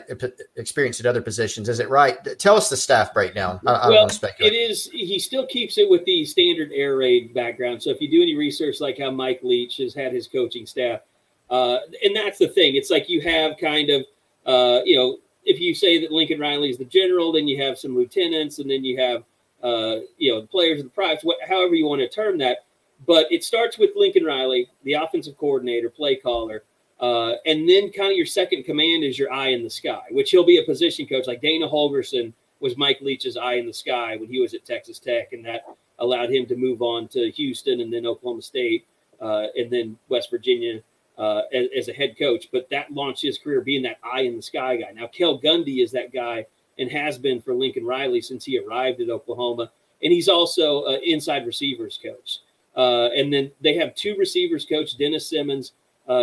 experience 0.56 0.98
at 0.98 1.06
other 1.06 1.22
positions. 1.22 1.68
Is 1.68 1.78
it 1.78 1.88
right? 1.88 2.18
Tell 2.38 2.56
us 2.56 2.68
the 2.68 2.76
staff 2.76 3.14
breakdown. 3.14 3.60
I, 3.66 3.72
I 3.72 3.88
well, 3.88 4.06
it 4.06 4.52
is. 4.52 4.90
He 4.92 5.18
still 5.18 5.46
keeps 5.46 5.78
it 5.78 5.88
with 5.88 6.04
the 6.04 6.24
standard 6.24 6.70
air 6.74 6.96
raid 6.96 7.32
background. 7.32 7.82
So 7.82 7.90
if 7.90 8.00
you 8.00 8.10
do 8.10 8.22
any 8.22 8.34
research, 8.36 8.80
like 8.80 8.98
how 8.98 9.10
Mike 9.10 9.40
Leach 9.42 9.76
has 9.76 9.94
had 9.94 10.12
his 10.12 10.26
coaching 10.26 10.66
staff, 10.66 11.00
uh, 11.48 11.78
and 12.02 12.14
that's 12.14 12.38
the 12.38 12.48
thing. 12.48 12.74
It's 12.74 12.90
like 12.90 13.08
you 13.08 13.20
have 13.20 13.56
kind 13.58 13.90
of, 13.90 14.02
uh, 14.46 14.80
you 14.84 14.96
know, 14.96 15.18
if 15.44 15.60
you 15.60 15.74
say 15.74 16.00
that 16.00 16.10
Lincoln 16.10 16.40
Riley 16.40 16.70
is 16.70 16.78
the 16.78 16.84
general, 16.84 17.32
then 17.32 17.46
you 17.46 17.62
have 17.62 17.78
some 17.78 17.96
lieutenants, 17.96 18.58
and 18.58 18.68
then 18.68 18.84
you 18.84 19.00
have, 19.00 19.22
uh, 19.62 20.00
you 20.18 20.32
know, 20.32 20.40
the 20.40 20.46
players 20.48 20.80
of 20.80 20.86
the 20.86 20.90
privates, 20.90 21.24
however 21.48 21.74
you 21.74 21.86
want 21.86 22.00
to 22.00 22.08
term 22.08 22.36
that. 22.38 22.58
But 23.06 23.30
it 23.30 23.44
starts 23.44 23.78
with 23.78 23.90
Lincoln 23.96 24.24
Riley, 24.24 24.68
the 24.82 24.94
offensive 24.94 25.38
coordinator, 25.38 25.88
play 25.88 26.16
caller 26.16 26.64
uh, 27.00 27.34
and 27.46 27.68
then 27.68 27.90
kind 27.90 28.10
of 28.10 28.16
your 28.16 28.26
second 28.26 28.64
command 28.64 29.04
is 29.04 29.18
your 29.18 29.32
eye 29.32 29.48
in 29.48 29.64
the 29.64 29.70
sky, 29.70 30.02
which 30.10 30.30
he'll 30.30 30.44
be 30.44 30.58
a 30.58 30.64
position 30.64 31.06
coach. 31.06 31.26
Like 31.26 31.40
Dana 31.40 31.66
Holgorsen 31.66 32.32
was 32.60 32.76
Mike 32.76 33.00
Leach's 33.00 33.38
eye 33.38 33.54
in 33.54 33.66
the 33.66 33.72
sky 33.72 34.16
when 34.16 34.28
he 34.28 34.40
was 34.40 34.52
at 34.52 34.66
Texas 34.66 34.98
Tech, 34.98 35.32
and 35.32 35.44
that 35.46 35.64
allowed 35.98 36.30
him 36.30 36.46
to 36.46 36.56
move 36.56 36.82
on 36.82 37.08
to 37.08 37.30
Houston 37.30 37.80
and 37.80 37.92
then 37.92 38.06
Oklahoma 38.06 38.42
State 38.42 38.86
uh, 39.20 39.46
and 39.56 39.70
then 39.70 39.98
West 40.08 40.30
Virginia 40.30 40.82
uh, 41.18 41.42
as, 41.52 41.66
as, 41.76 41.88
a 41.88 41.92
head 41.92 42.18
coach. 42.18 42.48
But 42.52 42.68
that 42.70 42.92
launched 42.92 43.22
his 43.22 43.38
career 43.38 43.60
being 43.60 43.82
that 43.82 43.98
eye 44.02 44.22
in 44.22 44.36
the 44.36 44.42
sky 44.42 44.76
guy. 44.76 44.90
Now, 44.92 45.06
Cale 45.06 45.40
Gundy 45.40 45.82
is 45.82 45.92
that 45.92 46.12
guy 46.12 46.46
and 46.78 46.90
has 46.90 47.18
been 47.18 47.40
for 47.40 47.54
Lincoln 47.54 47.84
Riley 47.84 48.22
since 48.22 48.44
he 48.44 48.58
arrived 48.58 49.00
at 49.00 49.10
Oklahoma. 49.10 49.70
and 50.02 50.12
he's 50.12 50.28
also 50.28 50.86
an 50.86 51.00
inside 51.04 51.46
receivers 51.46 51.98
coach. 52.02 52.38
Uh, 52.74 53.10
and 53.14 53.32
then 53.32 53.50
they 53.60 53.74
have 53.74 53.94
two 53.94 54.16
receivers 54.16 54.64
coach. 54.64 54.96
Dennis 54.96 55.28
Simmons 55.28 55.72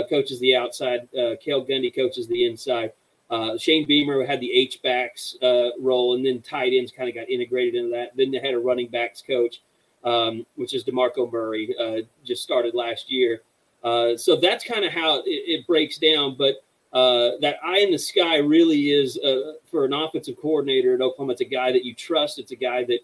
coaches 0.10 0.40
the 0.40 0.56
outside. 0.56 1.08
Uh, 1.18 1.36
Cale 1.42 1.66
Gundy 1.66 1.96
coaches 1.96 2.28
the 2.28 2.46
inside. 2.46 2.92
Uh, 3.30 3.58
Shane 3.58 3.86
Beamer 3.86 4.26
had 4.26 4.40
the 4.40 4.52
H 4.52 4.82
backs 4.82 5.36
uh, 5.42 5.70
role, 5.80 6.16
and 6.16 6.26
then 6.26 6.42
tight 6.42 6.74
ends 6.74 6.92
kind 6.92 7.10
of 7.10 7.16
got 7.16 7.30
integrated 7.30 7.76
into 7.76 7.92
that. 7.92 8.16
Then 8.16 8.32
they 8.32 8.40
had 8.40 8.54
a 8.54 8.60
running 8.60 8.88
backs 8.88 9.22
coach, 9.22 9.62
um, 10.04 10.46
which 10.56 10.74
is 10.74 10.84
Demarco 10.84 11.32
Murray, 11.32 11.76
uh, 11.78 12.08
just 12.26 12.44
started 12.44 12.74
last 12.74 13.12
year. 13.12 13.42
Uh, 13.84 14.16
so 14.16 14.36
that's 14.36 14.64
kind 14.64 14.86
of 14.86 14.92
how 14.92 15.20
it, 15.20 15.26
it, 15.26 15.68
breaks 15.68 15.98
down. 15.98 16.36
But 16.38 16.56
uh, 16.94 17.32
that 17.42 17.58
eye 17.64 17.80
in 17.80 17.92
the 17.92 18.00
sky 18.00 18.38
really 18.38 18.92
is 18.92 19.18
uh, 19.18 19.54
for 19.70 19.84
an 19.86 19.94
offensive 19.94 20.38
coordinator 20.42 20.96
at 20.96 21.02
Oklahoma. 21.02 21.34
It's 21.34 21.42
a 21.42 21.46
guy 21.46 21.72
that 21.74 21.84
you 21.84 21.94
trust. 21.94 22.40
It's 22.40 22.52
a 22.52 22.56
guy 22.56 22.86
that 22.86 23.00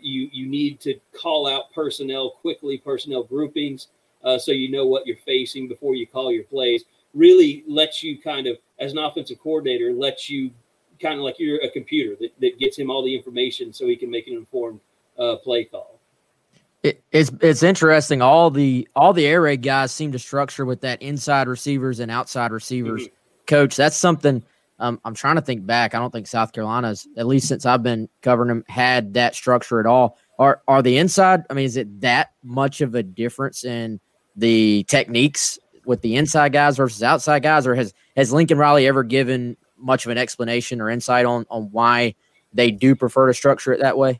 you 0.00 0.30
you 0.32 0.46
need 0.46 0.80
to 0.80 0.94
call 1.12 1.48
out 1.48 1.72
personnel 1.74 2.30
quickly, 2.30 2.78
personnel 2.78 3.24
groupings, 3.24 3.88
so 4.38 4.52
you 4.52 4.70
know 4.70 4.86
what 4.86 5.06
you're 5.06 5.16
facing 5.24 5.68
before 5.68 5.94
you 5.94 6.06
call 6.06 6.32
your 6.32 6.44
plays 6.44 6.84
really 7.14 7.64
lets 7.66 8.02
you 8.02 8.20
kind 8.20 8.46
of, 8.46 8.56
as 8.78 8.92
an 8.92 8.98
offensive 8.98 9.38
coordinator, 9.40 9.92
lets 9.92 10.30
you 10.30 10.50
kind 11.00 11.14
of 11.14 11.20
like 11.20 11.38
you're 11.38 11.62
a 11.62 11.70
computer 11.70 12.16
that, 12.20 12.32
that 12.40 12.58
gets 12.58 12.78
him 12.78 12.90
all 12.90 13.02
the 13.02 13.14
information 13.14 13.72
so 13.72 13.86
he 13.86 13.96
can 13.96 14.10
make 14.10 14.26
an 14.26 14.34
informed 14.34 14.80
uh, 15.18 15.36
play 15.36 15.64
call. 15.64 15.98
It, 16.82 17.02
it's 17.12 17.30
it's 17.42 17.62
interesting. 17.62 18.22
All 18.22 18.50
the 18.50 18.88
all 18.96 19.12
the 19.12 19.26
air 19.26 19.42
raid 19.42 19.60
guys 19.60 19.92
seem 19.92 20.12
to 20.12 20.18
structure 20.18 20.64
with 20.64 20.80
that 20.80 21.02
inside 21.02 21.46
receivers 21.46 22.00
and 22.00 22.10
outside 22.10 22.52
receivers 22.52 23.02
mm-hmm. 23.02 23.14
coach. 23.46 23.76
That's 23.76 23.96
something 23.96 24.42
um, 24.78 24.98
I'm 25.04 25.14
trying 25.14 25.36
to 25.36 25.42
think 25.42 25.66
back. 25.66 25.94
I 25.94 25.98
don't 25.98 26.10
think 26.10 26.26
South 26.26 26.52
Carolina's 26.52 27.06
at 27.18 27.26
least 27.26 27.48
since 27.48 27.66
I've 27.66 27.82
been 27.82 28.08
covering 28.22 28.48
them 28.48 28.64
had 28.66 29.12
that 29.14 29.34
structure 29.34 29.78
at 29.78 29.84
all. 29.84 30.16
Are 30.38 30.62
are 30.68 30.80
the 30.80 30.96
inside? 30.96 31.42
I 31.50 31.54
mean, 31.54 31.66
is 31.66 31.76
it 31.76 32.00
that 32.00 32.32
much 32.42 32.80
of 32.80 32.94
a 32.94 33.02
difference 33.02 33.64
in 33.64 34.00
the 34.36 34.84
techniques 34.88 35.58
with 35.84 36.00
the 36.02 36.16
inside 36.16 36.52
guys 36.52 36.76
versus 36.76 37.02
outside 37.02 37.42
guys, 37.42 37.66
or 37.66 37.74
has 37.74 37.92
has 38.16 38.32
Lincoln 38.32 38.58
Riley 38.58 38.86
ever 38.86 39.02
given 39.02 39.56
much 39.76 40.04
of 40.04 40.10
an 40.10 40.18
explanation 40.18 40.80
or 40.80 40.90
insight 40.90 41.26
on 41.26 41.46
on 41.50 41.70
why 41.72 42.14
they 42.52 42.70
do 42.70 42.94
prefer 42.94 43.26
to 43.26 43.34
structure 43.34 43.72
it 43.72 43.80
that 43.80 43.96
way? 43.96 44.18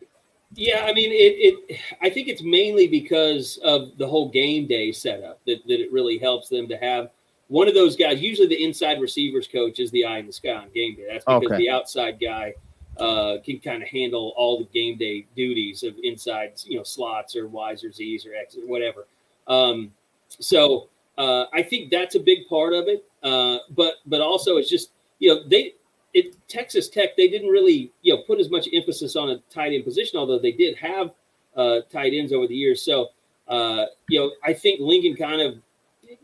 Yeah, 0.55 0.85
I 0.85 0.93
mean, 0.93 1.11
it, 1.13 1.55
it. 1.69 1.81
I 2.03 2.11
think 2.11 2.29
it's 2.29 2.43
mainly 2.43 2.89
because 2.89 3.59
of 3.63 3.97
the 3.99 4.07
whole 4.07 4.31
game 4.31 4.67
day 4.67 4.91
setup 4.91 5.41
that, 5.47 5.63
that 5.67 5.81
it 5.81 5.93
really 5.93 6.19
helps 6.19 6.49
them 6.49 6.67
to 6.69 6.77
have 6.77 7.11
one 7.47 7.69
of 7.69 7.75
those 7.75 7.95
guys. 7.95 8.21
Usually, 8.21 8.49
the 8.49 8.65
inside 8.65 9.01
receivers 9.01 9.47
coach 9.47 9.79
is 9.79 9.93
the 9.93 10.05
eye 10.05 10.19
in 10.19 10.27
the 10.27 10.33
sky 10.33 10.55
on 10.55 10.71
game 10.75 10.97
day. 10.97 11.07
That's 11.09 11.25
because 11.25 11.45
okay. 11.45 11.57
the 11.57 11.71
outside 11.71 12.19
guy 12.21 12.55
uh, 12.97 13.37
can 13.45 13.61
kind 13.61 13.83
of 13.83 13.89
handle 13.89 14.33
all 14.37 14.59
the 14.59 14.65
game 14.65 14.99
day 14.99 15.27
duties 15.37 15.85
of 15.85 15.95
inside, 16.03 16.53
you 16.65 16.77
know, 16.77 16.85
slots 16.85 17.37
or 17.37 17.47
Y's 17.47 17.85
or 17.85 17.93
Z's 17.93 18.27
or 18.27 18.35
X's 18.35 18.65
or 18.65 18.67
whatever. 18.67 19.07
Um, 19.47 19.93
so 20.39 20.89
uh, 21.19 21.45
I 21.53 21.63
think 21.63 21.91
that's 21.91 22.15
a 22.15 22.21
big 22.21 22.49
part 22.49 22.73
of 22.73 22.89
it. 22.89 23.05
Uh, 23.23 23.59
but 23.71 23.97
but 24.07 24.21
also 24.21 24.57
it's 24.57 24.71
just 24.71 24.93
you 25.19 25.35
know 25.35 25.47
they 25.49 25.75
it 26.15 26.37
Texas 26.49 26.89
Tech 26.89 27.17
they 27.17 27.29
didn't 27.29 27.51
really 27.51 27.93
you 28.03 28.15
know 28.15 28.23
put 28.27 28.41
as 28.41 28.51
much 28.51 28.69
emphasis 28.73 29.17
on 29.17 29.31
a 29.31 29.39
tight 29.51 29.73
end 29.73 29.85
position, 29.85 30.19
although 30.19 30.39
they 30.39 30.53
did 30.53 30.77
have 30.77 31.11
uh, 31.57 31.81
tight 31.91 32.13
ends 32.15 32.33
over 32.33 32.47
the 32.47 32.55
years. 32.55 32.83
So 32.83 33.09
uh, 33.49 33.87
you 34.09 34.21
know 34.21 34.33
I 34.45 34.55
think 34.55 34.81
Lincoln 34.81 35.17
kind 35.17 35.41
of 35.41 35.57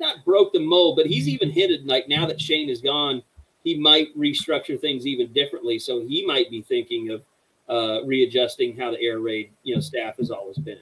not 0.01 0.25
broke 0.25 0.53
the 0.53 0.61
mold, 0.61 0.97
but 0.97 1.07
he's 1.07 1.29
even 1.29 1.51
hinted 1.51 1.87
like 1.87 2.09
now 2.09 2.27
that 2.27 2.40
Shane 2.40 2.69
is 2.69 2.81
gone, 2.81 3.23
he 3.62 3.79
might 3.79 4.16
restructure 4.16 4.81
things 4.81 5.07
even 5.07 5.33
differently. 5.33 5.79
So 5.79 6.01
he 6.01 6.25
might 6.27 6.51
be 6.51 6.62
thinking 6.62 7.11
of 7.11 7.23
uh, 7.69 8.05
readjusting 8.05 8.77
how 8.77 8.92
the 8.92 9.01
air 9.01 9.19
raid 9.19 9.51
you 9.62 9.75
know 9.75 9.81
staff 9.81 10.16
has 10.16 10.31
always 10.31 10.57
been. 10.57 10.79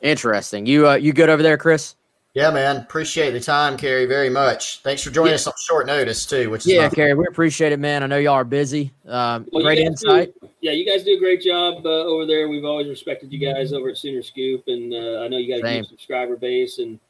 Interesting. 0.00 0.64
You 0.64 0.88
uh, 0.88 0.94
you 0.94 1.12
good 1.12 1.28
over 1.28 1.42
there, 1.42 1.58
Chris? 1.58 1.96
Yeah, 2.34 2.50
man. 2.52 2.76
Appreciate 2.76 3.32
the 3.32 3.40
time, 3.40 3.76
Kerry, 3.76 4.06
very 4.06 4.30
much. 4.30 4.82
Thanks 4.82 5.02
for 5.02 5.10
joining 5.10 5.30
yeah. 5.30 5.34
us 5.34 5.48
on 5.48 5.52
short 5.66 5.86
notice 5.86 6.24
too. 6.24 6.48
Which 6.48 6.64
yeah, 6.64 6.88
Kerry, 6.88 7.14
we 7.14 7.26
appreciate 7.28 7.72
it, 7.72 7.80
man. 7.80 8.04
I 8.04 8.06
know 8.06 8.18
y'all 8.18 8.34
are 8.34 8.44
busy. 8.44 8.92
Um, 9.06 9.48
well, 9.50 9.64
great 9.64 9.78
insight. 9.78 10.32
Do, 10.40 10.48
yeah, 10.60 10.70
you 10.70 10.86
guys 10.86 11.02
do 11.02 11.16
a 11.16 11.18
great 11.18 11.42
job 11.42 11.84
uh, 11.84 11.88
over 11.88 12.26
there. 12.26 12.48
We've 12.48 12.64
always 12.64 12.86
respected 12.86 13.32
you 13.32 13.40
guys 13.40 13.72
over 13.72 13.88
at 13.88 13.96
Sooner 13.96 14.22
Scoop, 14.22 14.62
and 14.68 14.94
uh, 14.94 15.22
I 15.22 15.28
know 15.28 15.38
you 15.38 15.48
got 15.48 15.68
a 15.68 15.80
good 15.80 15.88
subscriber 15.88 16.36
base. 16.36 16.78
And 16.78 17.00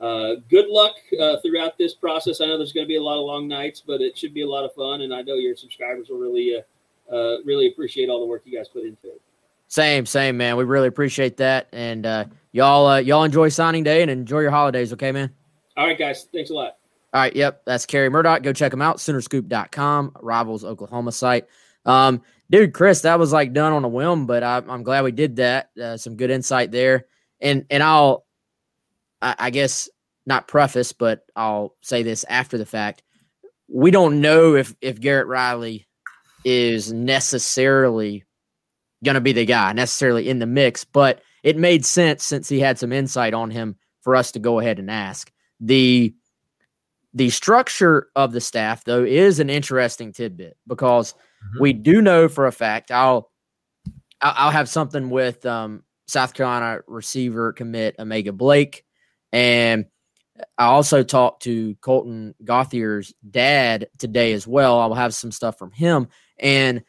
uh, 0.00 0.36
good 0.48 0.68
luck 0.68 0.94
uh, 1.20 1.36
throughout 1.42 1.76
this 1.76 1.92
process. 1.92 2.40
I 2.40 2.46
know 2.46 2.56
there's 2.56 2.72
going 2.72 2.86
to 2.86 2.88
be 2.88 2.96
a 2.96 3.02
lot 3.02 3.18
of 3.18 3.26
long 3.26 3.46
nights, 3.46 3.82
but 3.86 4.00
it 4.00 4.16
should 4.16 4.32
be 4.32 4.42
a 4.42 4.48
lot 4.48 4.64
of 4.64 4.72
fun. 4.72 5.02
And 5.02 5.12
I 5.12 5.20
know 5.20 5.34
your 5.34 5.56
subscribers 5.56 6.08
will 6.08 6.18
really, 6.18 6.56
uh, 6.56 7.14
uh, 7.14 7.42
really 7.44 7.68
appreciate 7.68 8.08
all 8.08 8.20
the 8.20 8.26
work 8.26 8.42
you 8.46 8.56
guys 8.56 8.68
put 8.68 8.84
into 8.84 9.08
it. 9.08 9.20
Same, 9.70 10.04
same, 10.04 10.36
man. 10.36 10.56
We 10.56 10.64
really 10.64 10.88
appreciate 10.88 11.38
that, 11.38 11.68
and 11.72 12.04
uh, 12.04 12.24
y'all 12.52 12.86
uh, 12.86 12.98
y'all 12.98 13.24
enjoy 13.24 13.48
signing 13.48 13.84
day 13.84 14.02
and 14.02 14.10
enjoy 14.10 14.40
your 14.40 14.50
holidays. 14.50 14.92
Okay, 14.92 15.12
man. 15.12 15.32
All 15.76 15.86
right, 15.86 15.98
guys. 15.98 16.26
Thanks 16.32 16.50
a 16.50 16.54
lot. 16.54 16.74
All 17.12 17.20
right. 17.20 17.34
Yep. 17.34 17.62
That's 17.64 17.86
Kerry 17.86 18.08
Murdock. 18.08 18.42
Go 18.42 18.52
check 18.52 18.72
him 18.72 18.82
out. 18.82 18.98
Soonerscoop.com, 18.98 20.12
Rivals 20.20 20.64
Oklahoma 20.64 21.12
site. 21.12 21.46
Um, 21.84 22.22
dude, 22.50 22.72
Chris, 22.72 23.02
that 23.02 23.18
was 23.18 23.32
like 23.32 23.52
done 23.52 23.72
on 23.72 23.84
a 23.84 23.88
whim, 23.88 24.26
but 24.26 24.42
I, 24.42 24.58
am 24.58 24.82
glad 24.82 25.04
we 25.04 25.12
did 25.12 25.36
that. 25.36 25.70
Uh, 25.80 25.96
some 25.96 26.16
good 26.16 26.30
insight 26.30 26.70
there. 26.70 27.06
And, 27.40 27.64
and 27.70 27.82
I'll, 27.82 28.26
I, 29.22 29.34
I 29.38 29.50
guess 29.50 29.88
not 30.26 30.46
preface, 30.46 30.92
but 30.92 31.24
I'll 31.34 31.74
say 31.80 32.02
this 32.02 32.24
after 32.28 32.58
the 32.58 32.66
fact. 32.66 33.02
We 33.66 33.90
don't 33.90 34.20
know 34.20 34.54
if, 34.54 34.74
if 34.80 35.00
Garrett 35.00 35.26
Riley 35.26 35.88
is 36.44 36.92
necessarily 36.92 38.24
going 39.04 39.14
to 39.14 39.20
be 39.20 39.32
the 39.32 39.44
guy 39.44 39.72
necessarily 39.72 40.28
in 40.28 40.38
the 40.38 40.46
mix, 40.46 40.84
but 40.84 41.22
it 41.42 41.56
made 41.56 41.84
sense 41.84 42.24
since 42.24 42.48
he 42.48 42.60
had 42.60 42.78
some 42.78 42.92
insight 42.92 43.34
on 43.34 43.50
him 43.50 43.76
for 44.02 44.16
us 44.16 44.32
to 44.32 44.38
go 44.38 44.58
ahead 44.58 44.78
and 44.78 44.90
ask. 44.90 45.30
The 45.60 46.14
the 47.12 47.30
structure 47.30 48.08
of 48.14 48.32
the 48.32 48.40
staff 48.40 48.84
though 48.84 49.02
is 49.02 49.40
an 49.40 49.50
interesting 49.50 50.12
tidbit 50.12 50.56
because 50.66 51.12
mm-hmm. 51.12 51.60
we 51.60 51.72
do 51.72 52.00
know 52.00 52.28
for 52.28 52.46
a 52.46 52.52
fact 52.52 52.90
I'll 52.90 53.30
I'll 54.22 54.50
have 54.50 54.68
something 54.68 55.10
with 55.10 55.44
um, 55.44 55.82
South 56.06 56.34
Carolina 56.34 56.80
receiver 56.86 57.52
commit 57.52 57.96
O'Mega 57.98 58.32
Blake 58.32 58.84
and 59.32 59.86
I 60.56 60.66
also 60.66 61.02
talked 61.02 61.42
to 61.42 61.74
Colten 61.76 62.34
Gauthier's 62.44 63.12
dad 63.28 63.88
today 63.98 64.32
as 64.32 64.46
well. 64.46 64.78
I 64.78 64.86
will 64.86 64.94
have 64.94 65.14
some 65.14 65.32
stuff 65.32 65.58
from 65.58 65.72
him 65.72 66.08
and 66.38 66.82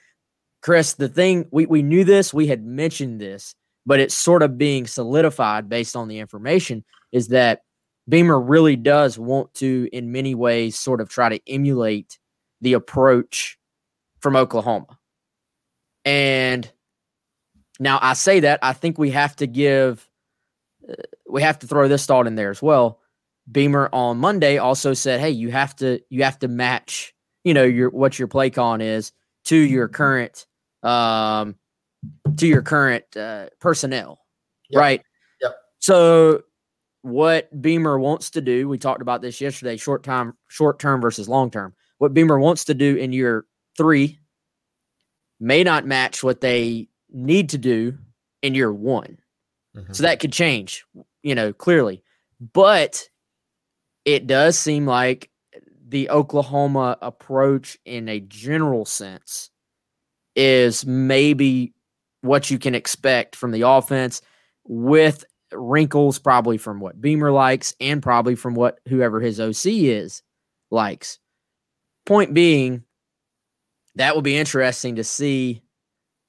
Chris, 0.61 0.93
the 0.93 1.09
thing 1.09 1.47
we, 1.51 1.65
we 1.65 1.81
knew 1.81 2.03
this, 2.03 2.33
we 2.33 2.47
had 2.47 2.63
mentioned 2.63 3.19
this, 3.19 3.55
but 3.85 3.99
it's 3.99 4.13
sort 4.13 4.43
of 4.43 4.57
being 4.57 4.85
solidified 4.85 5.67
based 5.67 5.95
on 5.95 6.07
the 6.07 6.19
information 6.19 6.83
is 7.11 7.29
that 7.29 7.61
Beamer 8.07 8.39
really 8.39 8.75
does 8.75 9.17
want 9.17 9.53
to, 9.55 9.89
in 9.91 10.11
many 10.11 10.35
ways, 10.35 10.77
sort 10.77 11.01
of 11.01 11.09
try 11.09 11.29
to 11.29 11.39
emulate 11.47 12.19
the 12.61 12.73
approach 12.73 13.57
from 14.19 14.35
Oklahoma. 14.35 14.99
And 16.05 16.71
now 17.79 17.99
I 18.01 18.13
say 18.13 18.41
that 18.41 18.59
I 18.61 18.73
think 18.73 18.97
we 18.97 19.11
have 19.11 19.35
to 19.37 19.47
give, 19.47 20.07
uh, 20.87 20.93
we 21.27 21.41
have 21.41 21.59
to 21.59 21.67
throw 21.67 21.87
this 21.87 22.05
thought 22.05 22.27
in 22.27 22.35
there 22.35 22.51
as 22.51 22.61
well. 22.61 22.99
Beamer 23.51 23.89
on 23.91 24.17
Monday 24.17 24.57
also 24.57 24.93
said, 24.93 25.19
"Hey, 25.19 25.31
you 25.31 25.51
have 25.51 25.75
to 25.77 25.99
you 26.09 26.23
have 26.23 26.37
to 26.39 26.47
match, 26.47 27.13
you 27.43 27.53
know, 27.53 27.63
your 27.63 27.89
what 27.89 28.19
your 28.19 28.27
play 28.27 28.49
con 28.49 28.81
is 28.81 29.11
to 29.45 29.55
your 29.55 29.87
current 29.87 30.45
um 30.83 31.55
to 32.37 32.47
your 32.47 32.61
current 32.61 33.05
uh, 33.15 33.47
personnel, 33.59 34.19
yep. 34.69 34.79
right? 34.79 35.01
Yep. 35.41 35.55
So 35.79 36.43
what 37.03 37.61
Beamer 37.61 37.99
wants 37.99 38.31
to 38.31 38.41
do, 38.41 38.67
we 38.67 38.77
talked 38.77 39.01
about 39.01 39.21
this 39.21 39.41
yesterday, 39.41 39.77
short 39.77 40.03
time, 40.03 40.33
short 40.47 40.79
term 40.79 41.01
versus 41.01 41.29
long 41.29 41.51
term. 41.51 41.73
What 41.97 42.13
Beamer 42.13 42.39
wants 42.39 42.65
to 42.65 42.73
do 42.73 42.95
in 42.95 43.13
year 43.13 43.45
three 43.77 44.19
may 45.39 45.63
not 45.63 45.85
match 45.85 46.23
what 46.23 46.41
they 46.41 46.89
need 47.11 47.49
to 47.49 47.57
do 47.57 47.97
in 48.41 48.55
year 48.55 48.73
one. 48.73 49.17
Mm-hmm. 49.75 49.93
So 49.93 50.03
that 50.03 50.19
could 50.19 50.33
change, 50.33 50.85
you 51.23 51.35
know, 51.35 51.53
clearly. 51.53 52.03
But 52.53 53.07
it 54.05 54.25
does 54.25 54.57
seem 54.57 54.85
like 54.85 55.29
the 55.87 56.09
Oklahoma 56.09 56.97
approach 57.01 57.77
in 57.85 58.09
a 58.09 58.19
general 58.19 58.85
sense 58.85 59.50
is 60.35 60.85
maybe 60.85 61.73
what 62.21 62.49
you 62.49 62.59
can 62.59 62.75
expect 62.75 63.35
from 63.35 63.51
the 63.51 63.67
offense 63.67 64.21
with 64.65 65.25
wrinkles 65.51 66.19
probably 66.19 66.57
from 66.57 66.79
what 66.79 67.01
Beamer 67.01 67.31
likes 67.31 67.75
and 67.79 68.01
probably 68.01 68.35
from 68.35 68.53
what 68.53 68.79
whoever 68.87 69.19
his 69.19 69.39
OC 69.39 69.65
is 69.65 70.23
likes. 70.69 71.19
Point 72.05 72.33
being, 72.33 72.83
that 73.95 74.15
will 74.15 74.21
be 74.21 74.37
interesting 74.37 74.95
to 74.95 75.03
see. 75.03 75.61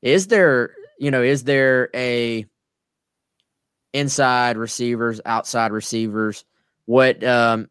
Is 0.00 0.26
there, 0.26 0.74
you 0.98 1.11
know, 1.11 1.22
is 1.22 1.44
there 1.44 1.88
a 1.94 2.46
inside 3.92 4.57
receivers, 4.57 5.20
outside 5.24 5.72
receivers? 5.72 6.44
What 6.86 7.22
um 7.22 7.68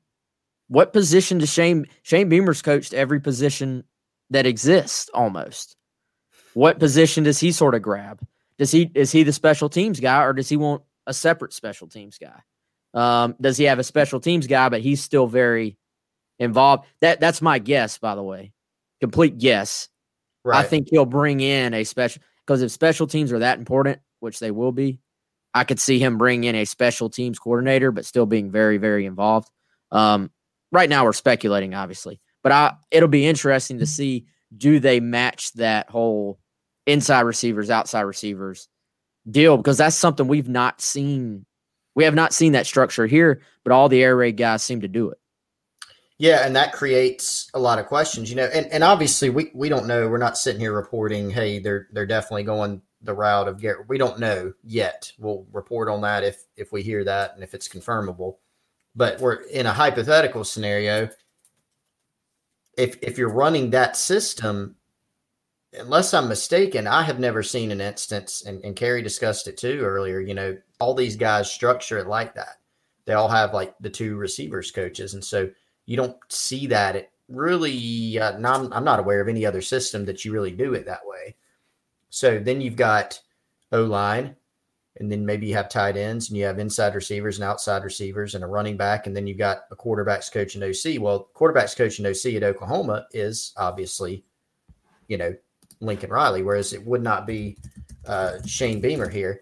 what 0.67 0.93
position 0.93 1.39
does 1.39 1.51
Shane 1.51 1.85
Shane 2.03 2.29
Beamer's 2.29 2.61
coached 2.61 2.93
every 2.93 3.19
position 3.19 3.83
that 4.29 4.45
exists 4.45 5.09
almost? 5.13 5.75
What 6.53 6.79
position 6.79 7.23
does 7.23 7.39
he 7.39 7.51
sort 7.51 7.75
of 7.75 7.81
grab? 7.81 8.25
Does 8.57 8.71
he 8.71 8.91
is 8.93 9.11
he 9.11 9.23
the 9.23 9.33
special 9.33 9.69
teams 9.69 9.99
guy 9.99 10.23
or 10.23 10.33
does 10.33 10.49
he 10.49 10.57
want 10.57 10.83
a 11.07 11.13
separate 11.13 11.53
special 11.53 11.87
teams 11.87 12.17
guy? 12.17 12.41
Um, 12.93 13.35
does 13.39 13.57
he 13.57 13.65
have 13.65 13.79
a 13.79 13.83
special 13.83 14.19
teams 14.19 14.47
guy, 14.47 14.69
but 14.69 14.81
he's 14.81 15.01
still 15.01 15.27
very 15.27 15.77
involved? 16.39 16.85
That 16.99 17.19
that's 17.19 17.41
my 17.41 17.59
guess, 17.59 17.97
by 17.97 18.15
the 18.15 18.23
way. 18.23 18.53
Complete 18.99 19.37
guess. 19.37 19.89
Right. 20.43 20.59
I 20.59 20.67
think 20.67 20.87
he'll 20.89 21.05
bring 21.05 21.39
in 21.39 21.73
a 21.73 21.83
special 21.83 22.21
because 22.45 22.61
if 22.61 22.71
special 22.71 23.07
teams 23.07 23.31
are 23.31 23.39
that 23.39 23.59
important, 23.59 23.99
which 24.19 24.39
they 24.39 24.51
will 24.51 24.71
be, 24.71 24.99
I 25.53 25.63
could 25.63 25.79
see 25.79 25.99
him 25.99 26.17
bring 26.17 26.43
in 26.43 26.55
a 26.55 26.65
special 26.65 27.09
teams 27.09 27.39
coordinator, 27.39 27.91
but 27.91 28.05
still 28.05 28.25
being 28.25 28.51
very, 28.51 28.77
very 28.77 29.05
involved. 29.05 29.49
Um, 29.91 30.31
right 30.71 30.89
now, 30.89 31.05
we're 31.05 31.13
speculating, 31.13 31.73
obviously, 31.73 32.19
but 32.43 32.51
I 32.51 32.75
it'll 32.89 33.09
be 33.09 33.25
interesting 33.25 33.79
to 33.79 33.85
see 33.85 34.25
do 34.55 34.79
they 34.79 34.99
match 34.99 35.53
that 35.53 35.89
whole 35.89 36.39
inside 36.91 37.21
receivers, 37.21 37.69
outside 37.69 38.01
receivers 38.01 38.67
deal 39.29 39.57
because 39.57 39.77
that's 39.77 39.95
something 39.95 40.27
we've 40.27 40.49
not 40.49 40.81
seen. 40.81 41.45
We 41.95 42.03
have 42.05 42.15
not 42.15 42.33
seen 42.33 42.53
that 42.53 42.65
structure 42.65 43.05
here, 43.05 43.41
but 43.63 43.73
all 43.73 43.89
the 43.89 44.01
air 44.01 44.15
raid 44.15 44.37
guys 44.37 44.63
seem 44.63 44.81
to 44.81 44.87
do 44.87 45.09
it. 45.09 45.17
Yeah, 46.17 46.45
and 46.45 46.55
that 46.55 46.71
creates 46.71 47.49
a 47.55 47.59
lot 47.59 47.79
of 47.79 47.87
questions, 47.87 48.29
you 48.29 48.35
know. 48.35 48.45
And, 48.53 48.67
and 48.67 48.83
obviously, 48.83 49.29
we, 49.29 49.49
we 49.55 49.69
don't 49.69 49.87
know. 49.87 50.07
We're 50.07 50.19
not 50.19 50.37
sitting 50.37 50.61
here 50.61 50.73
reporting, 50.73 51.31
hey, 51.31 51.59
they're 51.59 51.87
they're 51.91 52.05
definitely 52.05 52.43
going 52.43 52.81
the 53.01 53.13
route 53.13 53.47
of 53.47 53.59
Garrett. 53.59 53.89
We 53.89 53.97
don't 53.97 54.19
know 54.19 54.53
yet. 54.63 55.11
We'll 55.17 55.47
report 55.51 55.89
on 55.89 56.01
that 56.01 56.23
if 56.23 56.43
if 56.55 56.71
we 56.71 56.83
hear 56.83 57.03
that 57.03 57.33
and 57.33 57.43
if 57.43 57.55
it's 57.55 57.67
confirmable. 57.67 58.37
But 58.95 59.19
we're 59.19 59.41
in 59.45 59.65
a 59.65 59.73
hypothetical 59.73 60.43
scenario. 60.43 61.09
If 62.77 62.97
if 63.01 63.17
you're 63.17 63.33
running 63.33 63.71
that 63.71 63.97
system, 63.97 64.75
unless 65.73 66.13
I'm 66.13 66.27
mistaken, 66.27 66.87
I 66.87 67.03
have 67.03 67.19
never 67.19 67.43
seen 67.43 67.71
an 67.71 67.81
instance, 67.81 68.43
and, 68.45 68.63
and 68.63 68.75
Kerry 68.75 69.01
discussed 69.01 69.47
it 69.47 69.57
too 69.57 69.81
earlier. 69.81 70.19
You 70.19 70.33
know, 70.33 70.57
all 70.79 70.93
these 70.93 71.15
guys 71.15 71.51
structure 71.51 71.97
it 71.97 72.07
like 72.07 72.35
that. 72.35 72.57
They 73.05 73.13
all 73.13 73.29
have 73.29 73.53
like 73.53 73.75
the 73.79 73.89
two 73.89 74.15
receivers 74.15 74.71
coaches, 74.71 75.13
and 75.13 75.23
so 75.23 75.49
you 75.85 75.97
don't 75.97 76.17
see 76.29 76.67
that. 76.67 76.95
It 76.95 77.11
really, 77.29 78.19
uh, 78.19 78.33
I'm 78.33 78.83
not 78.83 78.99
aware 78.99 79.21
of 79.21 79.27
any 79.27 79.45
other 79.45 79.61
system 79.61 80.05
that 80.05 80.25
you 80.25 80.31
really 80.31 80.51
do 80.51 80.73
it 80.73 80.85
that 80.85 81.05
way. 81.05 81.35
So 82.09 82.39
then 82.39 82.61
you've 82.61 82.75
got 82.75 83.19
O 83.71 83.83
line, 83.83 84.35
and 84.97 85.09
then 85.09 85.25
maybe 85.25 85.47
you 85.47 85.55
have 85.55 85.69
tight 85.69 85.95
ends, 85.95 86.29
and 86.29 86.37
you 86.37 86.43
have 86.45 86.59
inside 86.59 86.95
receivers 86.95 87.37
and 87.37 87.45
outside 87.45 87.83
receivers, 87.83 88.35
and 88.35 88.43
a 88.43 88.47
running 88.47 88.75
back, 88.75 89.07
and 89.07 89.15
then 89.15 89.25
you've 89.25 89.37
got 89.37 89.59
a 89.71 89.75
quarterbacks 89.75 90.31
coach 90.31 90.55
and 90.55 90.63
OC. 90.63 91.01
Well, 91.01 91.29
quarterbacks 91.33 91.75
coach 91.75 91.97
and 91.97 92.07
OC 92.07 92.35
at 92.35 92.43
Oklahoma 92.43 93.07
is 93.13 93.53
obviously, 93.55 94.25
you 95.07 95.17
know, 95.17 95.33
Lincoln 95.81 96.09
Riley, 96.09 96.43
whereas 96.43 96.73
it 96.73 96.85
would 96.85 97.03
not 97.03 97.27
be 97.27 97.57
uh, 98.05 98.33
Shane 98.45 98.79
Beamer 98.79 99.09
here. 99.09 99.41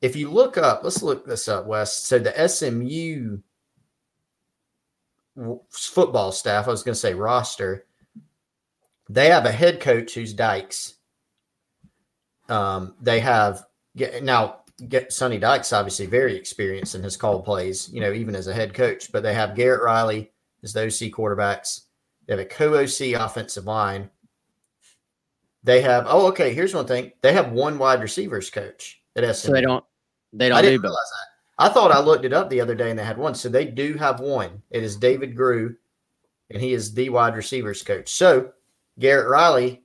If 0.00 0.16
you 0.16 0.30
look 0.30 0.58
up, 0.58 0.82
let's 0.82 1.02
look 1.02 1.26
this 1.26 1.48
up, 1.48 1.66
Wes. 1.66 1.94
So 1.94 2.18
the 2.18 2.48
SMU 2.48 3.38
football 5.70 6.32
staff, 6.32 6.66
I 6.66 6.70
was 6.70 6.82
going 6.82 6.94
to 6.94 7.00
say 7.00 7.14
roster, 7.14 7.86
they 9.08 9.28
have 9.28 9.46
a 9.46 9.52
head 9.52 9.80
coach 9.80 10.14
who's 10.14 10.32
Dykes. 10.32 10.94
Um, 12.48 12.94
they 13.00 13.20
have 13.20 13.64
now 14.22 14.60
get 14.88 15.12
Sonny 15.12 15.38
Dykes 15.38 15.72
obviously 15.72 16.06
very 16.06 16.36
experienced 16.36 16.94
in 16.94 17.02
his 17.02 17.16
call 17.16 17.42
plays, 17.42 17.88
you 17.92 18.00
know, 18.00 18.12
even 18.12 18.34
as 18.34 18.46
a 18.46 18.54
head 18.54 18.74
coach. 18.74 19.12
But 19.12 19.22
they 19.22 19.34
have 19.34 19.54
Garrett 19.54 19.82
Riley 19.82 20.32
as 20.62 20.72
the 20.72 20.82
OC 20.82 21.12
quarterbacks. 21.12 21.82
They 22.26 22.32
have 22.32 22.40
a 22.40 22.46
co-OC 22.46 23.20
offensive 23.20 23.66
line. 23.66 24.10
They 25.64 25.80
have 25.80 26.04
oh 26.06 26.26
okay. 26.28 26.54
Here's 26.54 26.74
one 26.74 26.86
thing. 26.86 27.12
They 27.22 27.32
have 27.32 27.52
one 27.52 27.78
wide 27.78 28.02
receivers 28.02 28.50
coach 28.50 29.00
at 29.16 29.24
SMU. 29.24 29.34
So 29.34 29.52
they 29.52 29.62
don't 29.62 29.84
they 30.32 30.48
don't 30.50 30.58
I 30.58 30.62
didn't 30.62 30.82
realize 30.82 30.98
that. 30.98 31.64
I 31.64 31.68
thought 31.70 31.90
I 31.90 32.00
looked 32.00 32.24
it 32.24 32.32
up 32.32 32.50
the 32.50 32.60
other 32.60 32.74
day 32.74 32.90
and 32.90 32.98
they 32.98 33.04
had 33.04 33.16
one. 33.16 33.34
So 33.34 33.48
they 33.48 33.64
do 33.64 33.94
have 33.94 34.20
one. 34.20 34.62
It 34.70 34.82
is 34.82 34.96
David 34.96 35.36
Grew, 35.36 35.76
and 36.50 36.60
he 36.60 36.74
is 36.74 36.92
the 36.92 37.08
wide 37.08 37.34
receivers 37.34 37.82
coach. 37.82 38.12
So 38.12 38.52
Garrett 38.98 39.30
Riley 39.30 39.82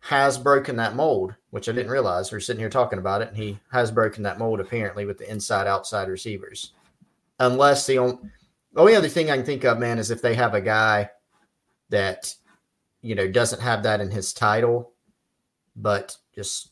has 0.00 0.36
broken 0.36 0.76
that 0.76 0.96
mold, 0.96 1.34
which 1.50 1.68
I 1.68 1.72
didn't 1.72 1.90
realize. 1.90 2.30
We're 2.30 2.40
sitting 2.40 2.60
here 2.60 2.68
talking 2.68 2.98
about 2.98 3.22
it, 3.22 3.28
and 3.28 3.36
he 3.36 3.58
has 3.72 3.90
broken 3.90 4.22
that 4.24 4.38
mold 4.38 4.60
apparently 4.60 5.06
with 5.06 5.16
the 5.16 5.30
inside 5.30 5.66
outside 5.66 6.08
receivers. 6.08 6.72
Unless 7.40 7.86
the 7.86 7.98
only, 7.98 8.18
only 8.76 8.94
other 8.94 9.08
thing 9.08 9.30
I 9.30 9.36
can 9.36 9.46
think 9.46 9.64
of, 9.64 9.78
man, 9.78 9.98
is 9.98 10.10
if 10.10 10.20
they 10.20 10.34
have 10.34 10.52
a 10.52 10.60
guy 10.60 11.08
that 11.88 12.34
you 13.00 13.14
know 13.14 13.30
doesn't 13.30 13.62
have 13.62 13.82
that 13.84 14.00
in 14.00 14.10
his 14.10 14.32
title 14.32 14.93
but 15.76 16.16
just 16.34 16.70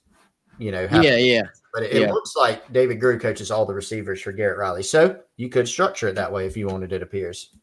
you 0.58 0.70
know, 0.70 0.86
yeah, 0.92 1.16
yeah. 1.16 1.42
But 1.72 1.84
it, 1.84 1.94
yeah. 1.94 2.08
it, 2.08 2.10
looks 2.12 2.36
like 2.36 2.70
David 2.72 3.00
Grew 3.00 3.18
coaches 3.18 3.50
all 3.50 3.64
the 3.64 3.74
receivers 3.74 4.20
for 4.20 4.32
Garrett 4.32 4.58
Riley, 4.58 4.82
so 4.82 5.18
you 5.36 5.48
could 5.48 5.66
structure 5.66 6.08
it 6.08 6.14
that 6.14 6.32
way 6.32 6.46
if 6.46 6.56
you 6.56 6.66
wanted. 6.66 6.92
It 6.92 7.02
appears. 7.02 7.56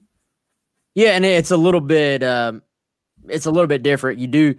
Yeah, 0.96 1.12
and 1.12 1.24
it's 1.24 1.52
a 1.52 1.58
little 1.58 1.82
bit, 1.82 2.24
um, 2.24 2.64
it's 3.28 3.46
a 3.46 3.52
little 3.52 3.68
bit 3.68 3.84
different. 3.84 4.20
You 4.20 4.28
do 4.28 4.56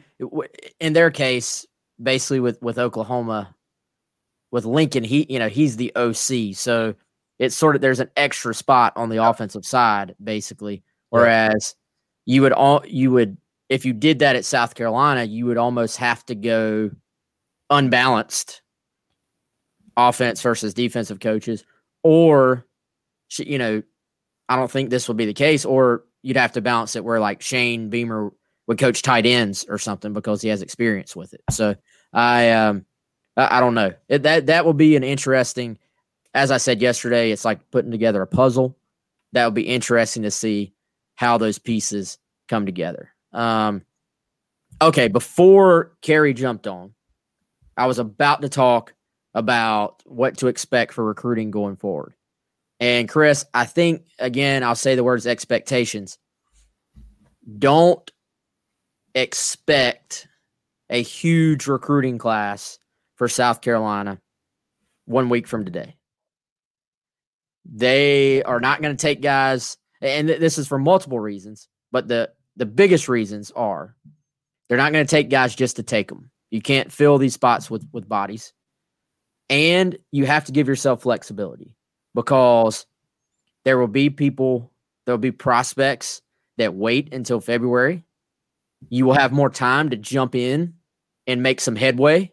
in 0.78 0.92
their 0.92 1.10
case, 1.10 1.66
basically 2.00 2.40
with 2.40 2.62
with 2.62 2.78
Oklahoma, 2.78 3.54
with 4.50 4.64
Lincoln, 4.64 5.04
he 5.04 5.26
you 5.28 5.38
know 5.38 5.48
he's 5.48 5.76
the 5.76 5.92
OC, 5.96 6.54
so 6.54 6.94
it's 7.38 7.56
sort 7.56 7.74
of 7.74 7.82
there's 7.82 8.00
an 8.00 8.10
extra 8.16 8.54
spot 8.54 8.92
on 8.96 9.08
the 9.08 9.22
offensive 9.22 9.66
side, 9.66 10.14
basically. 10.22 10.82
Whereas 11.08 11.74
you 12.24 12.42
would 12.42 12.52
all 12.52 12.82
you 12.86 13.10
would 13.10 13.36
if 13.70 13.84
you 13.84 13.92
did 13.92 14.18
that 14.18 14.36
at 14.36 14.44
South 14.44 14.74
Carolina, 14.74 15.22
you 15.22 15.46
would 15.46 15.56
almost 15.56 15.96
have 15.98 16.26
to 16.26 16.34
go 16.34 16.90
unbalanced 17.70 18.62
offense 19.96 20.42
versus 20.42 20.74
defensive 20.74 21.20
coaches, 21.20 21.64
or 22.02 22.66
you 23.38 23.58
know, 23.58 23.82
I 24.48 24.56
don't 24.56 24.70
think 24.70 24.90
this 24.90 25.06
would 25.06 25.16
be 25.16 25.24
the 25.24 25.32
case, 25.32 25.64
or 25.64 26.04
you'd 26.22 26.36
have 26.36 26.52
to 26.52 26.60
balance 26.60 26.96
it 26.96 27.04
where 27.04 27.20
like 27.20 27.40
Shane 27.40 27.88
Beamer 27.88 28.32
would 28.66 28.78
coach 28.78 29.02
tight 29.02 29.24
ends 29.24 29.64
or 29.68 29.78
something 29.78 30.12
because 30.12 30.42
he 30.42 30.48
has 30.48 30.62
experience 30.62 31.14
with 31.14 31.32
it. 31.32 31.42
So 31.50 31.76
I 32.12 32.50
um 32.50 32.84
I 33.36 33.60
don't 33.60 33.74
know 33.74 33.94
it, 34.08 34.24
that 34.24 34.46
that 34.46 34.66
will 34.66 34.74
be 34.74 34.96
an 34.96 35.04
interesting. 35.04 35.78
As 36.34 36.50
I 36.50 36.58
said 36.58 36.82
yesterday, 36.82 37.30
it's 37.30 37.44
like 37.44 37.70
putting 37.70 37.92
together 37.92 38.20
a 38.20 38.26
puzzle. 38.26 38.76
That 39.32 39.44
would 39.44 39.54
be 39.54 39.68
interesting 39.68 40.24
to 40.24 40.30
see 40.32 40.74
how 41.14 41.38
those 41.38 41.58
pieces 41.58 42.18
come 42.48 42.66
together. 42.66 43.12
Um, 43.32 43.82
okay, 44.80 45.08
before 45.08 45.92
Kerry 46.02 46.34
jumped 46.34 46.66
on, 46.66 46.94
I 47.76 47.86
was 47.86 47.98
about 47.98 48.42
to 48.42 48.48
talk 48.48 48.94
about 49.34 50.02
what 50.04 50.38
to 50.38 50.48
expect 50.48 50.92
for 50.92 51.04
recruiting 51.04 51.50
going 51.50 51.76
forward. 51.76 52.14
And 52.80 53.08
Chris, 53.08 53.44
I 53.54 53.66
think 53.66 54.06
again, 54.18 54.64
I'll 54.64 54.74
say 54.74 54.94
the 54.94 55.04
words 55.04 55.26
expectations. 55.26 56.18
Don't 57.58 58.10
expect 59.14 60.28
a 60.88 61.02
huge 61.02 61.66
recruiting 61.66 62.18
class 62.18 62.78
for 63.16 63.28
South 63.28 63.60
Carolina 63.60 64.20
one 65.04 65.28
week 65.28 65.46
from 65.46 65.64
today. 65.64 65.96
They 67.64 68.42
are 68.42 68.60
not 68.60 68.82
going 68.82 68.96
to 68.96 69.00
take 69.00 69.20
guys, 69.20 69.76
and 70.00 70.28
this 70.28 70.58
is 70.58 70.66
for 70.66 70.78
multiple 70.78 71.20
reasons, 71.20 71.68
but 71.92 72.08
the 72.08 72.30
the 72.56 72.66
biggest 72.66 73.08
reasons 73.08 73.50
are 73.52 73.96
they're 74.68 74.78
not 74.78 74.92
going 74.92 75.06
to 75.06 75.10
take 75.10 75.30
guys 75.30 75.54
just 75.54 75.76
to 75.76 75.82
take 75.82 76.08
them. 76.08 76.30
You 76.50 76.60
can't 76.60 76.92
fill 76.92 77.18
these 77.18 77.34
spots 77.34 77.70
with 77.70 77.86
with 77.92 78.08
bodies. 78.08 78.52
And 79.48 79.98
you 80.12 80.26
have 80.26 80.44
to 80.44 80.52
give 80.52 80.68
yourself 80.68 81.02
flexibility 81.02 81.74
because 82.14 82.86
there 83.64 83.78
will 83.78 83.88
be 83.88 84.10
people, 84.10 84.70
there 85.04 85.12
will 85.12 85.18
be 85.18 85.32
prospects 85.32 86.22
that 86.56 86.74
wait 86.74 87.12
until 87.12 87.40
February. 87.40 88.04
You 88.88 89.06
will 89.06 89.14
have 89.14 89.32
more 89.32 89.50
time 89.50 89.90
to 89.90 89.96
jump 89.96 90.34
in 90.34 90.74
and 91.26 91.42
make 91.42 91.60
some 91.60 91.76
headway 91.76 92.32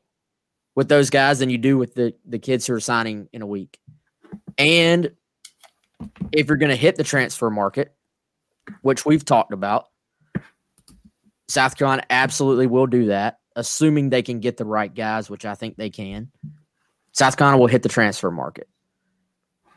with 0.75 0.89
those 0.89 1.09
guys 1.09 1.39
than 1.39 1.49
you 1.49 1.57
do 1.57 1.77
with 1.77 1.95
the, 1.95 2.13
the 2.25 2.39
kids 2.39 2.67
who 2.67 2.73
are 2.73 2.79
signing 2.79 3.27
in 3.33 3.41
a 3.41 3.47
week. 3.47 3.79
And 4.57 5.11
if 6.31 6.47
you're 6.47 6.57
going 6.57 6.69
to 6.69 6.75
hit 6.75 6.95
the 6.95 7.03
transfer 7.03 7.49
market, 7.49 7.95
which 8.81 9.05
we've 9.05 9.25
talked 9.25 9.53
about, 9.53 9.87
South 11.47 11.77
Carolina 11.77 12.03
absolutely 12.09 12.67
will 12.67 12.87
do 12.87 13.05
that, 13.05 13.39
assuming 13.55 14.09
they 14.09 14.21
can 14.21 14.39
get 14.39 14.57
the 14.57 14.65
right 14.65 14.93
guys, 14.93 15.29
which 15.29 15.45
I 15.45 15.55
think 15.55 15.77
they 15.77 15.89
can. 15.89 16.31
South 17.13 17.37
Carolina 17.37 17.57
will 17.59 17.67
hit 17.67 17.83
the 17.83 17.89
transfer 17.89 18.29
market. 18.31 18.67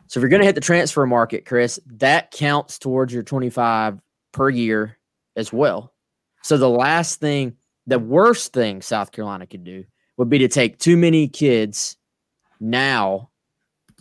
So 0.09 0.19
if 0.19 0.23
you're 0.23 0.31
going 0.31 0.43
to 0.43 0.47
hit 0.47 0.57
the 0.57 0.61
transfer 0.61 1.07
market, 1.07 1.47
Chris, 1.47 1.79
that 1.87 2.33
counts 2.33 2.79
towards 2.79 3.15
your 3.15 3.23
25 3.23 4.01
per 4.33 4.51
year 4.51 4.99
as 5.37 5.53
well. 5.53 5.95
So 6.43 6.57
the 6.57 6.69
last 6.69 7.21
thing, 7.21 7.57
the 7.87 7.99
worst 7.99 8.53
thing 8.53 8.83
South 8.83 9.13
Carolina 9.13 9.47
could 9.47 9.65
do 9.65 9.85
would 10.17 10.29
be 10.29 10.39
to 10.39 10.49
take 10.49 10.79
too 10.79 10.97
many 10.97 11.29
kids 11.29 11.97
now, 12.59 13.31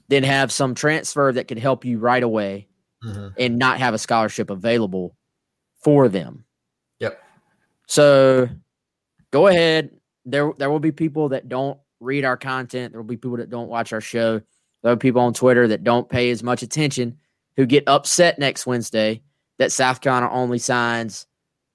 then 0.08 0.24
have 0.24 0.52
some 0.52 0.74
transfer 0.74 1.32
that 1.32 1.48
could 1.48 1.60
help 1.60 1.86
you 1.86 2.00
right 2.00 2.24
away 2.24 2.68
mm-hmm. 3.06 3.28
and 3.38 3.58
not 3.58 3.78
have 3.78 3.94
a 3.94 4.00
scholarship 4.00 4.50
available 4.50 5.16
for 5.84 6.10
them. 6.10 6.44
So 7.90 8.48
go 9.32 9.48
ahead. 9.48 9.90
There 10.24 10.54
there 10.58 10.70
will 10.70 10.80
be 10.80 10.92
people 10.92 11.30
that 11.30 11.50
don't 11.50 11.78
read 12.00 12.24
our 12.24 12.38
content. 12.38 12.94
There 12.94 13.02
will 13.02 13.08
be 13.08 13.18
people 13.18 13.38
that 13.38 13.50
don't 13.50 13.68
watch 13.68 13.92
our 13.92 14.00
show. 14.00 14.42
There 14.84 14.94
are 14.94 14.98
people 14.98 15.22
on 15.22 15.34
Twitter 15.34 15.68
that 15.68 15.84
don't 15.84 16.08
pay 16.08 16.30
as 16.30 16.44
much 16.44 16.62
attention 16.62 17.18
who 17.58 17.66
get 17.66 17.84
upset 17.88 18.40
next 18.40 18.66
Wednesday 18.66 19.22
that 19.58 19.72
South 19.72 20.02
Carolina 20.02 20.32
only 20.32 20.60
signs 20.60 21.26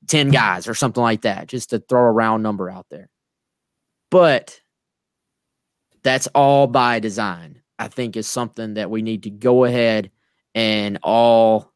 10 0.06 0.30
guys 0.30 0.68
or 0.68 0.74
something 0.74 1.02
like 1.02 1.22
that, 1.22 1.48
just 1.48 1.70
to 1.70 1.80
throw 1.80 2.06
a 2.06 2.12
round 2.12 2.42
number 2.42 2.70
out 2.70 2.86
there. 2.90 3.10
But 4.10 4.60
that's 6.02 6.28
all 6.28 6.66
by 6.68 7.00
design. 7.00 7.60
I 7.78 7.88
think 7.88 8.16
is 8.16 8.28
something 8.28 8.74
that 8.74 8.88
we 8.88 9.02
need 9.02 9.24
to 9.24 9.30
go 9.30 9.64
ahead 9.64 10.10
and 10.54 10.98
all 11.02 11.72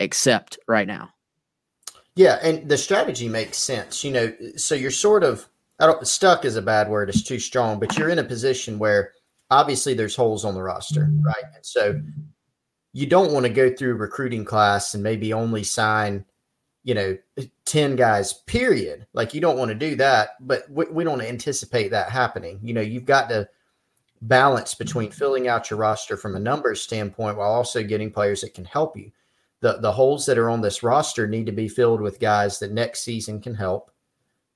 accept 0.00 0.58
right 0.66 0.86
now. 0.86 1.13
Yeah, 2.16 2.38
and 2.42 2.68
the 2.68 2.78
strategy 2.78 3.28
makes 3.28 3.58
sense. 3.58 4.04
You 4.04 4.12
know, 4.12 4.32
so 4.56 4.74
you're 4.74 4.90
sort 4.90 5.24
of 5.24 5.48
I 5.80 5.86
don't 5.86 6.06
stuck 6.06 6.44
is 6.44 6.56
a 6.56 6.62
bad 6.62 6.88
word, 6.88 7.08
it's 7.08 7.22
too 7.22 7.40
strong, 7.40 7.80
but 7.80 7.96
you're 7.98 8.10
in 8.10 8.20
a 8.20 8.24
position 8.24 8.78
where 8.78 9.12
obviously 9.50 9.94
there's 9.94 10.16
holes 10.16 10.44
on 10.44 10.54
the 10.54 10.62
roster, 10.62 11.10
right? 11.22 11.44
And 11.54 11.64
so 11.64 12.00
you 12.92 13.06
don't 13.06 13.32
want 13.32 13.44
to 13.44 13.52
go 13.52 13.74
through 13.74 13.94
recruiting 13.94 14.44
class 14.44 14.94
and 14.94 15.02
maybe 15.02 15.32
only 15.32 15.64
sign, 15.64 16.24
you 16.84 16.94
know, 16.94 17.18
10 17.64 17.96
guys, 17.96 18.32
period. 18.32 19.06
Like 19.14 19.34
you 19.34 19.40
don't 19.40 19.58
want 19.58 19.70
to 19.70 19.74
do 19.74 19.96
that, 19.96 20.30
but 20.40 20.70
we, 20.70 20.84
we 20.86 21.04
don't 21.04 21.20
anticipate 21.20 21.90
that 21.90 22.08
happening. 22.10 22.60
You 22.62 22.72
know, 22.72 22.80
you've 22.80 23.04
got 23.04 23.28
to 23.30 23.48
balance 24.22 24.74
between 24.74 25.10
filling 25.10 25.48
out 25.48 25.70
your 25.70 25.78
roster 25.78 26.16
from 26.16 26.36
a 26.36 26.40
numbers 26.40 26.80
standpoint 26.80 27.36
while 27.36 27.52
also 27.52 27.82
getting 27.82 28.12
players 28.12 28.42
that 28.42 28.54
can 28.54 28.64
help 28.64 28.96
you. 28.96 29.10
The, 29.64 29.78
the 29.78 29.92
holes 29.92 30.26
that 30.26 30.36
are 30.36 30.50
on 30.50 30.60
this 30.60 30.82
roster 30.82 31.26
need 31.26 31.46
to 31.46 31.52
be 31.52 31.68
filled 31.68 32.02
with 32.02 32.20
guys 32.20 32.58
that 32.58 32.70
next 32.70 33.00
season 33.00 33.40
can 33.40 33.54
help, 33.54 33.90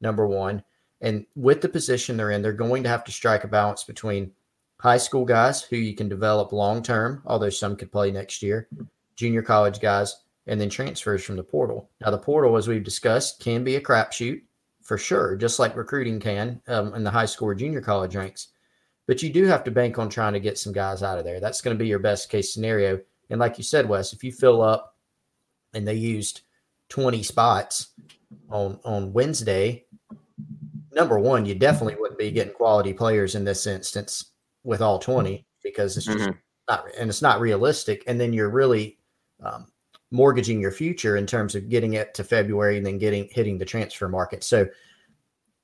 number 0.02 0.26
one. 0.26 0.62
And 1.00 1.24
with 1.34 1.62
the 1.62 1.68
position 1.70 2.18
they're 2.18 2.32
in, 2.32 2.42
they're 2.42 2.52
going 2.52 2.82
to 2.82 2.90
have 2.90 3.04
to 3.04 3.11
strike 3.11 3.42
a 3.42 3.48
balance 3.48 3.84
between 3.84 4.32
high 4.78 4.98
school 4.98 5.24
guys 5.24 5.62
who 5.62 5.76
you 5.76 5.94
can 5.94 6.11
develop 6.11 6.52
long 6.52 6.82
term, 6.82 7.22
although 7.24 7.48
some 7.48 7.74
could 7.74 7.90
play 7.90 8.11
next 8.11 8.42
year, 8.42 8.68
junior 9.16 9.40
college 9.40 9.80
guys, 9.80 10.14
and 10.46 10.61
then 10.61 10.68
transfers 10.68 11.24
from 11.24 11.36
the 11.36 11.42
portal. 11.42 11.88
Now, 12.02 12.11
the 12.11 12.18
portal, 12.18 12.59
as 12.59 12.68
we've 12.68 12.84
discussed, 12.84 13.40
can 13.40 13.64
be 13.64 13.76
a 13.76 13.80
crapshoot 13.80 14.42
for 14.82 14.98
sure, 14.98 15.36
just 15.36 15.59
like 15.59 15.74
recruiting 15.74 16.20
can 16.20 16.61
um, 16.68 16.92
in 16.92 17.02
the 17.02 17.11
high 17.11 17.24
school 17.24 17.48
or 17.48 17.54
junior 17.54 17.80
college 17.80 18.14
ranks. 18.14 18.48
But 19.06 19.22
you 19.22 19.30
do 19.30 19.46
have 19.46 19.64
to 19.64 19.70
bank 19.70 19.98
on 19.98 20.11
trying 20.11 20.34
to 20.34 20.38
get 20.40 20.59
some 20.59 20.74
guys 20.74 21.02
out 21.02 21.16
of 21.16 21.24
there. 21.24 21.40
That's 21.40 21.62
going 21.62 21.74
to 21.74 21.82
be 21.82 21.88
your 21.88 21.98
best 21.98 22.28
case 22.28 22.52
scenario. 22.52 23.00
And 23.30 23.40
like 23.40 23.56
you 23.56 23.64
said, 23.64 23.88
Wes, 23.88 24.12
if 24.12 24.22
you 24.22 24.32
fill 24.32 24.61
up 24.61 24.96
and 25.75 25.87
they 25.87 25.95
used 25.95 26.43
20 26.89 27.23
spots 27.23 27.89
on 28.51 28.79
on 28.85 29.12
Wednesday, 29.12 29.85
number 30.93 31.19
one, 31.19 31.47
you 31.47 31.55
definitely 31.55 31.97
wouldn't 31.97 32.19
be 32.19 32.31
getting 32.31 32.53
quality 32.53 32.93
players 32.93 33.35
in 33.35 33.45
this 33.45 33.66
instance 33.66 34.33
with 34.64 34.81
all 34.81 34.99
20 34.99 35.47
because 35.62 35.97
it's 35.97 36.07
just 36.07 36.19
mm-hmm. 36.19 36.39
not 36.69 36.85
and 36.99 37.09
it's 37.09 37.23
not 37.23 37.41
realistic. 37.41 38.05
And 38.07 38.21
then 38.21 38.33
you're 38.33 38.51
really 38.51 38.99
um, 39.43 39.66
mortgaging 40.11 40.61
your 40.61 40.73
future 40.73 41.16
in 41.16 41.27
terms 41.27 41.55
of 41.55 41.69
getting 41.69 41.95
it 41.95 42.14
to 42.14 42.25
february 42.25 42.77
and 42.77 42.87
then 42.87 42.99
getting 42.99 43.29
hitting 43.31 43.59
the 43.59 43.64
transfer 43.64 44.09
market. 44.09 44.43
So 44.45 44.66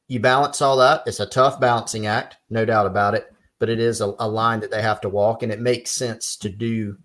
you 0.08 0.20
balance 0.20 0.60
all 0.60 0.76
that. 0.76 1.02
It's 1.06 1.20
a 1.20 1.26
tough 1.26 1.58
balancing 1.60 2.06
act 2.06 2.36
no 2.50 2.64
doubt 2.64 2.86
about 2.86 3.14
it 3.14 3.34
but 3.58 3.70
it 3.70 3.80
is 3.80 4.00
a, 4.00 4.14
a 4.18 4.28
line 4.28 4.60
that 4.60 4.70
they 4.70 4.82
have 4.82 5.00
to 5.00 5.08
walk 5.08 5.42
and 5.42 5.50
it 5.50 5.60
makes 5.60 5.90
sense 5.90 6.36
to 6.36 6.48
do 6.48 6.96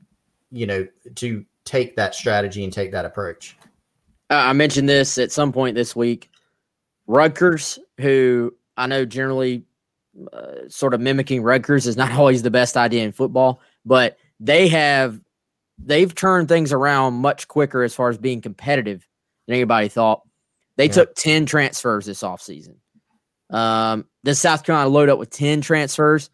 you 0.52 0.66
know 0.66 0.86
to 1.16 1.45
take 1.70 1.95
that 1.95 2.15
strategy 2.15 2.63
and 2.63 2.74
take 2.74 2.91
that 2.91 3.05
approach 3.05 3.57
uh, 4.30 4.36
i 4.36 4.53
mentioned 4.53 4.89
this 4.89 5.17
at 5.17 5.32
some 5.32 5.51
point 5.51 5.76
this 5.76 5.95
week 5.95 6.30
rutgers 7.07 7.80
who 7.99 8.53
i 8.78 8.88
know 8.88 9.05
generally 9.05 9.63
uh, 10.34 10.67
sort 10.67 10.93
of 10.93 10.99
mimicking 10.99 11.41
Rutgers 11.41 11.88
is 11.88 11.97
not 11.97 12.11
always 12.17 12.41
the 12.41 12.51
best 12.51 12.76
idea 12.76 13.03
in 13.03 13.11
football, 13.11 13.61
but 13.86 14.17
they 14.39 14.67
have 14.67 15.20
they've 15.78 16.13
turned 16.13 16.49
things 16.49 16.74
around 16.74 17.13
much 17.15 17.47
quicker 17.47 17.84
as 17.84 17.95
far 17.95 18.09
as 18.09 18.17
being 18.17 18.41
competitive 18.41 19.07
than 19.47 19.55
anybody 19.55 19.88
thought. 19.88 20.24
They 20.78 20.86
yeah. 20.86 20.93
took 20.93 21.15
10 21.15 21.45
transfers 21.45 22.05
this 22.05 22.24
offseason. 22.24 22.76
Um, 23.49 24.05
does 24.24 24.39
South 24.39 24.63
Carolina 24.63 24.89
load 24.89 25.09
up 25.09 25.20
with 25.20 25.30
10 25.30 25.61
transfers? 25.61 26.30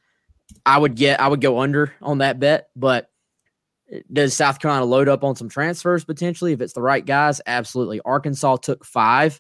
I 0.66 0.78
would 0.78 0.96
get 0.96 1.20
I 1.20 1.28
would 1.28 1.42
go 1.42 1.60
under 1.60 1.94
on 2.02 2.20
that 2.20 2.40
bet, 2.40 2.70
but 2.76 3.10
does 4.12 4.34
South 4.34 4.60
Carolina 4.60 4.86
load 4.86 5.08
up 5.08 5.24
on 5.24 5.36
some 5.36 5.50
transfers 5.50 6.04
potentially 6.04 6.54
if 6.54 6.62
it's 6.62 6.74
the 6.74 6.82
right 6.82 7.06
guys? 7.06 7.42
Absolutely. 7.46 8.02
Arkansas 8.04 8.58
took 8.58 8.84
five, 8.84 9.40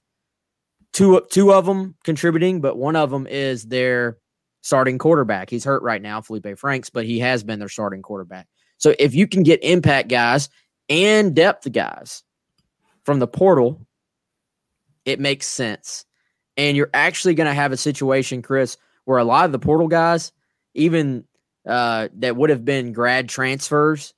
two 0.93 1.21
two 1.31 1.51
of 1.53 1.65
them 1.65 1.95
contributing, 2.03 2.61
but 2.61 2.77
one 2.77 2.95
of 2.95 3.09
them 3.09 3.27
is 3.27 3.65
their 3.65 4.17
starting 4.61 4.97
quarterback. 4.97 5.49
He's 5.49 5.63
hurt 5.63 5.83
right 5.83 6.01
now, 6.01 6.21
Felipe 6.21 6.57
Franks, 6.57 6.89
but 6.89 7.05
he 7.05 7.19
has 7.19 7.43
been 7.43 7.59
their 7.59 7.69
starting 7.69 8.01
quarterback. 8.01 8.47
So 8.77 8.95
if 8.99 9.13
you 9.15 9.27
can 9.27 9.43
get 9.43 9.63
impact 9.63 10.09
guys 10.09 10.49
and 10.89 11.35
depth 11.35 11.71
guys 11.71 12.23
from 13.03 13.19
the 13.19 13.27
portal, 13.27 13.85
it 15.05 15.19
makes 15.19 15.47
sense. 15.47 16.05
And 16.57 16.75
you're 16.75 16.89
actually 16.93 17.35
going 17.35 17.47
to 17.47 17.53
have 17.53 17.71
a 17.71 17.77
situation, 17.77 18.41
Chris, 18.41 18.77
where 19.05 19.19
a 19.19 19.23
lot 19.23 19.45
of 19.45 19.51
the 19.51 19.59
portal 19.59 19.87
guys, 19.87 20.31
even 20.73 21.25
uh, 21.67 22.09
that 22.15 22.35
would 22.35 22.49
have 22.49 22.65
been 22.65 22.91
grad 22.91 23.29
transfers, 23.29 24.13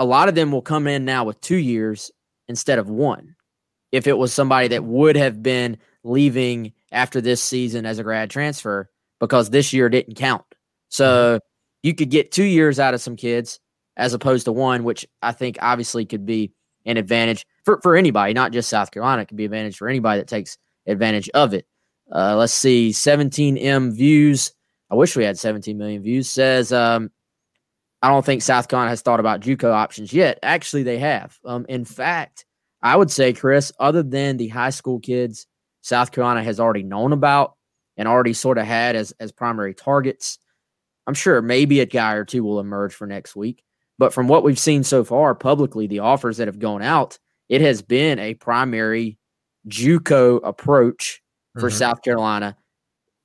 a 0.00 0.04
lot 0.04 0.30
of 0.30 0.34
them 0.34 0.50
will 0.50 0.62
come 0.62 0.86
in 0.86 1.04
now 1.04 1.24
with 1.24 1.40
two 1.42 1.58
years 1.58 2.10
instead 2.48 2.78
of 2.78 2.88
one. 2.88 3.36
If 3.92 4.06
it 4.06 4.16
was 4.16 4.32
somebody 4.32 4.68
that 4.68 4.82
would 4.82 5.14
have 5.14 5.42
been 5.42 5.76
leaving 6.02 6.72
after 6.90 7.20
this 7.20 7.42
season 7.42 7.84
as 7.84 7.98
a 7.98 8.02
grad 8.02 8.30
transfer, 8.30 8.88
because 9.20 9.50
this 9.50 9.72
year 9.74 9.90
didn't 9.90 10.14
count. 10.14 10.44
So 10.88 11.36
mm-hmm. 11.36 11.86
you 11.86 11.94
could 11.94 12.10
get 12.10 12.32
two 12.32 12.44
years 12.44 12.80
out 12.80 12.94
of 12.94 13.02
some 13.02 13.14
kids 13.14 13.60
as 13.98 14.14
opposed 14.14 14.46
to 14.46 14.52
one, 14.52 14.84
which 14.84 15.06
I 15.20 15.32
think 15.32 15.58
obviously 15.60 16.06
could 16.06 16.24
be 16.24 16.52
an 16.86 16.96
advantage 16.96 17.46
for, 17.66 17.78
for 17.82 17.94
anybody, 17.94 18.32
not 18.32 18.52
just 18.52 18.70
South 18.70 18.90
Carolina. 18.90 19.22
It 19.22 19.26
could 19.26 19.36
be 19.36 19.44
advantage 19.44 19.76
for 19.76 19.88
anybody 19.88 20.20
that 20.20 20.28
takes 20.28 20.56
advantage 20.86 21.28
of 21.34 21.52
it. 21.52 21.66
Uh, 22.10 22.36
let's 22.36 22.54
see, 22.54 22.90
17M 22.90 23.92
views. 23.92 24.52
I 24.90 24.94
wish 24.94 25.14
we 25.14 25.24
had 25.24 25.38
17 25.38 25.76
million 25.76 26.02
views. 26.02 26.30
Says, 26.30 26.72
um, 26.72 27.10
I 28.02 28.08
don't 28.08 28.24
think 28.24 28.42
South 28.42 28.68
Carolina 28.68 28.90
has 28.90 29.02
thought 29.02 29.20
about 29.20 29.40
JUCO 29.40 29.70
options 29.70 30.12
yet. 30.12 30.38
Actually, 30.42 30.84
they 30.84 30.98
have. 30.98 31.38
Um, 31.44 31.66
in 31.68 31.84
fact, 31.84 32.46
I 32.82 32.96
would 32.96 33.10
say, 33.10 33.32
Chris, 33.32 33.72
other 33.78 34.02
than 34.02 34.38
the 34.38 34.48
high 34.48 34.70
school 34.70 35.00
kids, 35.00 35.46
South 35.82 36.12
Carolina 36.12 36.42
has 36.42 36.58
already 36.58 36.82
known 36.82 37.12
about 37.12 37.56
and 37.96 38.08
already 38.08 38.32
sort 38.32 38.58
of 38.58 38.66
had 38.66 38.96
as 38.96 39.12
as 39.20 39.32
primary 39.32 39.74
targets. 39.74 40.38
I'm 41.06 41.14
sure 41.14 41.42
maybe 41.42 41.80
a 41.80 41.86
guy 41.86 42.14
or 42.14 42.24
two 42.24 42.42
will 42.44 42.60
emerge 42.60 42.94
for 42.94 43.06
next 43.06 43.36
week. 43.36 43.62
But 43.98 44.14
from 44.14 44.28
what 44.28 44.44
we've 44.44 44.58
seen 44.58 44.82
so 44.82 45.04
far 45.04 45.34
publicly, 45.34 45.86
the 45.86 45.98
offers 45.98 46.38
that 46.38 46.48
have 46.48 46.58
gone 46.58 46.80
out, 46.80 47.18
it 47.50 47.60
has 47.60 47.82
been 47.82 48.18
a 48.18 48.34
primary 48.34 49.18
JUCO 49.68 50.40
approach 50.42 51.20
for 51.58 51.68
mm-hmm. 51.68 51.76
South 51.76 52.02
Carolina 52.02 52.56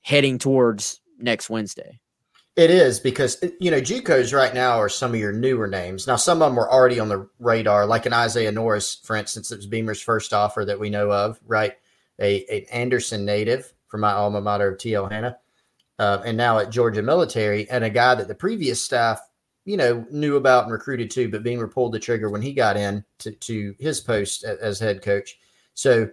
heading 0.02 0.38
towards 0.38 1.00
next 1.18 1.50
Wednesday. 1.50 2.00
It 2.56 2.70
is 2.70 3.02
because 3.02 3.44
you 3.60 3.70
know 3.70 3.82
JUCOs 3.82 4.34
right 4.34 4.54
now 4.54 4.78
are 4.78 4.88
some 4.88 5.14
of 5.14 5.20
your 5.20 5.34
newer 5.34 5.68
names. 5.68 6.08
Now 6.08 6.16
some 6.16 6.42
of 6.42 6.50
them 6.50 6.56
were 6.56 6.72
already 6.72 7.02
on 7.02 7.10
the 7.10 7.28
radar, 7.40 7.86
like 7.86 8.06
an 8.06 8.14
Isaiah 8.14 8.52
Norris, 8.52 8.96
for 9.04 9.18
instance. 9.18 9.52
It 9.52 9.58
was 9.58 9.66
Beamer's 9.68 10.02
first 10.02 10.34
offer 10.34 10.64
that 10.64 10.80
we 10.80 10.90
know 10.90 11.12
of, 11.12 11.38
right? 11.46 11.74
A, 12.20 12.46
a 12.50 12.66
Anderson 12.72 13.26
native 13.26 13.74
from 13.88 14.00
my 14.02 14.14
alma 14.14 14.40
mater 14.40 14.70
of 14.70 14.78
T.L. 14.78 15.08
Hanna, 15.08 15.38
uh, 16.00 16.22
and 16.24 16.38
now 16.38 16.60
at 16.60 16.70
Georgia 16.70 17.02
Military, 17.02 17.70
and 17.70 17.84
a 17.84 17.90
guy 17.90 18.16
that 18.16 18.30
the 18.30 18.36
previous 18.36 18.82
staff, 18.82 19.20
you 19.66 19.76
know, 19.76 20.06
knew 20.10 20.38
about 20.38 20.64
and 20.64 20.72
recruited 20.72 21.12
too, 21.12 21.30
but 21.30 21.44
Beamer 21.44 21.68
pulled 21.68 21.92
the 21.92 22.00
trigger 22.00 22.30
when 22.30 22.42
he 22.42 22.54
got 22.54 22.78
in 22.78 23.04
to, 23.20 23.32
to 23.32 23.76
his 23.80 24.00
post 24.00 24.46
as 24.46 24.80
head 24.80 25.02
coach. 25.02 25.40
So 25.74 26.10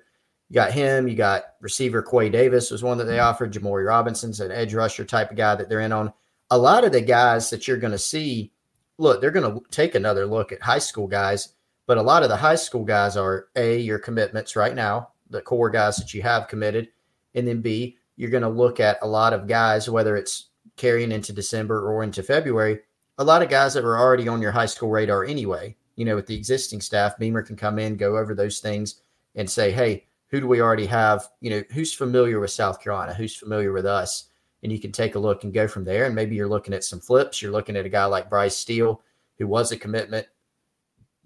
you 0.48 0.54
got 0.54 0.72
him, 0.72 1.06
you 1.06 1.14
got 1.14 1.44
receiver 1.60 2.02
Quay 2.02 2.30
Davis 2.30 2.72
was 2.72 2.82
one 2.82 2.98
that 2.98 3.04
they 3.04 3.20
offered, 3.20 3.52
Jamori 3.52 3.86
Robinson's 3.86 4.40
an 4.40 4.50
edge 4.50 4.74
rusher 4.74 5.04
type 5.04 5.30
of 5.30 5.36
guy 5.36 5.54
that 5.54 5.68
they're 5.68 5.80
in 5.80 5.92
on. 5.92 6.12
A 6.52 6.58
lot 6.58 6.84
of 6.84 6.92
the 6.92 7.00
guys 7.00 7.48
that 7.48 7.66
you're 7.66 7.78
going 7.78 7.92
to 7.92 7.98
see, 7.98 8.52
look, 8.98 9.22
they're 9.22 9.30
going 9.30 9.50
to 9.50 9.62
take 9.70 9.94
another 9.94 10.26
look 10.26 10.52
at 10.52 10.60
high 10.60 10.80
school 10.80 11.06
guys, 11.06 11.54
but 11.86 11.96
a 11.96 12.02
lot 12.02 12.22
of 12.22 12.28
the 12.28 12.36
high 12.36 12.56
school 12.56 12.84
guys 12.84 13.16
are 13.16 13.48
A, 13.56 13.78
your 13.78 13.98
commitments 13.98 14.54
right 14.54 14.74
now, 14.74 15.08
the 15.30 15.40
core 15.40 15.70
guys 15.70 15.96
that 15.96 16.12
you 16.12 16.20
have 16.20 16.48
committed, 16.48 16.88
and 17.34 17.48
then 17.48 17.62
B, 17.62 17.96
you're 18.16 18.28
going 18.28 18.42
to 18.42 18.50
look 18.50 18.80
at 18.80 18.98
a 19.00 19.06
lot 19.06 19.32
of 19.32 19.46
guys, 19.46 19.88
whether 19.88 20.14
it's 20.14 20.50
carrying 20.76 21.10
into 21.10 21.32
December 21.32 21.90
or 21.90 22.02
into 22.02 22.22
February, 22.22 22.80
a 23.16 23.24
lot 23.24 23.40
of 23.40 23.48
guys 23.48 23.72
that 23.72 23.82
were 23.82 23.98
already 23.98 24.28
on 24.28 24.42
your 24.42 24.52
high 24.52 24.66
school 24.66 24.90
radar 24.90 25.24
anyway. 25.24 25.74
You 25.96 26.04
know, 26.04 26.16
with 26.16 26.26
the 26.26 26.36
existing 26.36 26.82
staff, 26.82 27.18
Beamer 27.18 27.42
can 27.42 27.56
come 27.56 27.78
in, 27.78 27.96
go 27.96 28.18
over 28.18 28.34
those 28.34 28.58
things, 28.58 29.00
and 29.36 29.48
say, 29.48 29.70
hey, 29.70 30.04
who 30.28 30.38
do 30.38 30.46
we 30.46 30.60
already 30.60 30.86
have? 30.86 31.28
You 31.40 31.48
know, 31.48 31.62
who's 31.72 31.94
familiar 31.94 32.40
with 32.40 32.50
South 32.50 32.78
Carolina? 32.78 33.14
Who's 33.14 33.34
familiar 33.34 33.72
with 33.72 33.86
us? 33.86 34.28
And 34.62 34.70
you 34.70 34.78
can 34.78 34.92
take 34.92 35.14
a 35.14 35.18
look 35.18 35.44
and 35.44 35.52
go 35.52 35.66
from 35.66 35.84
there. 35.84 36.06
And 36.06 36.14
maybe 36.14 36.36
you're 36.36 36.48
looking 36.48 36.74
at 36.74 36.84
some 36.84 37.00
flips. 37.00 37.42
You're 37.42 37.52
looking 37.52 37.76
at 37.76 37.86
a 37.86 37.90
guy 37.90 38.04
like 38.04 38.30
Bryce 38.30 38.56
Steele, 38.56 39.02
who 39.38 39.46
was 39.46 39.72
a 39.72 39.76
commitment 39.76 40.26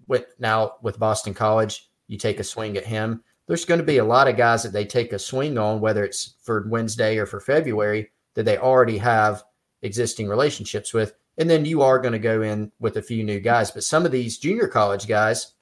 with 0.07 0.25
now 0.39 0.75
with 0.81 0.99
Boston 0.99 1.33
College. 1.33 1.89
You 2.07 2.17
take 2.17 2.39
a 2.39 2.43
swing 2.43 2.77
at 2.77 2.85
him 2.85 3.23
there's 3.47 3.65
going 3.65 3.79
to 3.79 3.85
be 3.85 3.97
a 3.97 4.05
lot 4.05 4.27
of 4.27 4.37
guys 4.37 4.63
that 4.63 4.73
they 4.73 4.85
take 4.85 5.13
a 5.13 5.19
swing 5.19 5.57
on, 5.57 5.79
whether 5.79 6.03
it's 6.03 6.35
for 6.43 6.67
Wednesday 6.69 7.17
or 7.17 7.25
for 7.25 7.39
February, 7.39 8.11
that 8.35 8.43
they 8.43 8.57
already 8.57 8.97
have 8.97 9.43
existing 9.81 10.27
relationships 10.27 10.93
with. 10.93 11.13
And 11.37 11.49
then 11.49 11.65
you 11.65 11.81
are 11.81 11.99
going 11.99 12.11
to 12.11 12.19
go 12.19 12.41
in 12.41 12.71
with 12.79 12.97
a 12.97 13.01
few 13.01 13.23
new 13.23 13.39
guys. 13.39 13.71
But 13.71 13.83
some 13.83 14.05
of 14.05 14.11
these 14.11 14.37
junior 14.37 14.67
college 14.67 15.07
guys, 15.07 15.53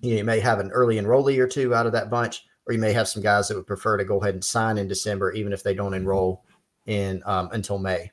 you, 0.00 0.10
know, 0.10 0.16
you 0.18 0.24
may 0.24 0.40
have 0.40 0.58
an 0.58 0.72
early 0.72 0.96
enrollee 0.96 1.38
or 1.38 1.46
two 1.46 1.74
out 1.74 1.86
of 1.86 1.92
that 1.92 2.10
bunch, 2.10 2.44
or 2.66 2.72
you 2.72 2.80
may 2.80 2.92
have 2.92 3.08
some 3.08 3.22
guys 3.22 3.48
that 3.48 3.56
would 3.56 3.66
prefer 3.66 3.96
to 3.96 4.04
go 4.04 4.20
ahead 4.20 4.34
and 4.34 4.44
sign 4.44 4.78
in 4.78 4.88
December, 4.88 5.32
even 5.32 5.52
if 5.52 5.62
they 5.62 5.74
don't 5.74 5.94
enroll 5.94 6.44
in 6.86 7.22
um, 7.26 7.48
until 7.52 7.78
May. 7.78 8.10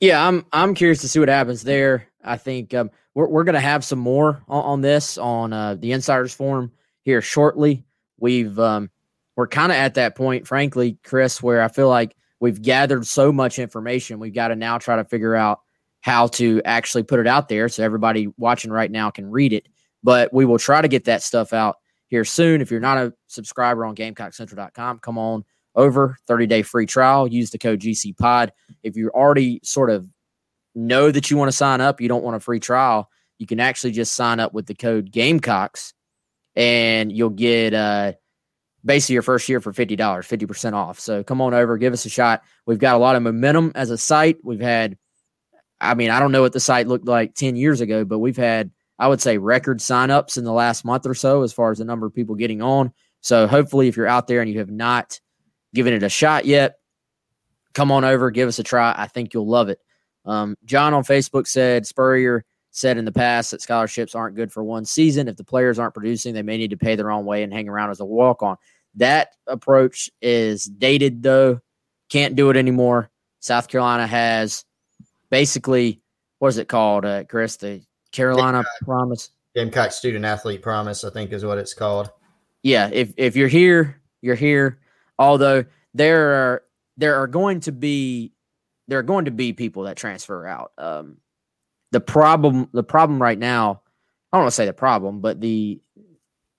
Yeah, 0.00 0.26
I'm 0.26 0.44
I'm 0.52 0.74
curious 0.74 1.00
to 1.00 1.08
see 1.08 1.18
what 1.18 1.28
happens 1.28 1.62
there. 1.62 2.08
I 2.22 2.36
think 2.36 2.74
um, 2.74 2.90
we're 3.14 3.28
we're 3.28 3.44
to 3.44 3.60
have 3.60 3.84
some 3.84 3.98
more 3.98 4.42
on, 4.48 4.64
on 4.64 4.80
this 4.82 5.16
on 5.16 5.52
uh, 5.52 5.74
the 5.74 5.92
Insiders 5.92 6.34
Forum 6.34 6.72
here 7.02 7.22
shortly. 7.22 7.84
We've 8.18 8.58
um, 8.58 8.90
we're 9.36 9.48
kind 9.48 9.72
of 9.72 9.76
at 9.76 9.94
that 9.94 10.14
point, 10.14 10.46
frankly, 10.46 10.98
Chris, 11.04 11.42
where 11.42 11.62
I 11.62 11.68
feel 11.68 11.88
like 11.88 12.14
we've 12.40 12.60
gathered 12.60 13.06
so 13.06 13.32
much 13.32 13.58
information. 13.58 14.18
We've 14.18 14.34
got 14.34 14.48
to 14.48 14.56
now 14.56 14.78
try 14.78 14.96
to 14.96 15.04
figure 15.04 15.34
out 15.34 15.60
how 16.00 16.28
to 16.28 16.62
actually 16.64 17.02
put 17.02 17.20
it 17.20 17.26
out 17.26 17.48
there 17.48 17.68
so 17.68 17.82
everybody 17.82 18.28
watching 18.36 18.70
right 18.70 18.90
now 18.90 19.10
can 19.10 19.30
read 19.30 19.52
it. 19.52 19.66
But 20.02 20.32
we 20.32 20.44
will 20.44 20.58
try 20.58 20.80
to 20.80 20.88
get 20.88 21.06
that 21.06 21.22
stuff 21.22 21.52
out 21.52 21.76
here 22.06 22.24
soon. 22.24 22.60
If 22.60 22.70
you're 22.70 22.80
not 22.80 22.98
a 22.98 23.14
subscriber 23.26 23.84
on 23.84 23.96
GamecockCentral.com, 23.96 25.00
come 25.00 25.18
on 25.18 25.44
over 25.76 26.16
30 26.26 26.46
day 26.46 26.62
free 26.62 26.86
trial. 26.86 27.28
Use 27.28 27.50
the 27.50 27.58
code 27.58 27.80
GC 27.80 28.16
Pod. 28.16 28.52
If 28.82 28.96
you 28.96 29.10
already 29.10 29.60
sort 29.62 29.90
of 29.90 30.08
know 30.74 31.10
that 31.10 31.30
you 31.30 31.36
want 31.36 31.50
to 31.50 31.56
sign 31.56 31.80
up, 31.80 32.00
you 32.00 32.08
don't 32.08 32.24
want 32.24 32.36
a 32.36 32.40
free 32.40 32.60
trial, 32.60 33.10
you 33.38 33.46
can 33.46 33.60
actually 33.60 33.92
just 33.92 34.14
sign 34.14 34.40
up 34.40 34.52
with 34.54 34.66
the 34.66 34.74
code 34.74 35.10
Gamecocks, 35.10 35.92
and 36.54 37.12
you'll 37.12 37.30
get 37.30 37.74
uh, 37.74 38.12
basically 38.84 39.14
your 39.14 39.22
first 39.22 39.48
year 39.48 39.60
for 39.60 39.72
$50, 39.72 39.96
50% 39.98 40.72
off. 40.72 41.00
So 41.00 41.22
come 41.22 41.40
on 41.40 41.54
over, 41.54 41.76
give 41.76 41.92
us 41.92 42.06
a 42.06 42.10
shot. 42.10 42.42
We've 42.66 42.78
got 42.78 42.94
a 42.94 42.98
lot 42.98 43.16
of 43.16 43.22
momentum 43.22 43.72
as 43.74 43.90
a 43.90 43.98
site. 43.98 44.38
We've 44.42 44.60
had, 44.60 44.96
I 45.80 45.94
mean, 45.94 46.10
I 46.10 46.20
don't 46.20 46.32
know 46.32 46.42
what 46.42 46.52
the 46.52 46.60
site 46.60 46.86
looked 46.86 47.06
like 47.06 47.34
10 47.34 47.56
years 47.56 47.80
ago, 47.80 48.04
but 48.04 48.20
we've 48.20 48.36
had, 48.36 48.70
I 48.98 49.08
would 49.08 49.20
say, 49.20 49.36
record 49.36 49.80
signups 49.80 50.38
in 50.38 50.44
the 50.44 50.52
last 50.52 50.84
month 50.84 51.06
or 51.06 51.14
so 51.14 51.42
as 51.42 51.52
far 51.52 51.70
as 51.70 51.78
the 51.78 51.84
number 51.84 52.06
of 52.06 52.14
people 52.14 52.34
getting 52.34 52.62
on. 52.62 52.92
So 53.20 53.46
hopefully, 53.46 53.88
if 53.88 53.96
you're 53.96 54.06
out 54.06 54.28
there 54.28 54.40
and 54.40 54.50
you 54.50 54.60
have 54.60 54.70
not 54.70 55.20
given 55.76 55.92
it 55.92 56.02
a 56.02 56.08
shot 56.08 56.44
yet, 56.44 56.78
come 57.74 57.92
on 57.92 58.04
over, 58.04 58.32
give 58.32 58.48
us 58.48 58.58
a 58.58 58.64
try. 58.64 58.92
I 58.96 59.06
think 59.06 59.32
you'll 59.32 59.46
love 59.46 59.68
it. 59.68 59.78
Um, 60.24 60.56
John 60.64 60.92
on 60.94 61.04
Facebook 61.04 61.46
said 61.46 61.86
Spurrier 61.86 62.44
said 62.72 62.98
in 62.98 63.04
the 63.04 63.12
past 63.12 63.52
that 63.52 63.62
scholarships 63.62 64.14
aren't 64.14 64.34
good 64.34 64.50
for 64.50 64.64
one 64.64 64.84
season. 64.84 65.28
If 65.28 65.36
the 65.36 65.44
players 65.44 65.78
aren't 65.78 65.94
producing, 65.94 66.34
they 66.34 66.42
may 66.42 66.56
need 66.56 66.70
to 66.70 66.76
pay 66.76 66.96
their 66.96 67.10
own 67.10 67.24
way 67.24 67.42
and 67.42 67.52
hang 67.52 67.68
around 67.68 67.90
as 67.90 68.00
a 68.00 68.04
walk 68.04 68.42
on. 68.42 68.56
That 68.96 69.28
approach 69.46 70.10
is 70.20 70.64
dated, 70.64 71.22
though. 71.22 71.60
Can't 72.08 72.34
do 72.34 72.50
it 72.50 72.56
anymore. 72.56 73.10
South 73.40 73.68
Carolina 73.68 74.06
has 74.06 74.64
basically, 75.30 76.00
what 76.38 76.48
is 76.48 76.58
it 76.58 76.68
called, 76.68 77.04
uh, 77.04 77.24
Chris? 77.24 77.56
The 77.56 77.82
Carolina 78.10 78.58
Gamecock. 78.58 78.84
Promise? 78.84 79.30
Gamecock 79.54 79.92
Student 79.92 80.24
Athlete 80.24 80.62
Promise, 80.62 81.04
I 81.04 81.10
think 81.10 81.32
is 81.32 81.44
what 81.44 81.58
it's 81.58 81.74
called. 81.74 82.10
Yeah. 82.62 82.90
If, 82.92 83.12
if 83.16 83.36
you're 83.36 83.48
here, 83.48 84.00
you're 84.22 84.34
here. 84.34 84.80
Although 85.18 85.64
there 85.94 86.32
are, 86.32 86.62
there 86.96 87.16
are 87.16 87.26
going 87.26 87.60
to 87.60 87.72
be 87.72 88.32
there 88.88 88.98
are 88.98 89.04
going 89.04 89.24
to 89.24 89.30
be 89.30 89.52
people 89.52 89.84
that 89.84 89.96
transfer 89.96 90.46
out. 90.46 90.72
Um, 90.78 91.16
the 91.92 92.00
problem 92.00 92.68
the 92.72 92.82
problem 92.82 93.20
right 93.20 93.38
now, 93.38 93.82
I 94.32 94.36
don't 94.36 94.44
want 94.44 94.52
to 94.52 94.56
say 94.56 94.66
the 94.66 94.72
problem, 94.72 95.20
but 95.20 95.40
the 95.40 95.80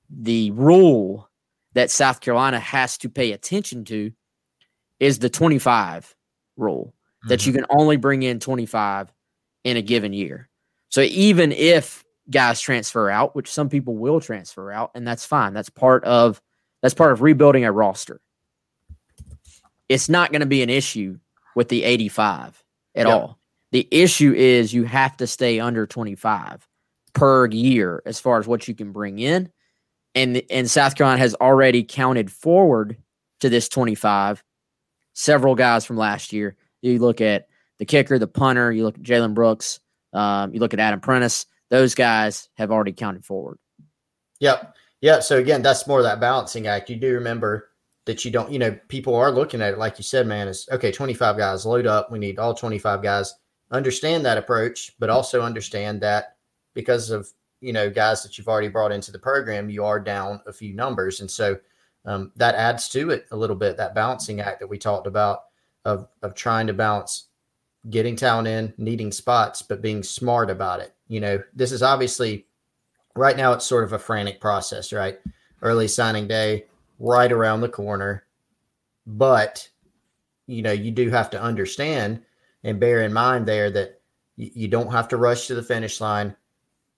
the 0.10 0.52
rule 0.52 1.30
that 1.74 1.92
South 1.92 2.22
Carolina 2.22 2.60
has 2.60 2.98
to 3.00 3.10
pay 3.10 3.34
attention 3.34 3.86
to 3.86 4.12
is 5.00 5.20
the 5.20 5.30
25 5.30 6.16
rule 6.56 6.94
mm-hmm. 6.96 7.30
that 7.30 7.46
you 7.46 7.52
mm-hmm. 7.52 7.64
can 7.64 7.78
only 7.78 7.98
bring 7.98 8.24
in 8.24 8.40
25 8.40 9.14
in 9.64 9.78
a 9.78 9.82
given 9.82 10.14
year. 10.14 10.50
So 10.90 11.02
even 11.02 11.52
if 11.52 12.06
guys 12.30 12.60
transfer 12.62 13.10
out, 13.10 13.36
which 13.36 13.52
some 13.52 13.70
people 13.70 13.96
will 13.96 14.20
transfer 14.20 14.72
out, 14.72 14.92
and 14.96 15.08
that's 15.08 15.26
fine. 15.26 15.54
That's 15.54 15.70
part 15.70 16.04
of 16.06 16.42
that's 16.82 16.94
part 16.94 17.12
of 17.12 17.22
rebuilding 17.22 17.66
a 17.66 17.72
roster. 17.72 18.22
It's 19.90 20.10
not 20.10 20.32
going 20.32 20.42
to 20.42 20.48
be 20.48 20.62
an 20.62 20.70
issue 20.70 21.18
with 21.56 21.70
the 21.70 21.84
85 21.84 22.64
at 22.96 23.08
yep. 23.08 23.16
all. 23.16 23.40
The 23.72 23.88
issue 23.92 24.34
is 24.34 24.74
you 24.74 24.86
have 24.86 25.18
to 25.18 25.28
stay 25.28 25.60
under 25.60 25.86
25 25.86 26.68
per 27.14 27.48
year 27.48 28.02
as 28.06 28.20
far 28.20 28.40
as 28.40 28.48
what 28.48 28.68
you 28.68 28.76
can 28.76 28.92
bring 28.92 29.20
in 29.20 29.52
and 30.18 30.42
and 30.50 30.70
South 30.70 30.96
Carolina 30.96 31.20
has 31.20 31.36
already 31.36 31.84
counted 31.84 32.32
forward 32.32 32.98
to 33.40 33.50
this 33.50 33.70
25 33.70 34.44
several 35.14 35.56
guys 35.56 35.86
from 35.86 35.98
last 35.98 36.34
year. 36.34 36.58
You 36.82 37.00
look 37.00 37.22
at 37.22 37.48
the 37.78 37.86
kicker, 37.86 38.18
the 38.18 38.28
punter, 38.28 38.72
you 38.72 38.84
look 38.84 38.96
at 38.96 39.04
Jalen 39.04 39.36
Brooks, 39.36 39.80
um, 40.14 40.54
you 40.54 40.60
look 40.60 40.74
at 40.74 40.80
Adam 40.80 41.00
Prentice, 41.00 41.46
those 41.70 41.94
guys 41.94 42.50
have 42.56 42.72
already 42.72 42.94
counted 42.94 43.26
forward. 43.26 43.60
Yep. 44.40 44.76
Yeah. 45.02 45.20
So 45.20 45.38
again, 45.38 45.62
that's 45.62 45.86
more 45.86 46.02
that 46.02 46.20
balancing 46.20 46.66
act. 46.66 46.90
You 46.90 46.96
do 46.96 47.14
remember 47.14 47.70
that 48.08 48.26
you 48.26 48.32
don't, 48.32 48.52
you 48.52 48.58
know, 48.58 48.72
people 48.88 49.16
are 49.16 49.32
looking 49.32 49.62
at 49.62 49.74
it, 49.74 49.80
like 49.80 50.00
you 50.00 50.04
said, 50.04 50.26
man, 50.26 50.48
is 50.48 50.68
okay, 50.72 50.92
25 50.92 51.38
guys, 51.38 51.66
load 51.66 51.86
up. 51.86 52.12
We 52.12 52.18
need 52.18 52.40
all 52.40 52.54
25 52.54 53.04
guys. 53.04 53.36
Understand 53.70 54.26
that 54.26 54.38
approach, 54.38 54.96
but 54.98 55.10
also 55.10 55.42
understand 55.42 56.02
that 56.02 56.38
because 56.74 57.12
of 57.12 57.30
you 57.60 57.74
know 57.74 57.90
guys 57.90 58.24
that 58.24 58.38
you've 58.38 58.48
already 58.48 58.70
brought 58.70 58.92
into 58.92 59.12
the 59.12 59.20
program, 59.20 59.70
you 59.70 59.84
are 59.84 60.00
down 60.00 60.42
a 60.48 60.54
few 60.54 60.74
numbers, 60.74 61.20
and 61.20 61.30
so 61.30 61.58
um, 62.06 62.32
that 62.36 62.56
adds 62.56 62.88
to 62.90 63.10
it 63.10 63.26
a 63.32 63.36
little 63.36 63.56
bit. 63.56 63.78
That 63.78 63.94
balancing 63.94 64.40
act 64.40 64.60
that 64.62 64.68
we 64.68 64.78
talked 64.78 65.08
about 65.08 65.42
of 65.86 66.08
of 66.22 66.34
trying 66.34 66.68
to 66.68 66.74
balance 66.74 67.28
getting 67.90 68.16
talent 68.16 68.48
in, 68.48 68.74
needing 68.78 69.12
spots, 69.12 69.62
but 69.62 69.82
being 69.82 70.04
smart 70.04 70.50
about 70.50 70.80
it. 70.80 70.94
You 71.08 71.20
know, 71.20 71.44
this 71.54 71.72
is 71.72 71.84
obviously 71.84 72.48
right 73.16 73.36
now 73.38 73.54
it's 73.54 73.66
sort 73.66 73.84
of 73.84 73.94
a 73.94 74.00
frantic 74.00 74.40
process, 74.40 74.94
right? 74.94 75.20
Early 75.62 75.88
signing 75.88 76.28
day, 76.28 76.66
right 77.00 77.32
around 77.32 77.62
the 77.62 77.70
corner, 77.70 78.24
but 79.06 79.70
you 80.46 80.62
know 80.62 80.72
you 80.72 80.92
do 80.92 81.10
have 81.10 81.30
to 81.32 81.42
understand 81.42 82.22
and 82.64 82.80
bear 82.80 83.02
in 83.02 83.14
mind 83.14 83.46
there 83.46 83.70
that 83.72 84.02
you, 84.36 84.68
don't 84.68 84.92
have 84.92 85.08
to 85.08 85.18
rush 85.18 85.48
to 85.48 85.56
the 85.56 85.64
finish 85.64 86.00
line 86.00 86.36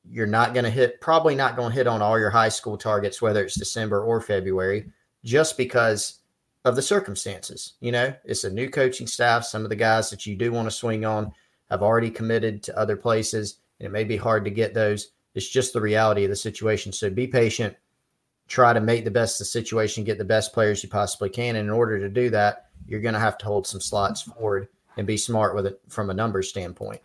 you're 0.09 0.27
not 0.27 0.53
going 0.53 0.63
to 0.63 0.69
hit, 0.69 1.01
probably 1.01 1.35
not 1.35 1.55
going 1.55 1.69
to 1.69 1.75
hit 1.75 1.87
on 1.87 2.01
all 2.01 2.19
your 2.19 2.29
high 2.29 2.49
school 2.49 2.77
targets, 2.77 3.21
whether 3.21 3.43
it's 3.43 3.55
December 3.55 4.03
or 4.03 4.21
February, 4.21 4.91
just 5.23 5.57
because 5.57 6.19
of 6.65 6.75
the 6.75 6.81
circumstances. 6.81 7.73
You 7.79 7.91
know, 7.91 8.13
it's 8.23 8.43
a 8.43 8.49
new 8.49 8.69
coaching 8.69 9.07
staff. 9.07 9.45
Some 9.45 9.63
of 9.63 9.69
the 9.69 9.75
guys 9.75 10.09
that 10.09 10.25
you 10.25 10.35
do 10.35 10.51
want 10.51 10.67
to 10.67 10.75
swing 10.75 11.05
on 11.05 11.31
have 11.69 11.83
already 11.83 12.09
committed 12.09 12.63
to 12.63 12.77
other 12.77 12.95
places, 12.95 13.59
and 13.79 13.85
it 13.85 13.91
may 13.91 14.03
be 14.03 14.17
hard 14.17 14.43
to 14.45 14.51
get 14.51 14.73
those. 14.73 15.11
It's 15.35 15.49
just 15.49 15.73
the 15.73 15.81
reality 15.81 16.23
of 16.23 16.29
the 16.29 16.35
situation. 16.35 16.91
So 16.91 17.09
be 17.09 17.27
patient, 17.27 17.75
try 18.49 18.73
to 18.73 18.81
make 18.81 19.05
the 19.05 19.11
best 19.11 19.35
of 19.35 19.39
the 19.39 19.45
situation, 19.45 20.03
get 20.03 20.17
the 20.17 20.25
best 20.25 20.53
players 20.53 20.83
you 20.83 20.89
possibly 20.89 21.29
can. 21.29 21.55
And 21.55 21.67
in 21.67 21.73
order 21.73 21.99
to 21.99 22.09
do 22.09 22.29
that, 22.31 22.65
you're 22.85 22.99
going 22.99 23.13
to 23.13 23.19
have 23.19 23.37
to 23.37 23.45
hold 23.45 23.65
some 23.65 23.79
slots 23.79 24.23
forward 24.23 24.67
and 24.97 25.07
be 25.07 25.15
smart 25.15 25.55
with 25.55 25.67
it 25.67 25.79
from 25.87 26.09
a 26.09 26.13
numbers 26.13 26.49
standpoint. 26.49 26.99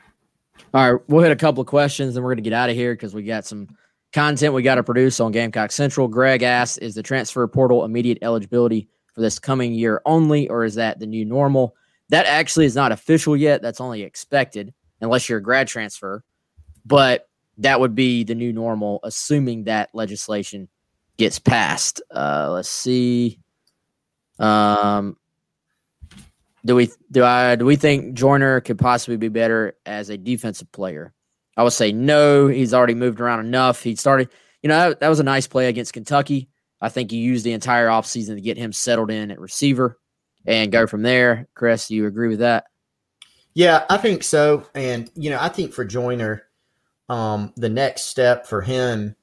All 0.73 0.93
right, 0.93 1.03
we'll 1.09 1.23
hit 1.23 1.33
a 1.33 1.37
couple 1.37 1.61
of 1.61 1.67
questions, 1.67 2.15
then 2.15 2.25
we're 2.25 2.31
going 2.31 2.43
to 2.43 2.51
get 2.51 2.53
out 2.53 2.71
of 2.71 2.77
here 2.77 2.95
because 2.95 3.15
we 3.15 3.23
got 3.23 3.45
some 3.45 3.69
content 4.13 4.55
we 4.55 4.63
got 4.63 4.77
to 4.77 4.83
produce 4.83 5.21
on 5.21 5.33
Gamecock 5.33 5.71
Central. 5.73 6.09
Greg 6.09 6.43
asked, 6.43 6.79
"Is 6.81 6.95
the 6.95 7.03
transfer 7.03 7.47
portal 7.49 7.85
immediate 7.85 8.19
eligibility 8.23 8.89
for 9.13 9.21
this 9.21 9.39
coming 9.39 9.75
year 9.75 10.01
only, 10.07 10.49
or 10.49 10.65
is 10.65 10.77
that 10.77 10.99
the 10.99 11.07
new 11.07 11.25
normal?" 11.25 11.75
That 12.11 12.27
actually 12.27 12.67
is 12.67 12.77
not 12.77 12.93
official 12.93 13.37
yet. 13.37 13.61
That's 13.61 13.81
only 13.81 14.03
expected, 14.03 14.73
unless 15.01 15.29
you're 15.29 15.39
a 15.39 15.43
grad 15.43 15.69
transfer. 15.69 16.23
But 16.87 17.29
that 17.59 17.81
would 17.81 17.95
be 17.95 18.25
the 18.25 18.35
new 18.35 18.53
normal, 18.53 19.01
assuming 19.03 19.65
that 19.65 19.91
legislation 19.93 20.69
gets 21.17 21.39
passed. 21.39 22.03
Uh, 22.11 22.51
let's 22.53 22.69
see. 22.69 23.41
Um, 24.39 25.17
do 26.65 26.75
we 26.75 26.91
do 27.11 27.25
I 27.25 27.57
do 27.57 27.65
we 27.65 27.77
think 27.77 28.15
Joyner 28.15 28.61
could 28.61 28.79
possibly 28.79 29.17
be 29.17 29.29
better 29.29 29.77
as 29.87 30.11
a 30.11 30.17
defensive 30.17 30.71
player? 30.73 31.13
I 31.57 31.63
would 31.63 31.73
say 31.73 31.93
no. 31.93 32.49
He's 32.49 32.75
already 32.75 32.95
moved 32.95 33.21
around 33.21 33.41
enough. 33.41 33.83
He 33.83 33.95
started, 33.97 34.31
you 34.63 34.69
know, 34.69 34.91
that, 34.91 35.01
that 35.01 35.09
was 35.09 35.21
a 35.21 35.25
nice 35.25 35.47
play 35.47 35.69
against 35.69 35.93
Kentucky. 35.93 36.49
I 36.81 36.89
think 36.89 37.13
you 37.13 37.21
used 37.21 37.45
the 37.45 37.53
entire 37.53 37.87
offseason 37.89 38.35
to 38.35 38.41
get 38.41 38.59
him 38.59 38.73
settled 38.73 39.11
in 39.11 39.31
at 39.31 39.41
receiver 39.41 39.99
and 40.47 40.73
go 40.73 40.87
from 40.87 41.03
there. 41.03 41.49
Chris, 41.55 41.89
do 41.89 41.95
you 41.95 42.07
agree 42.07 42.29
with 42.29 42.41
that? 42.41 42.65
Yeah, 43.55 43.85
I 43.89 43.99
think 43.99 44.25
so. 44.25 44.67
And, 44.75 45.11
you 45.15 45.31
know, 45.31 45.39
I 45.41 45.49
think 45.49 45.73
for 45.73 45.85
Joyner, 45.85 46.43
um, 47.09 47.53
the 47.57 47.69
next 47.69 48.07
step 48.07 48.47
for 48.47 48.61
him, 48.61 49.15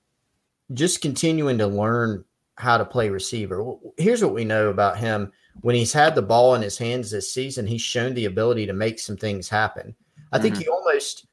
just 0.73 1.01
continuing 1.01 1.57
to 1.57 1.67
learn 1.67 2.23
how 2.55 2.77
to 2.77 2.85
play 2.85 3.09
receiver. 3.09 3.75
Here's 3.97 4.23
what 4.23 4.33
we 4.33 4.45
know 4.45 4.69
about 4.69 4.97
him 4.97 5.31
when 5.61 5.75
he's 5.75 5.93
had 5.93 6.15
the 6.15 6.21
ball 6.21 6.55
in 6.55 6.61
his 6.61 6.77
hands 6.77 7.11
this 7.11 7.33
season, 7.33 7.67
he's 7.67 7.81
shown 7.81 8.13
the 8.13 8.25
ability 8.25 8.65
to 8.65 8.73
make 8.73 8.99
some 8.99 9.17
things 9.17 9.49
happen. 9.49 9.95
I 10.31 10.37
mm-hmm. 10.37 10.43
think 10.43 10.65
you 10.65 10.71
almost 10.71 11.27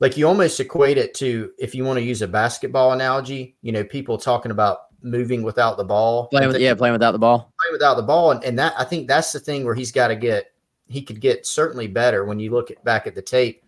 like 0.00 0.16
you 0.16 0.26
almost 0.26 0.60
equate 0.60 0.98
it 0.98 1.14
to 1.14 1.52
if 1.58 1.74
you 1.74 1.84
want 1.84 1.98
to 1.98 2.04
use 2.04 2.22
a 2.22 2.28
basketball 2.28 2.92
analogy, 2.92 3.56
you 3.62 3.72
know, 3.72 3.84
people 3.84 4.18
talking 4.18 4.50
about 4.50 4.80
moving 5.02 5.42
without 5.42 5.76
the 5.76 5.84
ball. 5.84 6.26
Playing 6.28 6.48
with, 6.48 6.60
yeah, 6.60 6.74
playing 6.74 6.92
without 6.92 7.12
the 7.12 7.18
ball. 7.18 7.52
Playing 7.62 7.72
without 7.72 7.94
the 7.94 8.02
ball, 8.02 8.32
and, 8.32 8.44
and 8.44 8.58
that 8.58 8.74
I 8.78 8.84
think 8.84 9.08
that's 9.08 9.32
the 9.32 9.40
thing 9.40 9.64
where 9.64 9.74
he's 9.74 9.92
got 9.92 10.08
to 10.08 10.16
get. 10.16 10.52
He 10.88 11.02
could 11.02 11.20
get 11.20 11.46
certainly 11.46 11.88
better 11.88 12.24
when 12.24 12.38
you 12.38 12.50
look 12.50 12.70
at, 12.70 12.82
back 12.84 13.06
at 13.06 13.14
the 13.14 13.22
tape. 13.22 13.64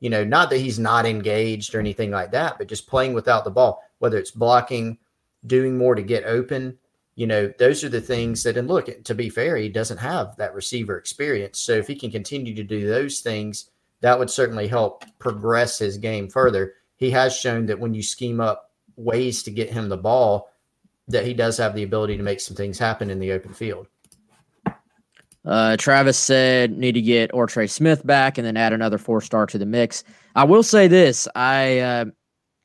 You 0.00 0.10
know, 0.10 0.24
not 0.24 0.50
that 0.50 0.58
he's 0.58 0.78
not 0.78 1.06
engaged 1.06 1.74
or 1.74 1.80
anything 1.80 2.10
like 2.10 2.32
that, 2.32 2.58
but 2.58 2.68
just 2.68 2.88
playing 2.88 3.14
without 3.14 3.44
the 3.44 3.50
ball, 3.50 3.82
whether 3.98 4.18
it's 4.18 4.30
blocking, 4.30 4.98
doing 5.46 5.76
more 5.76 5.94
to 5.94 6.02
get 6.02 6.24
open. 6.24 6.78
You 7.14 7.26
know, 7.26 7.52
those 7.58 7.82
are 7.84 7.88
the 7.88 8.00
things 8.00 8.42
that. 8.44 8.56
And 8.56 8.68
look, 8.68 9.04
to 9.04 9.14
be 9.14 9.28
fair, 9.28 9.56
he 9.56 9.68
doesn't 9.68 9.98
have 9.98 10.36
that 10.36 10.54
receiver 10.54 10.96
experience. 10.96 11.58
So 11.58 11.72
if 11.72 11.86
he 11.86 11.96
can 11.96 12.10
continue 12.10 12.54
to 12.54 12.62
do 12.62 12.86
those 12.86 13.20
things, 13.20 13.70
that 14.00 14.18
would 14.18 14.30
certainly 14.30 14.68
help 14.68 15.04
progress 15.18 15.78
his 15.78 15.98
game 15.98 16.28
further. 16.28 16.74
He 16.96 17.10
has 17.10 17.36
shown 17.36 17.66
that 17.66 17.78
when 17.78 17.94
you 17.94 18.02
scheme 18.02 18.40
up 18.40 18.72
ways 18.96 19.42
to 19.44 19.50
get 19.50 19.70
him 19.70 19.88
the 19.88 19.96
ball, 19.96 20.50
that 21.08 21.24
he 21.24 21.34
does 21.34 21.56
have 21.56 21.74
the 21.74 21.82
ability 21.82 22.16
to 22.16 22.22
make 22.22 22.40
some 22.40 22.56
things 22.56 22.78
happen 22.78 23.10
in 23.10 23.18
the 23.18 23.32
open 23.32 23.52
field. 23.52 23.86
Uh, 25.44 25.76
Travis 25.76 26.18
said 26.18 26.76
need 26.76 26.92
to 26.92 27.00
get 27.00 27.32
Ortre 27.32 27.70
Smith 27.70 28.06
back 28.06 28.36
and 28.36 28.46
then 28.46 28.56
add 28.56 28.72
another 28.72 28.98
four 28.98 29.20
star 29.20 29.46
to 29.46 29.56
the 29.56 29.64
mix. 29.64 30.04
I 30.36 30.44
will 30.44 30.62
say 30.62 30.88
this: 30.88 31.26
I 31.34 31.78
uh, 31.78 32.04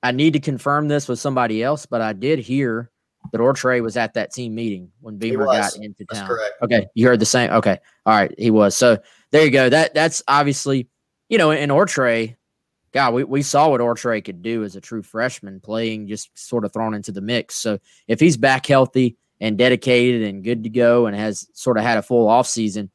I 0.04 0.12
need 0.12 0.34
to 0.34 0.40
confirm 0.40 0.90
this 0.90 1.08
with 1.08 1.18
somebody 1.18 1.64
else, 1.64 1.86
but 1.86 2.02
I 2.02 2.12
did 2.14 2.40
hear 2.40 2.92
that 3.32 3.40
Ortre 3.40 3.82
was 3.82 3.96
at 3.96 4.14
that 4.16 4.34
team 4.34 4.54
meeting 4.54 4.92
when 5.00 5.18
Beamer 5.18 5.46
got 5.46 5.76
into 5.78 6.06
town. 6.06 6.30
Okay, 6.62 6.86
you 6.94 7.08
heard 7.08 7.22
the 7.22 7.26
same. 7.26 7.50
Okay, 7.52 7.80
all 8.06 8.14
right, 8.14 8.34
he 8.38 8.52
was. 8.52 8.76
So 8.76 8.98
there 9.32 9.46
you 9.46 9.52
go. 9.52 9.70
That 9.70 9.94
that's 9.94 10.22
obviously 10.28 10.88
you 11.30 11.38
know 11.38 11.52
in 11.52 11.70
Ortre. 11.70 12.36
God, 12.92 13.16
we, 13.16 13.24
we 13.24 13.42
saw 13.42 13.70
what 13.70 13.82
Ortre 13.82 14.24
could 14.24 14.44
do 14.44 14.64
as 14.64 14.76
a 14.76 14.82
true 14.82 15.02
freshman, 15.02 15.60
playing 15.60 16.08
just 16.08 16.30
sort 16.38 16.64
of 16.64 16.72
thrown 16.72 16.94
into 16.94 17.12
the 17.12 17.22
mix. 17.22 17.56
So 17.56 17.80
if 18.08 18.20
he's 18.20 18.38
back 18.38 18.68
healthy 18.68 19.18
and 19.42 19.58
dedicated 19.58 20.22
and 20.22 20.44
good 20.44 20.64
to 20.64 20.70
go 20.70 21.08
and 21.08 21.16
has 21.16 21.48
sort 21.54 21.78
of 21.78 21.84
had 21.84 21.98
a 21.98 22.04
full 22.04 22.28
offseason, 22.28 22.92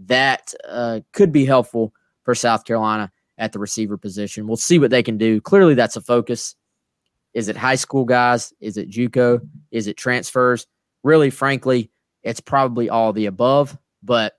that 0.00 0.52
uh, 0.68 1.00
could 1.12 1.32
be 1.32 1.46
helpful 1.46 1.94
for 2.24 2.34
South 2.34 2.66
Carolina 2.66 3.10
at 3.38 3.52
the 3.52 3.58
receiver 3.58 3.96
position. 3.96 4.46
We'll 4.46 4.56
see 4.56 4.78
what 4.78 4.90
they 4.90 5.02
can 5.02 5.16
do. 5.16 5.40
Clearly, 5.40 5.74
that's 5.74 5.96
a 5.96 6.02
focus. 6.02 6.54
Is 7.34 7.48
it 7.48 7.56
high 7.56 7.76
school 7.76 8.04
guys? 8.04 8.52
Is 8.60 8.76
it 8.76 8.90
JUCO? 8.90 9.40
Is 9.70 9.86
it 9.86 9.96
transfers? 9.96 10.66
Really, 11.04 11.30
frankly, 11.30 11.90
it's 12.22 12.40
probably 12.40 12.90
all 12.90 13.12
the 13.12 13.26
above, 13.26 13.78
but 14.02 14.34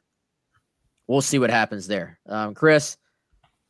we'll 1.08 1.22
see 1.22 1.40
what 1.40 1.50
happens 1.50 1.88
there. 1.88 2.20
Um, 2.28 2.54
Chris, 2.54 2.98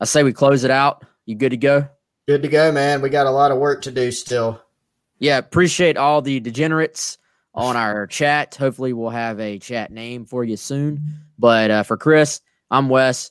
I 0.00 0.04
say 0.04 0.24
we 0.24 0.32
close 0.32 0.64
it 0.64 0.70
out. 0.70 1.04
You 1.26 1.36
good 1.36 1.50
to 1.50 1.56
go? 1.56 1.88
Good 2.26 2.42
to 2.42 2.48
go, 2.48 2.72
man. 2.72 3.00
We 3.00 3.08
got 3.08 3.26
a 3.26 3.30
lot 3.30 3.52
of 3.52 3.58
work 3.58 3.82
to 3.82 3.90
do 3.90 4.10
still. 4.10 4.60
Yeah, 5.18 5.38
appreciate 5.38 5.96
all 5.96 6.22
the 6.22 6.40
degenerates 6.40 7.18
on 7.54 7.76
our 7.76 8.06
chat. 8.06 8.54
Hopefully, 8.56 8.92
we'll 8.92 9.10
have 9.10 9.38
a 9.38 9.58
chat 9.58 9.92
name 9.92 10.24
for 10.24 10.42
you 10.44 10.56
soon. 10.56 11.02
But 11.38 11.70
uh, 11.70 11.82
for 11.82 11.96
Chris, 11.96 12.40
I'm 12.70 12.88
Wes. 12.88 13.30